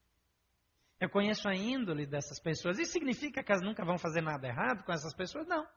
Eu 1.05 1.11
conheço 1.11 1.47
a 1.47 1.55
índole 1.55 2.07
dessas 2.07 2.41
pessoas. 2.41 2.79
Isso 2.79 2.93
significa 2.93 3.45
que 3.45 3.53
elas 3.53 3.63
nunca 3.63 3.85
vão 3.85 3.99
fazer 3.99 4.23
nada 4.23 4.49
errado 4.49 4.83
com 4.85 4.91
essas 4.91 5.15
pessoas? 5.15 5.47
Não. 5.47 5.69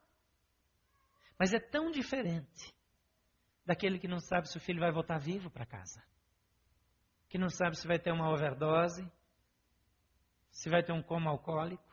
Mas 1.37 1.53
é 1.53 1.59
tão 1.59 1.91
diferente 1.91 2.73
daquele 3.65 3.99
que 3.99 4.07
não 4.07 4.21
sabe 4.21 4.47
se 4.47 4.55
o 4.55 4.61
filho 4.61 4.79
vai 4.79 4.89
voltar 4.89 5.17
vivo 5.17 5.51
para 5.51 5.65
casa. 5.65 6.01
Que 7.27 7.37
não 7.37 7.49
sabe 7.49 7.77
se 7.77 7.85
vai 7.85 7.99
ter 7.99 8.13
uma 8.13 8.31
overdose, 8.31 9.05
se 10.49 10.69
vai 10.69 10.81
ter 10.81 10.93
um 10.93 11.03
coma 11.03 11.29
alcoólico, 11.29 11.83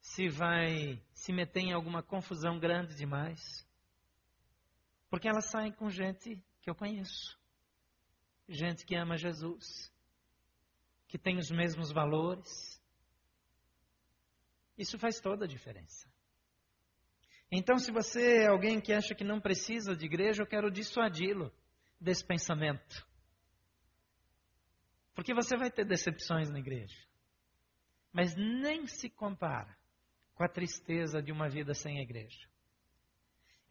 se 0.00 0.26
vai 0.30 0.98
se 1.12 1.34
meter 1.34 1.64
em 1.64 1.74
alguma 1.74 2.02
confusão 2.02 2.58
grande 2.58 2.96
demais. 2.96 3.68
Porque 5.10 5.28
elas 5.28 5.50
saem 5.50 5.70
com 5.70 5.90
gente 5.90 6.42
que 6.62 6.70
eu 6.70 6.74
conheço. 6.74 7.38
Gente 8.48 8.86
que 8.86 8.96
ama 8.96 9.18
Jesus 9.18 9.93
que 11.14 11.18
tem 11.18 11.38
os 11.38 11.48
mesmos 11.48 11.92
valores. 11.92 12.82
Isso 14.76 14.98
faz 14.98 15.20
toda 15.20 15.44
a 15.44 15.48
diferença. 15.48 16.12
Então, 17.52 17.78
se 17.78 17.92
você 17.92 18.38
é 18.38 18.46
alguém 18.48 18.80
que 18.80 18.92
acha 18.92 19.14
que 19.14 19.22
não 19.22 19.40
precisa 19.40 19.94
de 19.94 20.06
igreja, 20.06 20.42
eu 20.42 20.46
quero 20.48 20.72
dissuadi-lo 20.72 21.54
desse 22.00 22.26
pensamento. 22.26 23.06
Porque 25.14 25.32
você 25.32 25.56
vai 25.56 25.70
ter 25.70 25.84
decepções 25.84 26.50
na 26.50 26.58
igreja. 26.58 27.00
Mas 28.12 28.34
nem 28.34 28.84
se 28.88 29.08
compara 29.08 29.78
com 30.34 30.42
a 30.42 30.48
tristeza 30.48 31.22
de 31.22 31.30
uma 31.30 31.48
vida 31.48 31.74
sem 31.74 32.00
a 32.00 32.02
igreja. 32.02 32.44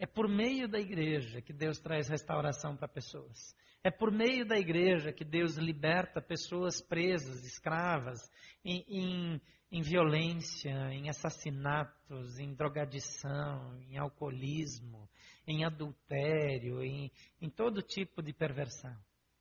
É 0.04 0.06
por 0.06 0.28
meio 0.28 0.68
da 0.68 0.82
igreja 0.82 1.41
que 1.41 1.54
Deus 1.54 1.80
traz 1.80 2.10
restauração 2.10 2.76
para 2.76 2.89
pessoas. 2.89 3.56
É 3.82 3.89
por 3.89 4.12
meio 4.12 4.45
da 4.45 4.58
igreja 4.58 5.14
que 5.14 5.24
Deus 5.24 5.56
liberta 5.56 6.22
pessoas 6.22 6.82
presas, 6.82 7.45
escravas, 7.45 8.20
em, 8.66 8.84
em, 8.89 9.41
em 9.72 9.82
violência, 9.82 10.74
em 10.91 11.08
assassinatos, 11.08 12.38
em 12.38 12.54
drogadição, 12.54 13.80
em 13.84 13.97
alcoolismo, 13.97 15.10
em 15.47 15.64
adultério, 15.64 16.84
em, 16.84 17.10
em 17.41 17.49
todo 17.49 17.82
tipo 17.82 18.22
de 18.22 18.34
perversão. 18.34 18.97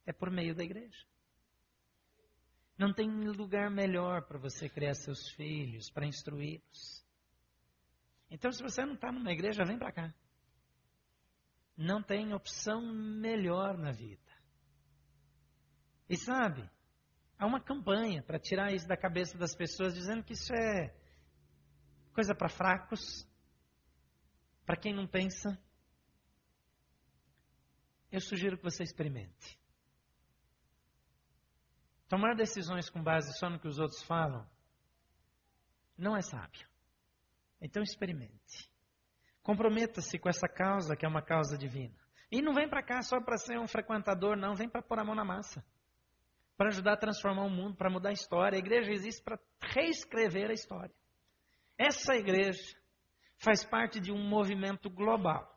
É 0.07 0.13
por 0.13 0.31
meio 0.31 0.55
da 0.55 0.63
igreja. 0.63 1.05
Não 2.79 2.95
tem 2.95 3.11
lugar 3.31 3.69
melhor 3.69 4.29
para 4.29 4.39
você 4.39 4.69
criar 4.69 4.95
seus 4.95 5.29
filhos, 5.31 5.91
para 5.91 6.07
instruí-los. 6.07 7.05
Então, 8.31 8.53
se 8.53 8.63
você 8.63 8.87
não 8.87 8.95
está 8.95 9.11
numa 9.11 9.33
igreja, 9.33 9.65
vem 9.65 9.77
para 9.77 9.91
cá. 9.91 10.15
Não 11.77 12.03
tem 12.03 12.35
opção 12.35 12.81
melhor 12.83 13.77
na 13.77 13.93
vida. 13.93 14.20
E 16.09 16.16
sabe, 16.16 16.68
há 17.39 17.47
uma 17.47 17.61
campanha 17.61 18.23
para 18.23 18.39
tirar 18.39 18.73
isso 18.73 18.87
da 18.87 18.97
cabeça 18.97 19.39
das 19.39 19.55
pessoas, 19.55 19.95
dizendo 19.95 20.23
que 20.23 20.35
isso 20.35 20.53
é 20.55 20.95
coisa 22.12 22.35
para 22.35 22.49
fracos, 22.49 23.27
para 24.66 24.77
quem 24.77 24.95
não 24.95 25.07
pensa. 25.07 25.59
Eu 28.11 28.20
sugiro 28.20 28.59
que 28.59 28.64
você 28.64 28.83
experimente. 28.83 29.59
Tomar 32.09 32.35
decisões 32.35 32.91
com 32.91 33.03
base 33.03 33.33
só 33.39 33.49
no 33.49 33.59
que 33.59 33.68
os 33.68 33.79
outros 33.79 34.03
falam 34.03 34.47
não 35.97 36.16
é 36.16 36.23
sábio. 36.23 36.68
Então 37.61 37.83
experimente. 37.83 38.72
Comprometa-se 39.43 40.18
com 40.18 40.28
essa 40.28 40.49
causa 40.49 40.97
que 40.97 41.05
é 41.05 41.09
uma 41.09 41.22
causa 41.22 41.59
divina. 41.59 41.95
E 42.30 42.40
não 42.40 42.55
vem 42.55 42.68
para 42.68 42.82
cá 42.82 43.03
só 43.03 43.20
para 43.20 43.36
ser 43.36 43.59
um 43.59 43.66
frequentador, 43.66 44.36
não, 44.36 44.55
vem 44.55 44.68
para 44.68 44.82
pôr 44.82 44.99
a 44.99 45.05
mão 45.05 45.14
na 45.14 45.24
massa 45.24 45.64
para 46.62 46.68
ajudar 46.68 46.93
a 46.93 46.97
transformar 46.97 47.45
o 47.45 47.51
mundo, 47.51 47.76
para 47.76 47.90
mudar 47.90 48.11
a 48.11 48.12
história. 48.12 48.57
A 48.57 48.59
igreja 48.61 48.93
existe 48.93 49.20
para 49.20 49.36
reescrever 49.61 50.49
a 50.49 50.55
história. 50.55 50.95
Essa 51.76 52.14
igreja 52.14 52.76
faz 53.36 53.64
parte 53.64 53.99
de 53.99 54.12
um 54.12 54.28
movimento 54.28 54.88
global 54.88 55.51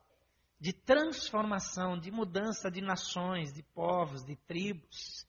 de 0.59 0.73
transformação, 0.73 1.99
de 1.99 2.09
mudança 2.09 2.71
de 2.71 2.81
nações, 2.81 3.53
de 3.53 3.61
povos, 3.61 4.25
de 4.25 4.35
tribos. 4.35 5.27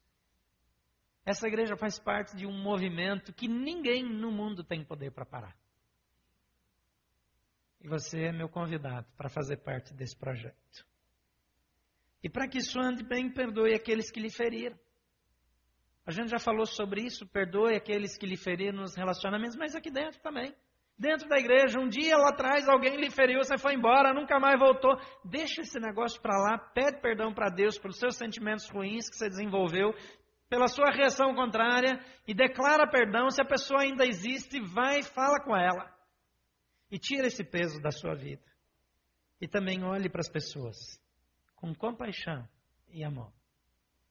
Essa 1.27 1.47
igreja 1.47 1.77
faz 1.77 1.99
parte 1.99 2.35
de 2.37 2.47
um 2.47 2.63
movimento 2.63 3.35
que 3.35 3.49
ninguém 3.49 4.03
no 4.03 4.31
mundo 4.31 4.65
tem 4.65 4.83
poder 4.83 5.11
para 5.11 5.27
parar. 5.27 5.55
E 7.87 7.89
você 7.89 8.25
é 8.25 8.33
meu 8.33 8.49
convidado 8.49 9.07
para 9.17 9.29
fazer 9.29 9.59
parte 9.59 9.95
desse 9.95 10.17
projeto. 10.17 10.85
E 12.21 12.29
para 12.29 12.49
que 12.49 12.59
isso 12.59 12.81
ande 12.81 13.05
bem, 13.05 13.33
perdoe 13.33 13.75
aqueles 13.75 14.11
que 14.11 14.19
lhe 14.19 14.29
feriram. 14.29 14.77
A 16.05 16.11
gente 16.11 16.31
já 16.31 16.41
falou 16.41 16.67
sobre 16.67 17.03
isso, 17.03 17.25
perdoe 17.29 17.77
aqueles 17.77 18.19
que 18.19 18.27
lhe 18.27 18.37
feriram 18.37 18.79
nos 18.79 18.97
relacionamentos, 18.97 19.57
mas 19.57 19.77
aqui 19.77 19.89
dentro 19.89 20.21
também. 20.21 20.53
Dentro 20.99 21.29
da 21.29 21.39
igreja, 21.39 21.79
um 21.79 21.87
dia 21.87 22.17
lá 22.17 22.31
atrás 22.31 22.69
alguém 22.69 22.97
lhe 22.97 23.09
feriu, 23.09 23.39
você 23.39 23.57
foi 23.57 23.75
embora, 23.75 24.13
nunca 24.13 24.41
mais 24.41 24.59
voltou. 24.59 24.99
Deixa 25.25 25.61
esse 25.61 25.79
negócio 25.79 26.21
para 26.21 26.37
lá, 26.37 26.59
pede 26.59 27.01
perdão 27.01 27.33
para 27.33 27.51
Deus 27.51 27.79
pelos 27.79 28.01
seus 28.01 28.17
sentimentos 28.17 28.69
ruins 28.69 29.09
que 29.09 29.15
você 29.15 29.29
desenvolveu, 29.29 29.95
pela 30.49 30.67
sua 30.67 30.91
reação 30.91 31.37
contrária 31.37 32.05
e 32.27 32.35
declara 32.35 32.91
perdão. 32.91 33.31
Se 33.31 33.41
a 33.41 33.45
pessoa 33.45 33.83
ainda 33.83 34.05
existe, 34.05 34.61
vai 34.61 34.99
e 34.99 35.05
fala 35.05 35.41
com 35.41 35.57
ela. 35.57 35.96
E 36.97 36.99
tira 36.99 37.27
esse 37.27 37.45
peso 37.45 37.79
da 37.79 37.91
sua 37.91 38.15
vida. 38.15 38.43
E 39.39 39.47
também 39.47 39.85
olhe 39.85 40.09
para 40.09 40.23
as 40.23 40.31
pessoas 40.31 40.79
com 41.55 41.75
compaixão 41.75 42.49
e 42.89 43.05
amor. 43.05 43.31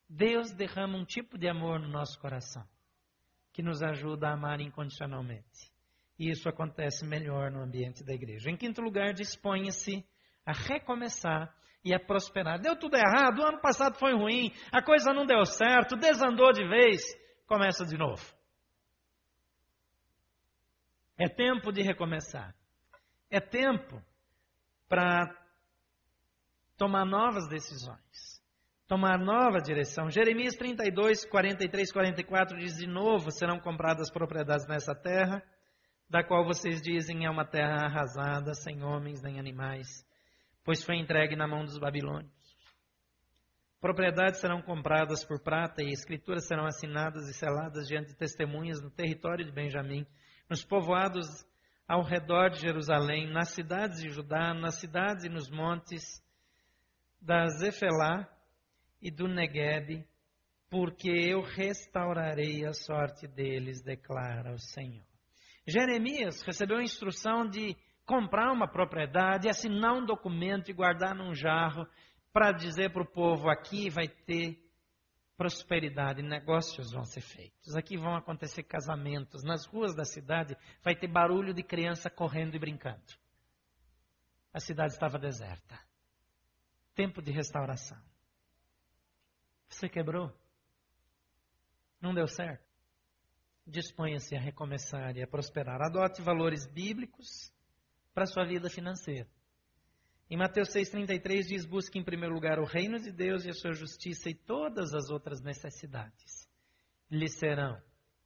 Deus 0.07 0.53
derrama 0.53 0.95
um 0.95 1.03
tipo 1.03 1.35
de 1.35 1.49
amor 1.49 1.79
no 1.79 1.87
nosso 1.87 2.19
coração 2.19 2.63
que 3.51 3.63
nos 3.63 3.81
ajuda 3.81 4.27
a 4.27 4.33
amar 4.33 4.61
incondicionalmente. 4.61 5.73
E 6.19 6.29
isso 6.29 6.47
acontece 6.47 7.03
melhor 7.07 7.49
no 7.49 7.63
ambiente 7.63 8.03
da 8.03 8.13
igreja. 8.13 8.51
Em 8.51 8.55
quinto 8.55 8.81
lugar, 8.81 9.15
disponha-se 9.15 10.05
a 10.45 10.51
recomeçar 10.51 11.51
e 11.83 11.91
a 11.91 11.99
prosperar. 11.99 12.59
Deu 12.59 12.77
tudo 12.77 12.97
errado, 12.97 13.39
o 13.39 13.47
ano 13.47 13.61
passado 13.61 13.97
foi 13.97 14.13
ruim, 14.13 14.53
a 14.71 14.83
coisa 14.83 15.11
não 15.11 15.25
deu 15.25 15.43
certo, 15.43 15.95
desandou 15.95 16.53
de 16.53 16.67
vez, 16.67 17.01
começa 17.47 17.83
de 17.83 17.97
novo. 17.97 18.23
É 21.17 21.27
tempo 21.27 21.71
de 21.71 21.81
recomeçar. 21.81 22.53
É 23.29 23.39
tempo 23.39 24.01
para 24.87 25.25
tomar 26.77 27.05
novas 27.05 27.47
decisões 27.47 28.35
tomar 28.87 29.17
nova 29.17 29.59
direção. 29.59 30.09
Jeremias 30.09 30.55
32, 30.55 31.25
43, 31.25 31.91
44 31.91 32.57
diz 32.57 32.75
de 32.77 32.87
novo: 32.87 33.31
serão 33.31 33.59
compradas 33.59 34.11
propriedades 34.11 34.67
nessa 34.67 34.93
terra, 34.95 35.43
da 36.09 36.23
qual 36.23 36.45
vocês 36.45 36.81
dizem 36.81 37.25
é 37.25 37.29
uma 37.29 37.45
terra 37.45 37.85
arrasada, 37.85 38.53
sem 38.53 38.83
homens 38.83 39.21
nem 39.21 39.39
animais, 39.39 39.87
pois 40.63 40.83
foi 40.83 40.97
entregue 40.97 41.35
na 41.35 41.47
mão 41.47 41.63
dos 41.63 41.77
babilônios. 41.77 42.33
Propriedades 43.81 44.39
serão 44.39 44.61
compradas 44.61 45.23
por 45.23 45.39
prata 45.39 45.83
e 45.83 45.91
escrituras 45.91 46.47
serão 46.47 46.65
assinadas 46.65 47.27
e 47.27 47.33
seladas 47.33 47.87
diante 47.87 48.09
de 48.09 48.17
testemunhas 48.17 48.81
no 48.81 48.89
território 48.89 49.45
de 49.45 49.51
Benjamim, 49.51 50.07
nos 50.49 50.63
povoados 50.63 51.45
ao 51.87 52.03
redor 52.03 52.49
de 52.49 52.61
Jerusalém, 52.61 53.31
nas 53.31 53.49
cidades 53.49 54.01
de 54.01 54.09
Judá, 54.09 54.53
nas 54.53 54.75
cidades 54.75 55.23
e 55.23 55.29
nos 55.29 55.49
montes 55.49 56.23
da 57.21 57.45
Zefelá, 57.47 58.27
e 59.05 59.11
do 59.11 59.27
Negueb, 59.27 60.03
porque 60.67 61.09
eu 61.09 61.41
restaurarei 61.41 62.65
a 62.65 62.73
sorte 62.73 63.27
deles, 63.27 63.83
declara 63.83 64.51
o 64.51 64.57
Senhor. 64.57 65.05
Jeremias 65.67 66.41
recebeu 66.41 66.77
a 66.77 66.83
instrução 66.83 67.47
de 67.47 67.77
comprar 68.03 68.51
uma 68.51 68.67
propriedade, 68.67 69.47
assinar 69.47 69.93
um 69.93 70.05
documento 70.05 70.69
e 70.69 70.73
guardar 70.73 71.13
num 71.13 71.35
jarro 71.35 71.87
para 72.33 72.51
dizer 72.51 72.91
para 72.91 73.03
o 73.03 73.11
povo: 73.11 73.47
aqui 73.47 73.89
vai 73.91 74.07
ter 74.07 74.59
prosperidade, 75.37 76.21
negócios 76.21 76.91
vão 76.91 77.05
ser 77.05 77.21
feitos. 77.21 77.75
Aqui 77.75 77.97
vão 77.97 78.15
acontecer 78.15 78.63
casamentos. 78.63 79.43
Nas 79.43 79.65
ruas 79.65 79.95
da 79.95 80.05
cidade 80.05 80.57
vai 80.83 80.95
ter 80.95 81.07
barulho 81.07 81.53
de 81.53 81.63
criança 81.63 82.09
correndo 82.09 82.55
e 82.55 82.59
brincando. 82.59 83.03
A 84.53 84.59
cidade 84.59 84.93
estava 84.93 85.19
deserta. 85.19 85.79
Tempo 86.93 87.21
de 87.21 87.31
restauração. 87.31 88.01
Você 89.67 89.89
quebrou? 89.89 90.31
Não 91.99 92.13
deu 92.13 92.27
certo? 92.27 92.63
Disponha-se 93.67 94.35
a 94.35 94.39
recomeçar 94.39 95.17
e 95.17 95.23
a 95.23 95.27
prosperar. 95.27 95.81
Adote 95.81 96.21
valores 96.21 96.65
bíblicos 96.67 97.51
para 98.13 98.25
sua 98.25 98.45
vida 98.45 98.69
financeira. 98.69 99.27
Em 100.29 100.37
Mateus 100.37 100.69
6,33 100.69 101.47
diz: 101.47 101.65
Busque 101.65 101.99
em 101.99 102.03
primeiro 102.03 102.33
lugar 102.33 102.59
o 102.59 102.65
reino 102.65 102.99
de 102.99 103.11
Deus 103.11 103.45
e 103.45 103.49
a 103.49 103.53
sua 103.53 103.73
justiça, 103.73 104.29
e 104.29 104.33
todas 104.33 104.93
as 104.93 105.09
outras 105.09 105.41
necessidades 105.41 106.49
lhe 107.09 107.27
serão 107.27 107.79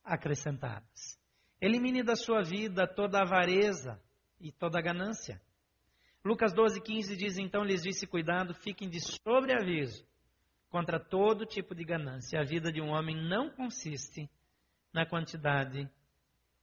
acrescentadas. 0.03 1.19
Elimine 1.59 2.01
da 2.01 2.15
sua 2.15 2.41
vida 2.41 2.87
toda 2.87 3.21
avareza 3.21 4.01
e 4.39 4.51
toda 4.51 4.81
ganância. 4.81 5.41
Lucas 6.23 6.53
12,15 6.53 7.17
diz: 7.17 7.37
Então 7.37 7.63
lhes 7.63 7.83
disse: 7.83 8.07
Cuidado, 8.07 8.53
fiquem 8.53 8.89
de 8.89 9.01
sobreaviso 9.01 10.07
contra 10.69 10.99
todo 10.99 11.45
tipo 11.45 11.75
de 11.75 11.83
ganância. 11.83 12.39
A 12.39 12.45
vida 12.45 12.71
de 12.71 12.79
um 12.81 12.89
homem 12.89 13.15
não 13.15 13.49
consiste 13.49 14.29
na 14.93 15.05
quantidade 15.05 15.89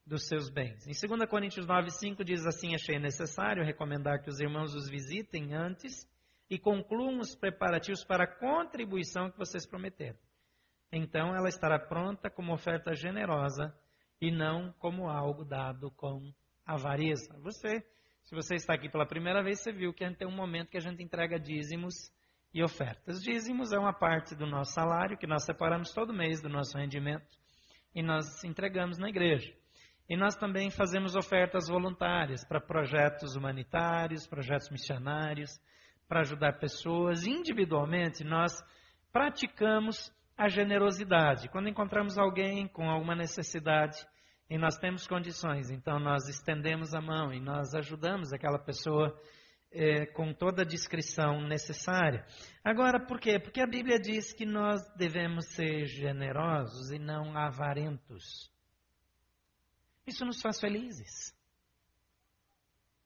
dos 0.06 0.28
seus 0.28 0.48
bens. 0.48 0.86
Em 0.86 1.08
2 1.08 1.28
Coríntios 1.28 1.66
9, 1.66 1.90
5 1.90 2.24
diz 2.24 2.46
assim: 2.46 2.74
Achei 2.74 2.98
necessário 2.98 3.64
recomendar 3.64 4.22
que 4.22 4.30
os 4.30 4.38
irmãos 4.38 4.74
os 4.74 4.88
visitem 4.88 5.52
antes 5.52 6.08
e 6.48 6.58
concluam 6.58 7.18
os 7.18 7.34
preparativos 7.34 8.04
para 8.04 8.24
a 8.24 8.26
contribuição 8.26 9.30
que 9.30 9.38
vocês 9.38 9.66
prometeram. 9.66 10.18
Então 10.92 11.34
ela 11.34 11.48
estará 11.48 11.78
pronta 11.78 12.30
como 12.30 12.54
oferta 12.54 12.94
generosa 12.94 13.76
e 14.20 14.30
não 14.30 14.72
como 14.78 15.08
algo 15.08 15.44
dado 15.44 15.90
com 15.90 16.32
avareza. 16.64 17.36
Você, 17.40 17.84
se 18.24 18.34
você 18.34 18.54
está 18.54 18.74
aqui 18.74 18.88
pela 18.88 19.06
primeira 19.06 19.42
vez, 19.42 19.60
você 19.60 19.72
viu 19.72 19.92
que 19.92 20.08
tem 20.14 20.28
um 20.28 20.34
momento 20.34 20.70
que 20.70 20.76
a 20.76 20.80
gente 20.80 21.02
entrega 21.02 21.38
dízimos 21.38 22.12
e 22.54 22.62
ofertas. 22.62 23.20
Dízimos 23.20 23.72
é 23.72 23.78
uma 23.78 23.92
parte 23.92 24.36
do 24.36 24.46
nosso 24.46 24.72
salário 24.72 25.18
que 25.18 25.26
nós 25.26 25.44
separamos 25.44 25.92
todo 25.92 26.14
mês 26.14 26.40
do 26.40 26.48
nosso 26.48 26.78
rendimento 26.78 27.36
e 27.92 28.02
nós 28.02 28.44
entregamos 28.44 28.98
na 28.98 29.08
igreja. 29.08 29.52
E 30.08 30.16
nós 30.16 30.36
também 30.36 30.70
fazemos 30.70 31.16
ofertas 31.16 31.68
voluntárias 31.68 32.44
para 32.44 32.60
projetos 32.60 33.34
humanitários, 33.34 34.26
projetos 34.26 34.70
missionários, 34.70 35.60
para 36.06 36.20
ajudar 36.20 36.60
pessoas. 36.60 37.26
Individualmente, 37.26 38.22
nós 38.22 38.52
praticamos 39.12 40.12
a 40.36 40.48
generosidade. 40.48 41.48
Quando 41.48 41.68
encontramos 41.68 42.18
alguém 42.18 42.68
com 42.68 42.88
alguma 42.88 43.16
necessidade 43.16 43.96
e 44.48 44.56
nós 44.56 44.76
temos 44.76 45.06
condições, 45.08 45.70
então 45.70 45.98
nós 45.98 46.28
estendemos 46.28 46.94
a 46.94 47.00
mão 47.00 47.32
e 47.32 47.40
nós 47.40 47.74
ajudamos 47.74 48.32
aquela 48.32 48.58
pessoa 48.58 49.18
é, 49.72 50.06
com 50.06 50.32
toda 50.32 50.62
a 50.62 50.66
discrição 50.66 51.40
necessária. 51.40 52.24
Agora, 52.62 53.04
por 53.04 53.18
quê? 53.18 53.38
Porque 53.40 53.60
a 53.60 53.66
Bíblia 53.66 53.98
diz 53.98 54.32
que 54.32 54.46
nós 54.46 54.80
devemos 54.96 55.46
ser 55.48 55.86
generosos 55.86 56.92
e 56.92 56.98
não 56.98 57.36
avarentos. 57.36 58.54
Isso 60.06 60.24
nos 60.24 60.40
faz 60.40 60.60
felizes. 60.60 61.34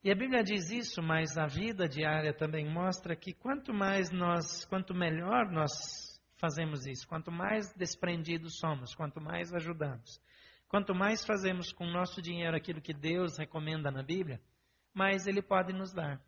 E 0.03 0.11
a 0.11 0.15
Bíblia 0.15 0.43
diz 0.43 0.71
isso, 0.71 1.01
mas 1.01 1.37
a 1.37 1.45
vida 1.45 1.87
diária 1.87 2.33
também 2.33 2.67
mostra 2.67 3.15
que 3.15 3.33
quanto 3.33 3.73
mais 3.73 4.11
nós, 4.11 4.65
quanto 4.65 4.95
melhor 4.95 5.51
nós 5.51 6.19
fazemos 6.37 6.87
isso, 6.87 7.07
quanto 7.07 7.31
mais 7.31 7.71
desprendidos 7.75 8.57
somos, 8.57 8.95
quanto 8.95 9.21
mais 9.21 9.53
ajudamos, 9.53 10.19
quanto 10.67 10.95
mais 10.95 11.23
fazemos 11.23 11.71
com 11.71 11.85
o 11.85 11.91
nosso 11.91 12.19
dinheiro 12.19 12.57
aquilo 12.57 12.81
que 12.81 12.93
Deus 12.93 13.37
recomenda 13.37 13.91
na 13.91 14.01
Bíblia, 14.01 14.41
mais 14.91 15.27
Ele 15.27 15.41
pode 15.41 15.71
nos 15.71 15.93
dar. 15.93 16.19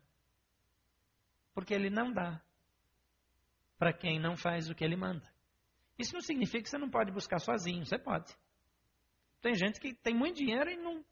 Porque 1.52 1.74
Ele 1.74 1.90
não 1.90 2.12
dá 2.12 2.40
para 3.76 3.92
quem 3.92 4.20
não 4.20 4.36
faz 4.36 4.70
o 4.70 4.74
que 4.74 4.84
Ele 4.84 4.96
manda. 4.96 5.28
Isso 5.98 6.14
não 6.14 6.20
significa 6.20 6.62
que 6.62 6.70
você 6.70 6.78
não 6.78 6.90
pode 6.90 7.10
buscar 7.10 7.40
sozinho, 7.40 7.84
você 7.84 7.98
pode. 7.98 8.32
Tem 9.44 9.54
gente 9.54 9.78
que 9.78 9.92
tem 9.92 10.14
muito 10.14 10.38
dinheiro 10.38 10.70
e 10.70 10.76
não, 10.78 11.04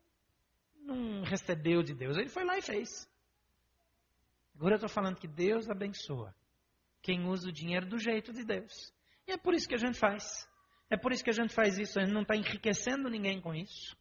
não 0.80 1.22
recebeu 1.22 1.83
de 1.83 1.93
Deus. 1.93 2.16
Ele 2.16 2.30
foi 2.30 2.45
lá 2.47 2.57
e 2.57 2.62
fez. 2.62 2.89
Agora 4.55 4.72
eu 4.72 4.76
estou 4.76 4.89
falando 4.89 5.20
que 5.20 5.28
Deus 5.28 5.68
abençoa 5.68 6.35
quem 7.03 7.26
usa 7.26 7.51
o 7.51 7.53
dinheiro 7.53 7.85
do 7.85 7.99
jeito 7.99 8.33
de 8.33 8.43
Deus. 8.43 8.72
E 9.26 9.33
é 9.33 9.37
por 9.37 9.53
isso 9.53 9.68
que 9.68 9.74
a 9.74 9.78
gente 9.78 9.99
faz. 9.99 10.24
É 10.89 10.97
por 10.97 11.12
isso 11.12 11.22
que 11.22 11.28
a 11.28 11.35
gente 11.35 11.53
faz 11.53 11.76
isso. 11.76 11.99
A 11.99 12.05
gente 12.05 12.14
não 12.14 12.22
está 12.22 12.35
enriquecendo 12.35 13.11
ninguém 13.11 13.39
com 13.39 13.55
isso. 13.55 13.95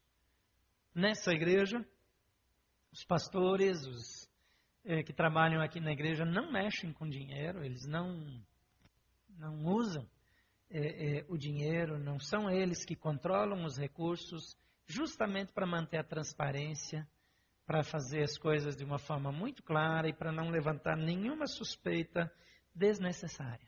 Nessa 0.96 1.34
igreja, 1.34 1.86
os 2.90 3.04
pastores, 3.04 3.86
os 3.86 4.30
eh, 4.86 5.04
que 5.04 5.12
trabalham 5.12 5.62
aqui 5.62 5.82
na 5.82 5.92
igreja 5.92 6.24
não 6.24 6.54
mexem 6.54 6.94
com 6.94 7.06
dinheiro, 7.06 7.66
eles 7.66 7.86
não, 7.86 8.42
não 9.38 9.66
usam 9.66 10.08
é, 10.72 11.20
é, 11.20 11.26
o 11.28 11.38
dinheiro, 11.38 12.00
não 12.00 12.20
são 12.20 12.50
eles 12.50 12.86
que 12.86 12.96
controlam 12.96 13.66
os 13.66 13.78
recursos, 13.78 14.56
justamente 14.86 15.52
para 15.52 15.68
manter 15.68 15.98
a 15.98 16.04
transparência, 16.04 17.08
para 17.66 17.84
fazer 17.84 18.24
as 18.24 18.38
coisas 18.38 18.76
de 18.76 18.84
uma 18.84 18.98
forma 18.98 19.32
muito 19.32 19.62
clara 19.64 20.08
e 20.08 20.14
para 20.14 20.32
não 20.32 20.50
levantar 20.50 20.96
nenhuma 20.96 21.46
suspeita 21.46 22.32
desnecessária. 22.74 23.68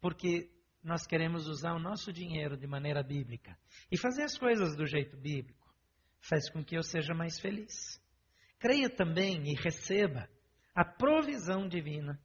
Porque 0.00 0.50
nós 0.82 1.06
queremos 1.06 1.48
usar 1.48 1.74
o 1.74 1.78
nosso 1.78 2.12
dinheiro 2.12 2.56
de 2.56 2.66
maneira 2.66 3.02
bíblica. 3.02 3.58
E 3.90 3.98
fazer 3.98 4.22
as 4.22 4.38
coisas 4.38 4.76
do 4.76 4.86
jeito 4.86 5.16
bíblico 5.16 5.66
faz 6.20 6.50
com 6.50 6.64
que 6.64 6.76
eu 6.76 6.82
seja 6.82 7.14
mais 7.14 7.38
feliz. 7.40 8.00
Creia 8.58 8.88
também 8.88 9.42
e 9.50 9.54
receba 9.54 10.28
a 10.74 10.84
provisão 10.84 11.68
divina 11.68 12.20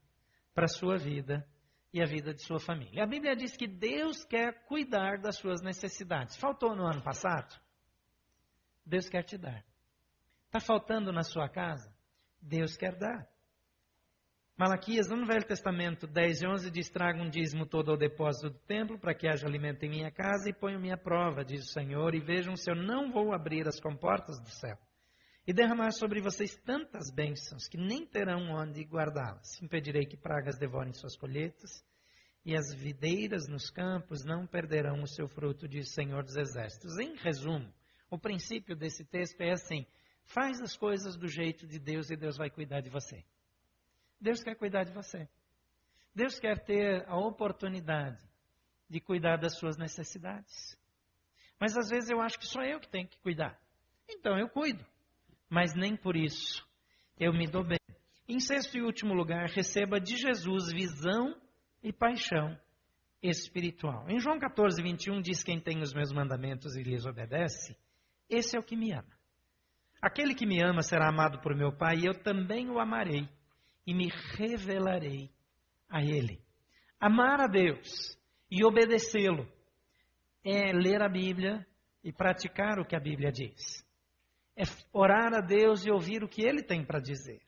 para 0.53 0.65
a 0.65 0.69
sua 0.69 0.97
vida 0.97 1.47
e 1.93 2.01
a 2.01 2.05
vida 2.05 2.33
de 2.33 2.41
sua 2.41 2.59
família. 2.59 3.03
A 3.03 3.07
Bíblia 3.07 3.35
diz 3.35 3.55
que 3.55 3.67
Deus 3.67 4.25
quer 4.25 4.65
cuidar 4.65 5.19
das 5.19 5.37
suas 5.37 5.61
necessidades. 5.61 6.35
Faltou 6.35 6.75
no 6.75 6.85
ano 6.85 7.03
passado? 7.03 7.55
Deus 8.83 9.07
quer 9.07 9.23
te 9.23 9.37
dar. 9.37 9.63
Está 10.47 10.59
faltando 10.59 11.13
na 11.13 11.21
sua 11.21 11.47
casa? 11.47 11.93
Deus 12.41 12.75
quer 12.75 12.95
dar. 12.97 13.27
Malaquias, 14.57 15.07
no 15.07 15.25
Velho 15.25 15.45
Testamento 15.45 16.07
10 16.07 16.41
e 16.41 16.47
11, 16.47 16.71
diz: 16.71 16.89
Traga 16.89 17.21
um 17.21 17.29
dízimo 17.29 17.65
todo 17.65 17.91
ao 17.91 17.97
depósito 17.97 18.49
do 18.49 18.59
templo, 18.59 18.99
para 18.99 19.13
que 19.13 19.27
haja 19.27 19.47
alimento 19.47 19.83
em 19.83 19.89
minha 19.89 20.11
casa, 20.11 20.49
e 20.49 20.53
ponho 20.53 20.79
minha 20.79 20.97
prova, 20.97 21.43
diz 21.43 21.63
o 21.63 21.71
Senhor, 21.71 22.13
e 22.13 22.19
vejam 22.19 22.55
se 22.55 22.69
eu 22.69 22.75
não 22.75 23.11
vou 23.11 23.33
abrir 23.33 23.67
as 23.67 23.79
comportas 23.79 24.39
do 24.39 24.49
céu 24.49 24.77
e 25.45 25.53
derramar 25.53 25.91
sobre 25.91 26.21
vocês 26.21 26.55
tantas 26.55 27.11
bênçãos 27.11 27.67
que 27.67 27.77
nem 27.77 28.05
terão 28.05 28.51
onde 28.51 28.81
guardá-las. 28.83 29.61
Impedirei 29.61 30.05
que 30.05 30.15
pragas 30.15 30.57
devorem 30.57 30.93
suas 30.93 31.17
colheitas, 31.17 31.83
e 32.45 32.55
as 32.55 32.73
videiras 32.73 33.47
nos 33.47 33.69
campos 33.69 34.23
não 34.23 34.45
perderão 34.45 35.01
o 35.01 35.07
seu 35.07 35.27
fruto, 35.27 35.65
o 35.65 35.83
Senhor 35.83 36.23
dos 36.23 36.35
Exércitos. 36.35 36.97
Em 36.97 37.15
resumo, 37.15 37.73
o 38.09 38.17
princípio 38.17 38.75
desse 38.75 39.05
texto 39.05 39.39
é 39.41 39.51
assim: 39.51 39.85
faz 40.25 40.61
as 40.61 40.75
coisas 40.75 41.17
do 41.17 41.27
jeito 41.27 41.67
de 41.67 41.79
Deus 41.79 42.09
e 42.09 42.15
Deus 42.15 42.37
vai 42.37 42.49
cuidar 42.49 42.81
de 42.81 42.89
você. 42.89 43.23
Deus 44.19 44.41
quer 44.41 44.55
cuidar 44.55 44.83
de 44.83 44.93
você. 44.93 45.27
Deus 46.15 46.39
quer 46.39 46.63
ter 46.63 47.07
a 47.07 47.17
oportunidade 47.17 48.21
de 48.89 48.99
cuidar 49.01 49.37
das 49.37 49.57
suas 49.57 49.77
necessidades. 49.77 50.77
Mas 51.59 51.75
às 51.77 51.89
vezes 51.89 52.09
eu 52.09 52.21
acho 52.21 52.37
que 52.37 52.45
só 52.45 52.61
eu 52.61 52.79
que 52.79 52.89
tenho 52.89 53.07
que 53.07 53.17
cuidar. 53.19 53.59
Então 54.07 54.37
eu 54.37 54.49
cuido 54.49 54.85
mas 55.53 55.75
nem 55.75 55.95
por 55.95 56.15
isso 56.15 56.67
eu 57.19 57.31
me 57.31 57.45
dou 57.45 57.63
bem. 57.63 57.77
Em 58.27 58.39
sexto 58.39 58.75
e 58.75 58.81
último 58.81 59.13
lugar, 59.13 59.47
receba 59.49 59.99
de 59.99 60.17
Jesus 60.17 60.71
visão 60.71 61.39
e 61.83 61.93
paixão 61.93 62.57
espiritual. 63.21 64.09
Em 64.09 64.19
João 64.19 64.39
14, 64.39 64.81
21 64.81 65.21
diz: 65.21 65.43
Quem 65.43 65.59
tem 65.59 65.79
os 65.79 65.93
meus 65.93 66.11
mandamentos 66.11 66.75
e 66.75 66.81
lhes 66.81 67.05
obedece, 67.05 67.77
esse 68.27 68.57
é 68.57 68.59
o 68.59 68.63
que 68.63 68.75
me 68.75 68.93
ama. 68.93 69.13
Aquele 70.01 70.33
que 70.33 70.47
me 70.47 70.59
ama 70.59 70.81
será 70.81 71.07
amado 71.07 71.39
por 71.39 71.55
meu 71.55 71.71
Pai, 71.71 71.97
e 71.97 72.07
eu 72.07 72.15
também 72.15 72.71
o 72.71 72.79
amarei 72.79 73.29
e 73.85 73.93
me 73.93 74.09
revelarei 74.35 75.29
a 75.87 76.01
Ele. 76.01 76.41
Amar 76.99 77.39
a 77.39 77.47
Deus 77.47 78.17
e 78.49 78.65
obedecê-lo 78.65 79.47
é 80.43 80.73
ler 80.73 81.03
a 81.03 81.07
Bíblia 81.07 81.63
e 82.03 82.11
praticar 82.11 82.79
o 82.79 82.85
que 82.85 82.95
a 82.95 82.99
Bíblia 82.99 83.31
diz 83.31 83.83
é 84.57 84.63
orar 84.91 85.33
a 85.33 85.41
Deus 85.41 85.85
e 85.85 85.91
ouvir 85.91 86.23
o 86.23 86.27
que 86.27 86.43
Ele 86.43 86.61
tem 86.61 86.85
para 86.85 86.99
dizer. 86.99 87.39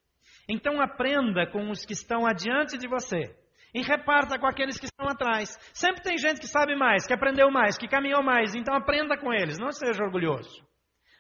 Então 0.47 0.81
aprenda 0.81 1.47
com 1.47 1.69
os 1.69 1.85
que 1.85 1.93
estão 1.93 2.25
adiante 2.25 2.77
de 2.77 2.87
você 2.87 3.35
e 3.73 3.81
reparta 3.81 4.39
com 4.39 4.47
aqueles 4.47 4.79
que 4.79 4.85
estão 4.85 5.07
atrás. 5.07 5.57
Sempre 5.73 6.01
tem 6.01 6.17
gente 6.17 6.39
que 6.39 6.47
sabe 6.47 6.75
mais, 6.75 7.05
que 7.05 7.13
aprendeu 7.13 7.51
mais, 7.51 7.77
que 7.77 7.87
caminhou 7.87 8.23
mais, 8.23 8.55
então 8.55 8.73
aprenda 8.73 9.17
com 9.17 9.33
eles, 9.33 9.57
não 9.57 9.71
seja 9.71 10.03
orgulhoso. 10.03 10.63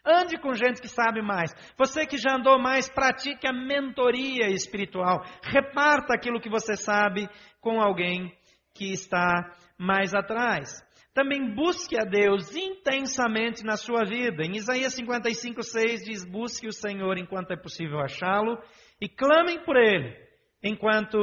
Ande 0.05 0.37
com 0.37 0.53
gente 0.53 0.79
que 0.79 0.87
sabe 0.87 1.21
mais. 1.21 1.51
Você 1.75 2.05
que 2.05 2.17
já 2.17 2.35
andou 2.35 2.59
mais, 2.59 2.87
pratique 2.87 3.47
a 3.47 3.51
mentoria 3.51 4.47
espiritual. 4.51 5.25
Reparta 5.41 6.13
aquilo 6.13 6.39
que 6.39 6.49
você 6.49 6.75
sabe 6.75 7.27
com 7.59 7.81
alguém 7.81 8.31
que 8.75 8.91
está 8.91 9.51
mais 9.77 10.13
atrás. 10.13 10.85
Também 11.15 11.55
busque 11.55 11.97
a 11.97 12.03
Deus 12.03 12.53
intensamente 12.53 13.63
na 13.63 13.77
sua 13.77 14.03
vida. 14.03 14.43
Em 14.43 14.57
Isaías 14.57 14.95
55, 14.95 15.63
6 15.63 16.03
diz: 16.03 16.25
Busque 16.25 16.67
o 16.67 16.73
Senhor 16.73 17.17
enquanto 17.17 17.51
é 17.51 17.55
possível 17.55 18.01
achá-lo 18.01 18.61
e 18.99 19.07
clamem 19.07 19.63
por 19.63 19.77
Ele 19.77 20.13
enquanto 20.61 21.17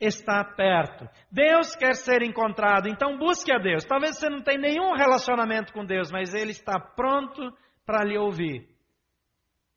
está 0.00 0.44
perto. 0.44 1.08
Deus 1.28 1.74
quer 1.74 1.96
ser 1.96 2.22
encontrado, 2.22 2.88
então 2.88 3.18
busque 3.18 3.52
a 3.52 3.58
Deus. 3.58 3.84
Talvez 3.84 4.16
você 4.16 4.30
não 4.30 4.42
tenha 4.42 4.60
nenhum 4.60 4.94
relacionamento 4.94 5.72
com 5.72 5.84
Deus, 5.84 6.12
mas 6.12 6.32
Ele 6.34 6.52
está 6.52 6.78
pronto 6.78 7.42
para 7.84 8.04
lhe 8.04 8.16
ouvir, 8.16 8.68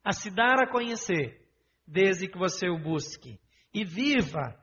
a 0.03 0.11
se 0.11 0.29
dar 0.29 0.61
a 0.61 0.69
conhecer, 0.69 1.41
desde 1.87 2.27
que 2.27 2.37
você 2.37 2.69
o 2.69 2.77
busque. 2.77 3.39
E 3.73 3.83
viva 3.83 4.55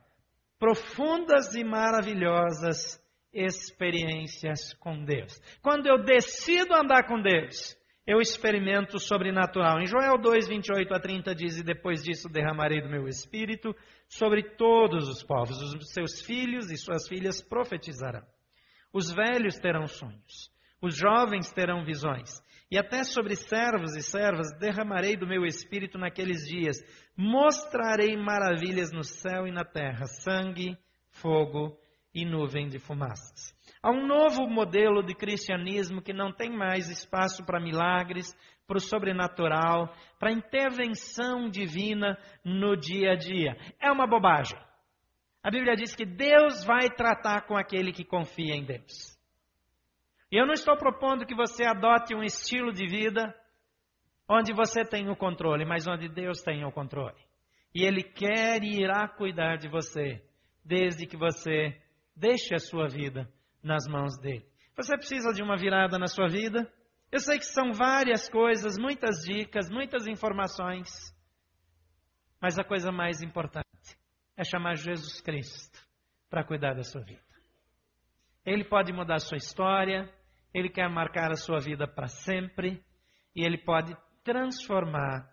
profundas 0.61 1.57
e 1.57 1.65
maravilhosas 1.65 3.02
experiências 3.33 4.75
com 4.75 5.05
Deus. 5.05 5.41
Quando 5.63 5.87
eu 5.87 6.03
decido 6.03 6.75
andar 6.75 7.07
com 7.07 7.21
Deus, 7.21 7.77
eu 8.07 8.21
experimento 8.21 8.97
o 8.97 9.01
sobrenatural. 9.01 9.81
Em 9.81 9.87
Joel 9.87 10.19
2, 10.19 10.49
28 10.49 10.95
a 10.95 11.01
30 11.01 11.35
diz: 11.35 11.59
E 11.59 11.63
depois 11.63 12.03
disso 12.03 12.29
derramarei 12.29 12.81
do 12.83 12.89
meu 12.89 13.07
espírito 13.07 13.75
sobre 14.09 14.43
todos 14.57 15.09
os 15.09 15.23
povos. 15.23 15.61
Os 15.63 15.93
seus 15.93 16.21
filhos 16.21 16.71
e 16.71 16.77
suas 16.77 17.07
filhas 17.09 17.41
profetizarão. 17.41 18.25
Os 18.93 19.13
velhos 19.13 19.59
terão 19.59 19.87
sonhos. 19.87 20.51
Os 20.81 20.97
jovens 20.97 21.53
terão 21.53 21.85
visões. 21.85 22.43
E 22.69 22.77
até 22.77 23.05
sobre 23.05 23.37
servos 23.37 23.95
e 23.95 24.03
servas 24.03 24.49
derramarei 24.59 25.17
do 25.17 25.27
meu 25.27 25.45
espírito 25.45 25.97
naqueles 25.97 26.45
dias. 26.47 26.79
Mostrarei 27.17 28.17
maravilhas 28.17 28.91
no 28.91 29.05
céu 29.05 29.47
e 29.47 29.53
na 29.53 29.65
terra: 29.65 30.07
sangue, 30.07 30.77
fogo 31.09 31.79
e 32.15 32.25
nuvem 32.25 32.69
de 32.69 32.79
fumaças. 32.79 33.55
Há 33.83 33.91
um 33.91 34.07
novo 34.07 34.49
modelo 34.49 35.03
de 35.03 35.15
cristianismo 35.15 36.03
que 36.03 36.13
não 36.13 36.33
tem 36.33 36.51
mais 36.51 36.89
espaço 36.89 37.45
para 37.45 37.61
milagres, 37.61 38.37
para 38.67 38.77
o 38.77 38.81
sobrenatural, 38.81 39.93
para 40.19 40.33
intervenção 40.33 41.49
divina 41.49 42.17
no 42.45 42.77
dia 42.77 43.13
a 43.13 43.17
dia. 43.17 43.57
É 43.81 43.91
uma 43.91 44.07
bobagem. 44.07 44.59
A 45.43 45.51
Bíblia 45.51 45.75
diz 45.75 45.95
que 45.95 46.07
Deus 46.07 46.65
vai 46.65 46.89
tratar 46.89 47.43
com 47.43 47.57
aquele 47.57 47.93
que 47.93 48.05
confia 48.05 48.55
em 48.55 48.65
Deus. 48.65 49.19
E 50.31 50.37
eu 50.41 50.47
não 50.47 50.55
estou 50.55 50.77
propondo 50.77 51.27
que 51.27 51.35
você 51.35 51.65
adote 51.65 52.15
um 52.15 52.23
estilo 52.23 52.73
de 52.73 52.87
vida 52.87 53.35
onde 54.29 54.53
você 54.53 54.85
tem 54.85 55.11
o 55.11 55.17
controle, 55.17 55.65
mas 55.65 55.87
onde 55.87 56.09
Deus 56.09 56.41
tem 56.41 56.65
o 56.65 56.73
controle. 56.73 57.21
E 57.75 57.85
Ele 57.85 58.03
quer 58.03 58.63
e 58.63 58.81
irá 58.81 59.09
cuidar 59.09 59.57
de 59.57 59.69
você, 59.69 60.23
desde 60.65 61.07
que 61.07 61.17
você 61.17 61.77
Deixe 62.15 62.55
a 62.55 62.59
sua 62.59 62.89
vida 62.89 63.29
nas 63.63 63.87
mãos 63.87 64.19
dele. 64.19 64.47
Você 64.77 64.97
precisa 64.97 65.33
de 65.33 65.43
uma 65.43 65.57
virada 65.57 65.99
na 65.99 66.07
sua 66.07 66.29
vida? 66.29 66.71
Eu 67.11 67.21
sei 67.21 67.39
que 67.39 67.45
são 67.45 67.73
várias 67.73 68.29
coisas, 68.29 68.79
muitas 68.79 69.23
dicas, 69.23 69.69
muitas 69.71 70.07
informações. 70.07 70.89
Mas 72.41 72.59
a 72.59 72.65
coisa 72.65 72.91
mais 72.91 73.23
importante 73.23 73.67
é 74.37 74.43
chamar 74.43 74.77
Jesus 74.77 75.21
Cristo 75.21 75.79
para 76.31 76.43
cuidar 76.43 76.75
da 76.75 76.83
sua 76.83 77.03
vida. 77.03 77.21
Ele 78.45 78.65
pode 78.65 78.93
mudar 78.93 79.17
a 79.17 79.21
sua 79.21 79.37
história, 79.37 80.11
ele 80.53 80.69
quer 80.69 80.89
marcar 80.89 81.31
a 81.31 81.37
sua 81.37 81.59
vida 81.59 81.87
para 81.87 82.09
sempre 82.09 82.83
e 83.37 83.45
ele 83.45 83.59
pode 83.59 83.95
transformar 84.25 85.31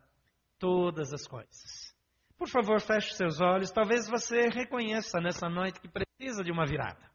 todas 0.60 1.14
as 1.14 1.26
coisas. 1.26 1.96
Por 2.38 2.48
favor, 2.48 2.80
feche 2.80 3.14
seus 3.14 3.42
olhos. 3.42 3.72
Talvez 3.72 4.08
você 4.08 4.48
reconheça 4.50 5.20
nessa 5.20 5.50
noite 5.50 5.80
que 5.80 5.90
precisa 6.20 6.44
de 6.44 6.52
uma 6.52 6.66
virada. 6.66 7.10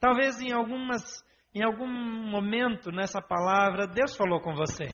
Talvez 0.00 0.40
em 0.40 0.52
algumas 0.52 1.22
em 1.54 1.62
algum 1.62 1.86
momento 1.86 2.90
nessa 2.90 3.20
palavra 3.20 3.86
Deus 3.86 4.16
falou 4.16 4.40
com 4.40 4.54
você 4.54 4.88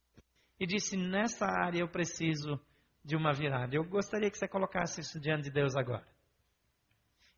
e 0.59 0.66
disse: 0.66 0.96
"Nessa 0.96 1.46
área 1.46 1.80
eu 1.80 1.88
preciso 1.88 2.61
de 3.05 3.16
uma 3.16 3.32
virada". 3.32 3.76
Eu 3.76 3.84
gostaria 3.84 4.28
que 4.28 4.36
você 4.36 4.48
colocasse 4.48 5.00
isso 5.00 5.20
diante 5.20 5.44
de 5.44 5.50
Deus 5.52 5.76
agora. 5.76 6.07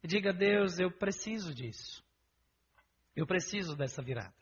E 0.02 0.08
diga: 0.08 0.32
"Deus, 0.32 0.78
eu 0.78 0.90
preciso 0.90 1.54
disso. 1.54 2.02
Eu 3.14 3.26
preciso 3.26 3.76
dessa 3.76 4.02
virada. 4.02 4.34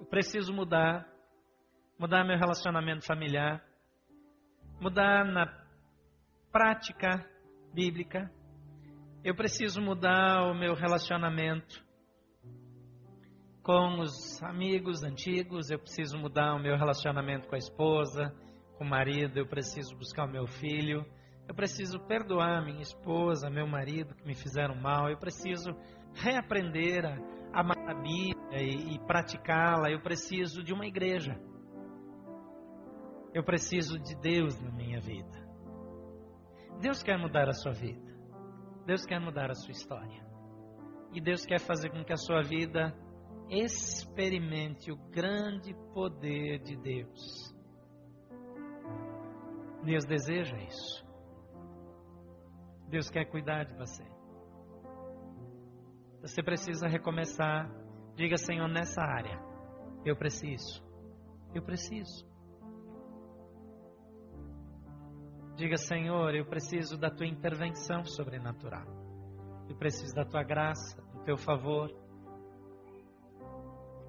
Eu 0.00 0.06
preciso 0.06 0.52
mudar, 0.52 1.08
mudar 1.96 2.24
meu 2.24 2.36
relacionamento 2.36 3.06
familiar, 3.06 3.64
mudar 4.80 5.24
na 5.24 5.46
prática 6.50 7.24
bíblica. 7.72 8.30
Eu 9.24 9.34
preciso 9.34 9.80
mudar 9.80 10.42
o 10.50 10.54
meu 10.54 10.74
relacionamento 10.74 11.82
com 13.62 14.00
os 14.00 14.42
amigos 14.42 15.02
antigos, 15.02 15.70
eu 15.70 15.78
preciso 15.78 16.18
mudar 16.18 16.54
o 16.54 16.58
meu 16.58 16.76
relacionamento 16.76 17.48
com 17.48 17.54
a 17.54 17.58
esposa, 17.58 18.34
com 18.76 18.84
o 18.84 18.86
marido, 18.86 19.38
eu 19.38 19.46
preciso 19.46 19.96
buscar 19.96 20.26
o 20.26 20.30
meu 20.30 20.46
filho, 20.46 21.06
eu 21.48 21.54
preciso 21.54 21.98
perdoar 22.00 22.62
minha 22.66 22.82
esposa, 22.82 23.48
meu 23.48 23.66
marido 23.66 24.14
que 24.14 24.26
me 24.26 24.34
fizeram 24.34 24.74
mal, 24.74 25.08
eu 25.08 25.16
preciso 25.16 25.70
reaprender 26.12 27.06
a 27.06 27.60
amar 27.60 27.78
a 27.78 27.94
Bíblia 27.94 28.60
e, 28.60 28.96
e 28.96 28.98
praticá-la, 29.06 29.90
eu 29.90 30.02
preciso 30.02 30.62
de 30.62 30.74
uma 30.74 30.84
igreja. 30.84 31.40
Eu 33.32 33.42
preciso 33.42 33.98
de 33.98 34.14
Deus 34.16 34.60
na 34.60 34.70
minha 34.70 35.00
vida. 35.00 35.48
Deus 36.78 37.02
quer 37.02 37.16
mudar 37.16 37.48
a 37.48 37.54
sua 37.54 37.72
vida. 37.72 38.13
Deus 38.86 39.04
quer 39.06 39.18
mudar 39.20 39.50
a 39.50 39.54
sua 39.54 39.72
história. 39.72 40.24
E 41.12 41.20
Deus 41.20 41.46
quer 41.46 41.60
fazer 41.60 41.90
com 41.90 42.04
que 42.04 42.12
a 42.12 42.16
sua 42.16 42.42
vida 42.42 42.94
experimente 43.48 44.90
o 44.90 44.96
grande 45.10 45.74
poder 45.92 46.58
de 46.60 46.76
Deus. 46.76 47.54
Deus 49.84 50.04
deseja 50.04 50.56
isso. 50.58 51.04
Deus 52.88 53.10
quer 53.10 53.24
cuidar 53.26 53.64
de 53.64 53.74
você. 53.74 54.04
Você 56.20 56.42
precisa 56.42 56.88
recomeçar. 56.88 57.70
Diga, 58.16 58.36
Senhor, 58.36 58.68
nessa 58.68 59.02
área, 59.02 59.38
eu 60.04 60.16
preciso. 60.16 60.82
Eu 61.54 61.62
preciso. 61.62 62.26
Diga, 65.56 65.76
Senhor, 65.76 66.34
eu 66.34 66.44
preciso 66.44 66.98
da 66.98 67.10
tua 67.10 67.26
intervenção 67.26 68.04
sobrenatural. 68.04 68.86
Eu 69.68 69.76
preciso 69.76 70.12
da 70.14 70.24
tua 70.24 70.42
graça, 70.42 71.00
do 71.12 71.22
teu 71.22 71.36
favor. 71.36 71.90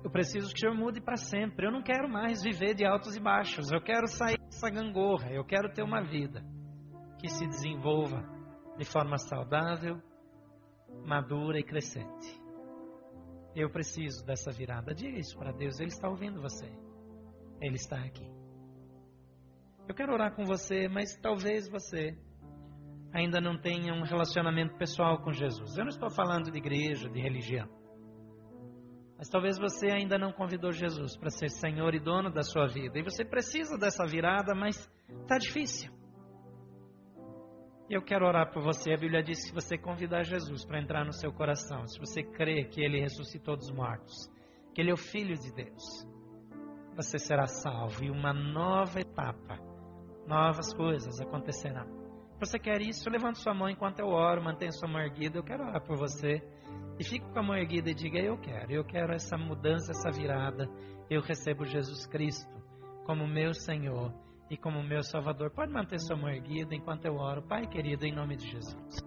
Eu 0.04 0.10
preciso 0.10 0.50
que 0.50 0.56
o 0.56 0.60
Senhor 0.60 0.76
mude 0.76 1.00
para 1.00 1.18
sempre. 1.18 1.68
Eu 1.68 1.72
não 1.72 1.84
quero 1.84 2.10
mais 2.10 2.42
viver 2.44 2.74
de 2.74 2.86
altos 2.86 3.16
e 3.16 3.20
baixos. 3.20 3.72
Eu 3.72 3.82
quero 3.82 4.08
sair 4.08 4.38
dessa 4.40 4.70
gangorra. 4.70 5.32
Eu 5.32 5.46
quero 5.46 5.72
ter 5.72 5.84
uma 5.84 6.02
vida 6.02 6.44
que 7.20 7.30
se 7.30 7.46
desenvolva 7.48 8.24
de 8.78 8.86
forma 8.86 9.18
saudável, 9.18 10.02
madura 11.06 11.60
e 11.60 11.64
crescente. 11.64 12.42
Eu 13.56 13.70
preciso 13.70 14.26
dessa 14.26 14.52
virada. 14.52 14.94
Diga 14.94 15.18
isso 15.18 15.38
para 15.38 15.52
Deus. 15.52 15.80
Ele 15.80 15.90
está 15.90 16.10
ouvindo 16.10 16.42
você. 16.42 16.66
Ele 17.62 17.76
está 17.76 17.98
aqui. 17.98 18.30
Eu 19.88 19.94
quero 19.94 20.14
orar 20.14 20.36
com 20.36 20.44
você, 20.44 20.88
mas 20.88 21.16
talvez 21.16 21.70
você 21.70 22.18
ainda 23.14 23.40
não 23.40 23.58
tenha 23.58 23.94
um 23.94 24.04
relacionamento 24.04 24.76
pessoal 24.78 25.22
com 25.22 25.32
Jesus. 25.32 25.78
Eu 25.78 25.86
não 25.86 25.90
estou 25.90 26.10
falando 26.10 26.52
de 26.52 26.58
igreja, 26.58 27.08
de 27.08 27.20
religião. 27.22 27.68
Mas 29.18 29.30
talvez 29.30 29.58
você 29.58 29.88
ainda 29.88 30.18
não 30.18 30.34
convidou 30.34 30.72
Jesus 30.72 31.16
para 31.16 31.30
ser 31.30 31.50
Senhor 31.50 31.94
e 31.94 32.00
dono 32.00 32.30
da 32.32 32.42
sua 32.42 32.68
vida. 32.68 33.00
E 33.00 33.04
você 33.04 33.24
precisa 33.24 33.78
dessa 33.78 34.06
virada, 34.06 34.54
mas 34.54 34.90
está 35.22 35.38
difícil. 35.38 35.94
E 37.88 37.94
eu 37.94 38.02
quero 38.02 38.26
orar 38.26 38.52
por 38.52 38.64
você. 38.64 38.92
A 38.92 38.98
Bíblia 38.98 39.22
diz 39.22 39.40
que 39.40 39.50
se 39.50 39.54
você 39.54 39.78
convidar 39.78 40.24
Jesus 40.24 40.66
para 40.66 40.82
entrar 40.82 41.06
no 41.06 41.14
seu 41.14 41.32
coração, 41.32 41.88
se 41.88 42.00
você 42.00 42.24
crê 42.24 42.66
que 42.66 42.82
Ele 42.82 43.00
ressuscitou 43.00 43.56
dos 43.56 43.72
mortos, 43.72 44.30
que 44.74 44.82
Ele 44.82 44.90
é 44.90 44.94
o 44.94 44.98
Filho 44.98 45.36
de 45.36 45.54
Deus, 45.54 46.06
você 46.96 47.18
será 47.20 47.46
salvo. 47.46 48.04
E 48.04 48.10
uma 48.10 48.34
nova 48.34 49.00
etapa 49.00 49.75
novas 50.28 50.74
coisas 50.74 51.20
acontecerão. 51.20 51.86
Você 52.40 52.60
quer 52.60 52.82
isso? 52.82 53.10
Levante 53.10 53.40
sua 53.40 53.54
mão 53.54 53.70
enquanto 53.70 54.00
eu 54.00 54.08
oro, 54.08 54.44
mantenha 54.44 54.72
sua 54.72 54.90
mão 54.90 55.02
erguida. 55.02 55.38
Eu 55.38 55.44
quero 55.44 55.64
orar 55.64 55.82
por 55.82 55.98
você. 55.98 56.42
E 57.00 57.04
fique 57.04 57.26
com 57.32 57.40
a 57.40 57.44
mão 57.44 57.56
erguida 57.56 57.90
e 57.90 57.94
diga: 57.94 58.20
Eu 58.20 58.38
quero, 58.38 58.72
eu 58.72 58.84
quero 58.84 59.14
essa 59.14 59.38
mudança, 59.38 59.92
essa 59.92 60.12
virada. 60.12 60.70
Eu 61.10 61.22
recebo 61.22 61.66
Jesus 61.66 62.06
Cristo 62.08 62.54
como 63.06 63.28
meu 63.28 63.54
Senhor 63.54 64.14
e 64.50 64.58
como 64.58 64.84
meu 64.84 65.02
Salvador. 65.02 65.52
Pode 65.52 65.72
manter 65.72 66.00
sua 66.00 66.18
mão 66.18 66.30
erguida 66.30 66.76
enquanto 66.76 67.06
eu 67.06 67.16
oro. 67.16 67.42
Pai 67.44 67.68
querido, 67.68 68.06
em 68.06 68.14
nome 68.14 68.36
de 68.36 68.50
Jesus. 68.50 69.06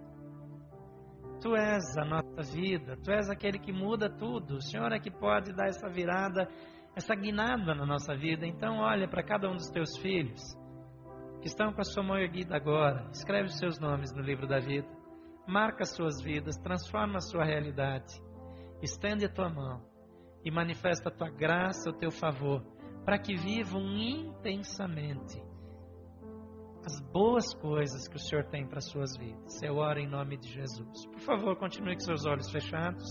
Tu 1.41 1.55
és 1.55 1.97
a 1.97 2.03
nossa 2.03 2.41
vida, 2.53 2.97
Tu 2.97 3.11
és 3.11 3.29
aquele 3.29 3.59
que 3.59 3.71
muda 3.71 4.09
tudo. 4.09 4.55
O 4.55 4.61
Senhor 4.61 4.91
é 4.91 4.99
que 4.99 5.11
pode 5.11 5.53
dar 5.53 5.67
essa 5.67 5.87
virada, 5.87 6.49
essa 6.95 7.15
guinada 7.15 7.73
na 7.75 7.85
nossa 7.85 8.15
vida. 8.15 8.45
Então, 8.45 8.79
olha 8.79 9.07
para 9.07 9.23
cada 9.23 9.49
um 9.49 9.55
dos 9.55 9.69
teus 9.69 9.97
filhos 9.99 10.58
que 11.41 11.47
estão 11.47 11.71
com 11.71 11.81
a 11.81 11.85
sua 11.85 12.03
mão 12.03 12.17
erguida 12.17 12.55
agora, 12.55 13.09
escreve 13.11 13.47
os 13.47 13.57
seus 13.57 13.79
nomes 13.79 14.13
no 14.13 14.21
livro 14.21 14.47
da 14.47 14.59
vida. 14.59 14.87
marca 15.47 15.83
suas 15.83 16.21
vidas, 16.21 16.57
transforma 16.57 17.17
a 17.17 17.21
sua 17.21 17.43
realidade. 17.43 18.21
Estende 18.83 19.25
a 19.25 19.33
tua 19.33 19.49
mão 19.49 19.81
e 20.43 20.51
manifesta 20.51 21.09
a 21.09 21.11
tua 21.11 21.29
graça, 21.29 21.89
o 21.89 21.93
teu 21.93 22.11
favor, 22.11 22.61
para 23.03 23.17
que 23.17 23.35
vivam 23.35 23.81
intensamente 23.81 25.41
as 26.85 27.01
boas 27.11 27.53
coisas 27.55 28.07
que 28.07 28.15
o 28.15 28.19
Senhor 28.19 28.45
tem 28.45 28.67
para 28.67 28.79
suas 28.79 29.17
vidas. 29.17 29.61
Eu 29.61 29.77
oro 29.77 29.99
em 29.99 30.07
nome 30.07 30.37
de 30.37 30.49
Jesus. 30.49 31.05
Por 31.07 31.19
favor, 31.19 31.57
continue 31.57 31.95
com 31.95 32.01
seus 32.01 32.25
olhos 32.25 32.49
fechados. 32.51 33.03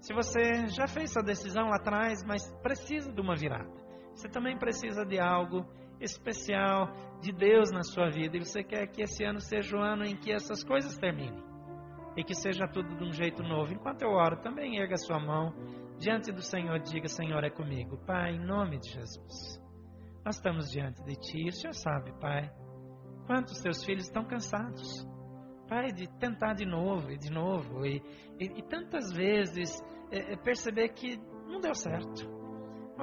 Se 0.00 0.14
você 0.14 0.68
já 0.68 0.86
fez 0.86 1.10
essa 1.10 1.22
decisão 1.22 1.66
lá 1.66 1.76
atrás, 1.76 2.24
mas 2.24 2.48
precisa 2.62 3.12
de 3.12 3.20
uma 3.20 3.34
virada, 3.34 3.70
você 4.14 4.28
também 4.28 4.56
precisa 4.56 5.04
de 5.04 5.18
algo 5.18 5.66
especial 6.00 6.88
de 7.20 7.32
Deus 7.32 7.70
na 7.70 7.82
sua 7.82 8.08
vida 8.08 8.36
e 8.36 8.44
você 8.44 8.62
quer 8.62 8.86
que 8.86 9.02
esse 9.02 9.24
ano 9.24 9.40
seja 9.40 9.76
o 9.76 9.80
ano 9.80 10.04
em 10.04 10.16
que 10.16 10.32
essas 10.32 10.62
coisas 10.62 10.96
terminem 10.96 11.42
e 12.16 12.24
que 12.24 12.34
seja 12.34 12.66
tudo 12.66 12.96
de 12.96 13.04
um 13.04 13.12
jeito 13.12 13.42
novo. 13.42 13.72
Enquanto 13.72 14.02
eu 14.02 14.10
oro, 14.10 14.40
também 14.40 14.78
erga 14.78 14.96
sua 14.96 15.18
mão 15.18 15.54
diante 15.98 16.32
do 16.32 16.42
Senhor 16.42 16.78
diga: 16.80 17.08
Senhor, 17.08 17.42
é 17.44 17.50
comigo. 17.50 17.98
Pai, 18.06 18.34
em 18.34 18.44
nome 18.44 18.78
de 18.78 18.90
Jesus, 18.90 19.60
nós 20.24 20.36
estamos 20.36 20.70
diante 20.70 21.02
de 21.04 21.14
Ti. 21.16 21.48
O 21.48 21.52
Senhor 21.52 21.74
sabe, 21.74 22.12
Pai, 22.20 22.50
quantos 23.26 23.60
teus 23.60 23.84
filhos 23.84 24.04
estão 24.04 24.24
cansados. 24.24 25.06
Pai, 25.68 25.92
de 25.92 26.08
tentar 26.18 26.54
de 26.54 26.64
novo 26.64 27.10
e 27.10 27.18
de 27.18 27.30
novo, 27.30 27.84
e, 27.84 28.02
e, 28.40 28.58
e 28.58 28.62
tantas 28.62 29.12
vezes 29.12 29.82
é, 30.10 30.32
é 30.32 30.36
perceber 30.36 30.88
que 30.90 31.18
não 31.46 31.60
deu 31.60 31.74
certo. 31.74 32.37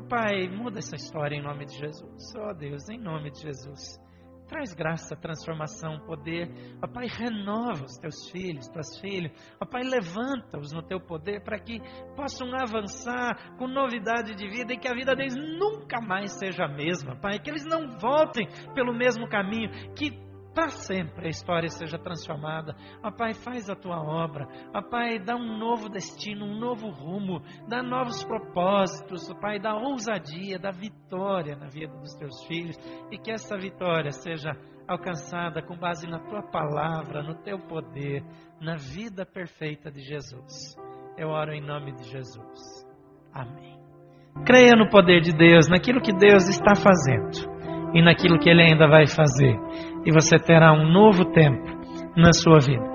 Pai, 0.01 0.49
muda 0.49 0.79
essa 0.79 0.95
história 0.95 1.35
em 1.35 1.41
nome 1.41 1.65
de 1.65 1.77
Jesus. 1.77 2.33
Oh 2.35 2.53
Deus, 2.53 2.89
em 2.89 2.99
nome 2.99 3.31
de 3.31 3.41
Jesus. 3.41 3.99
Traz 4.47 4.73
graça, 4.73 5.15
transformação, 5.15 5.99
poder. 6.05 6.49
Ó 6.83 6.87
Pai, 6.87 7.07
renova 7.07 7.85
os 7.85 7.97
teus 7.97 8.29
filhos, 8.29 8.67
tuas 8.67 8.99
filhas. 8.99 9.31
Ó 9.59 9.65
Pai, 9.65 9.81
levanta-os 9.83 10.71
no 10.71 10.83
teu 10.83 10.99
poder 10.99 11.43
para 11.43 11.57
que 11.57 11.79
possam 12.15 12.53
avançar 12.53 13.57
com 13.57 13.67
novidade 13.67 14.35
de 14.35 14.47
vida 14.47 14.73
e 14.73 14.77
que 14.77 14.87
a 14.87 14.93
vida 14.93 15.15
deles 15.15 15.35
nunca 15.35 15.99
mais 15.99 16.33
seja 16.33 16.65
a 16.65 16.67
mesma, 16.67 17.15
Pai. 17.15 17.39
Que 17.39 17.49
eles 17.49 17.65
não 17.65 17.97
voltem 17.97 18.47
pelo 18.75 18.93
mesmo 18.93 19.27
caminho, 19.27 19.69
que 19.95 20.24
para 20.55 20.69
sempre 20.69 21.27
a 21.27 21.29
história 21.29 21.67
seja 21.67 21.99
transformada. 21.99 22.73
Ó 23.03 23.11
Pai, 23.11 23.33
faz 23.33 23.69
a 23.69 23.75
tua 23.75 24.01
obra. 24.01 24.47
Ó 24.73 24.81
Pai, 24.81 25.19
dá 25.19 25.35
um 25.35 25.57
novo 25.59 25.89
destino, 25.89 26.45
um 26.45 26.57
novo 26.57 26.89
rumo, 26.89 27.41
dá 27.67 27.83
novos 27.83 28.23
propósitos. 28.23 29.29
Ó 29.29 29.35
Pai, 29.35 29.59
dá 29.59 29.75
ousadia, 29.75 30.57
dá 30.57 30.71
vitória 30.71 31.57
na 31.57 31.67
vida 31.67 31.93
dos 31.97 32.15
teus 32.15 32.41
filhos 32.45 32.77
e 33.11 33.17
que 33.17 33.29
essa 33.29 33.57
vitória 33.57 34.11
seja 34.11 34.51
alcançada 34.87 35.61
com 35.61 35.75
base 35.75 36.07
na 36.07 36.19
tua 36.19 36.41
palavra, 36.41 37.21
no 37.21 37.35
teu 37.35 37.59
poder, 37.59 38.23
na 38.61 38.75
vida 38.75 39.25
perfeita 39.25 39.91
de 39.91 40.01
Jesus. 40.01 40.75
Eu 41.17 41.29
oro 41.29 41.51
em 41.53 41.61
nome 41.61 41.91
de 41.93 42.03
Jesus. 42.05 42.85
Amém. 43.33 43.75
Creia 44.45 44.73
no 44.75 44.89
poder 44.89 45.21
de 45.21 45.31
Deus, 45.31 45.67
naquilo 45.67 46.01
que 46.01 46.13
Deus 46.13 46.47
está 46.47 46.75
fazendo 46.75 47.55
e 47.93 48.01
naquilo 48.01 48.37
que 48.37 48.49
Ele 48.49 48.61
ainda 48.61 48.87
vai 48.87 49.07
fazer. 49.07 49.57
E 50.05 50.11
você 50.11 50.37
terá 50.37 50.71
um 50.71 50.91
novo 50.91 51.25
tempo 51.25 51.65
na 52.15 52.31
sua 52.31 52.59
vida. 52.59 52.85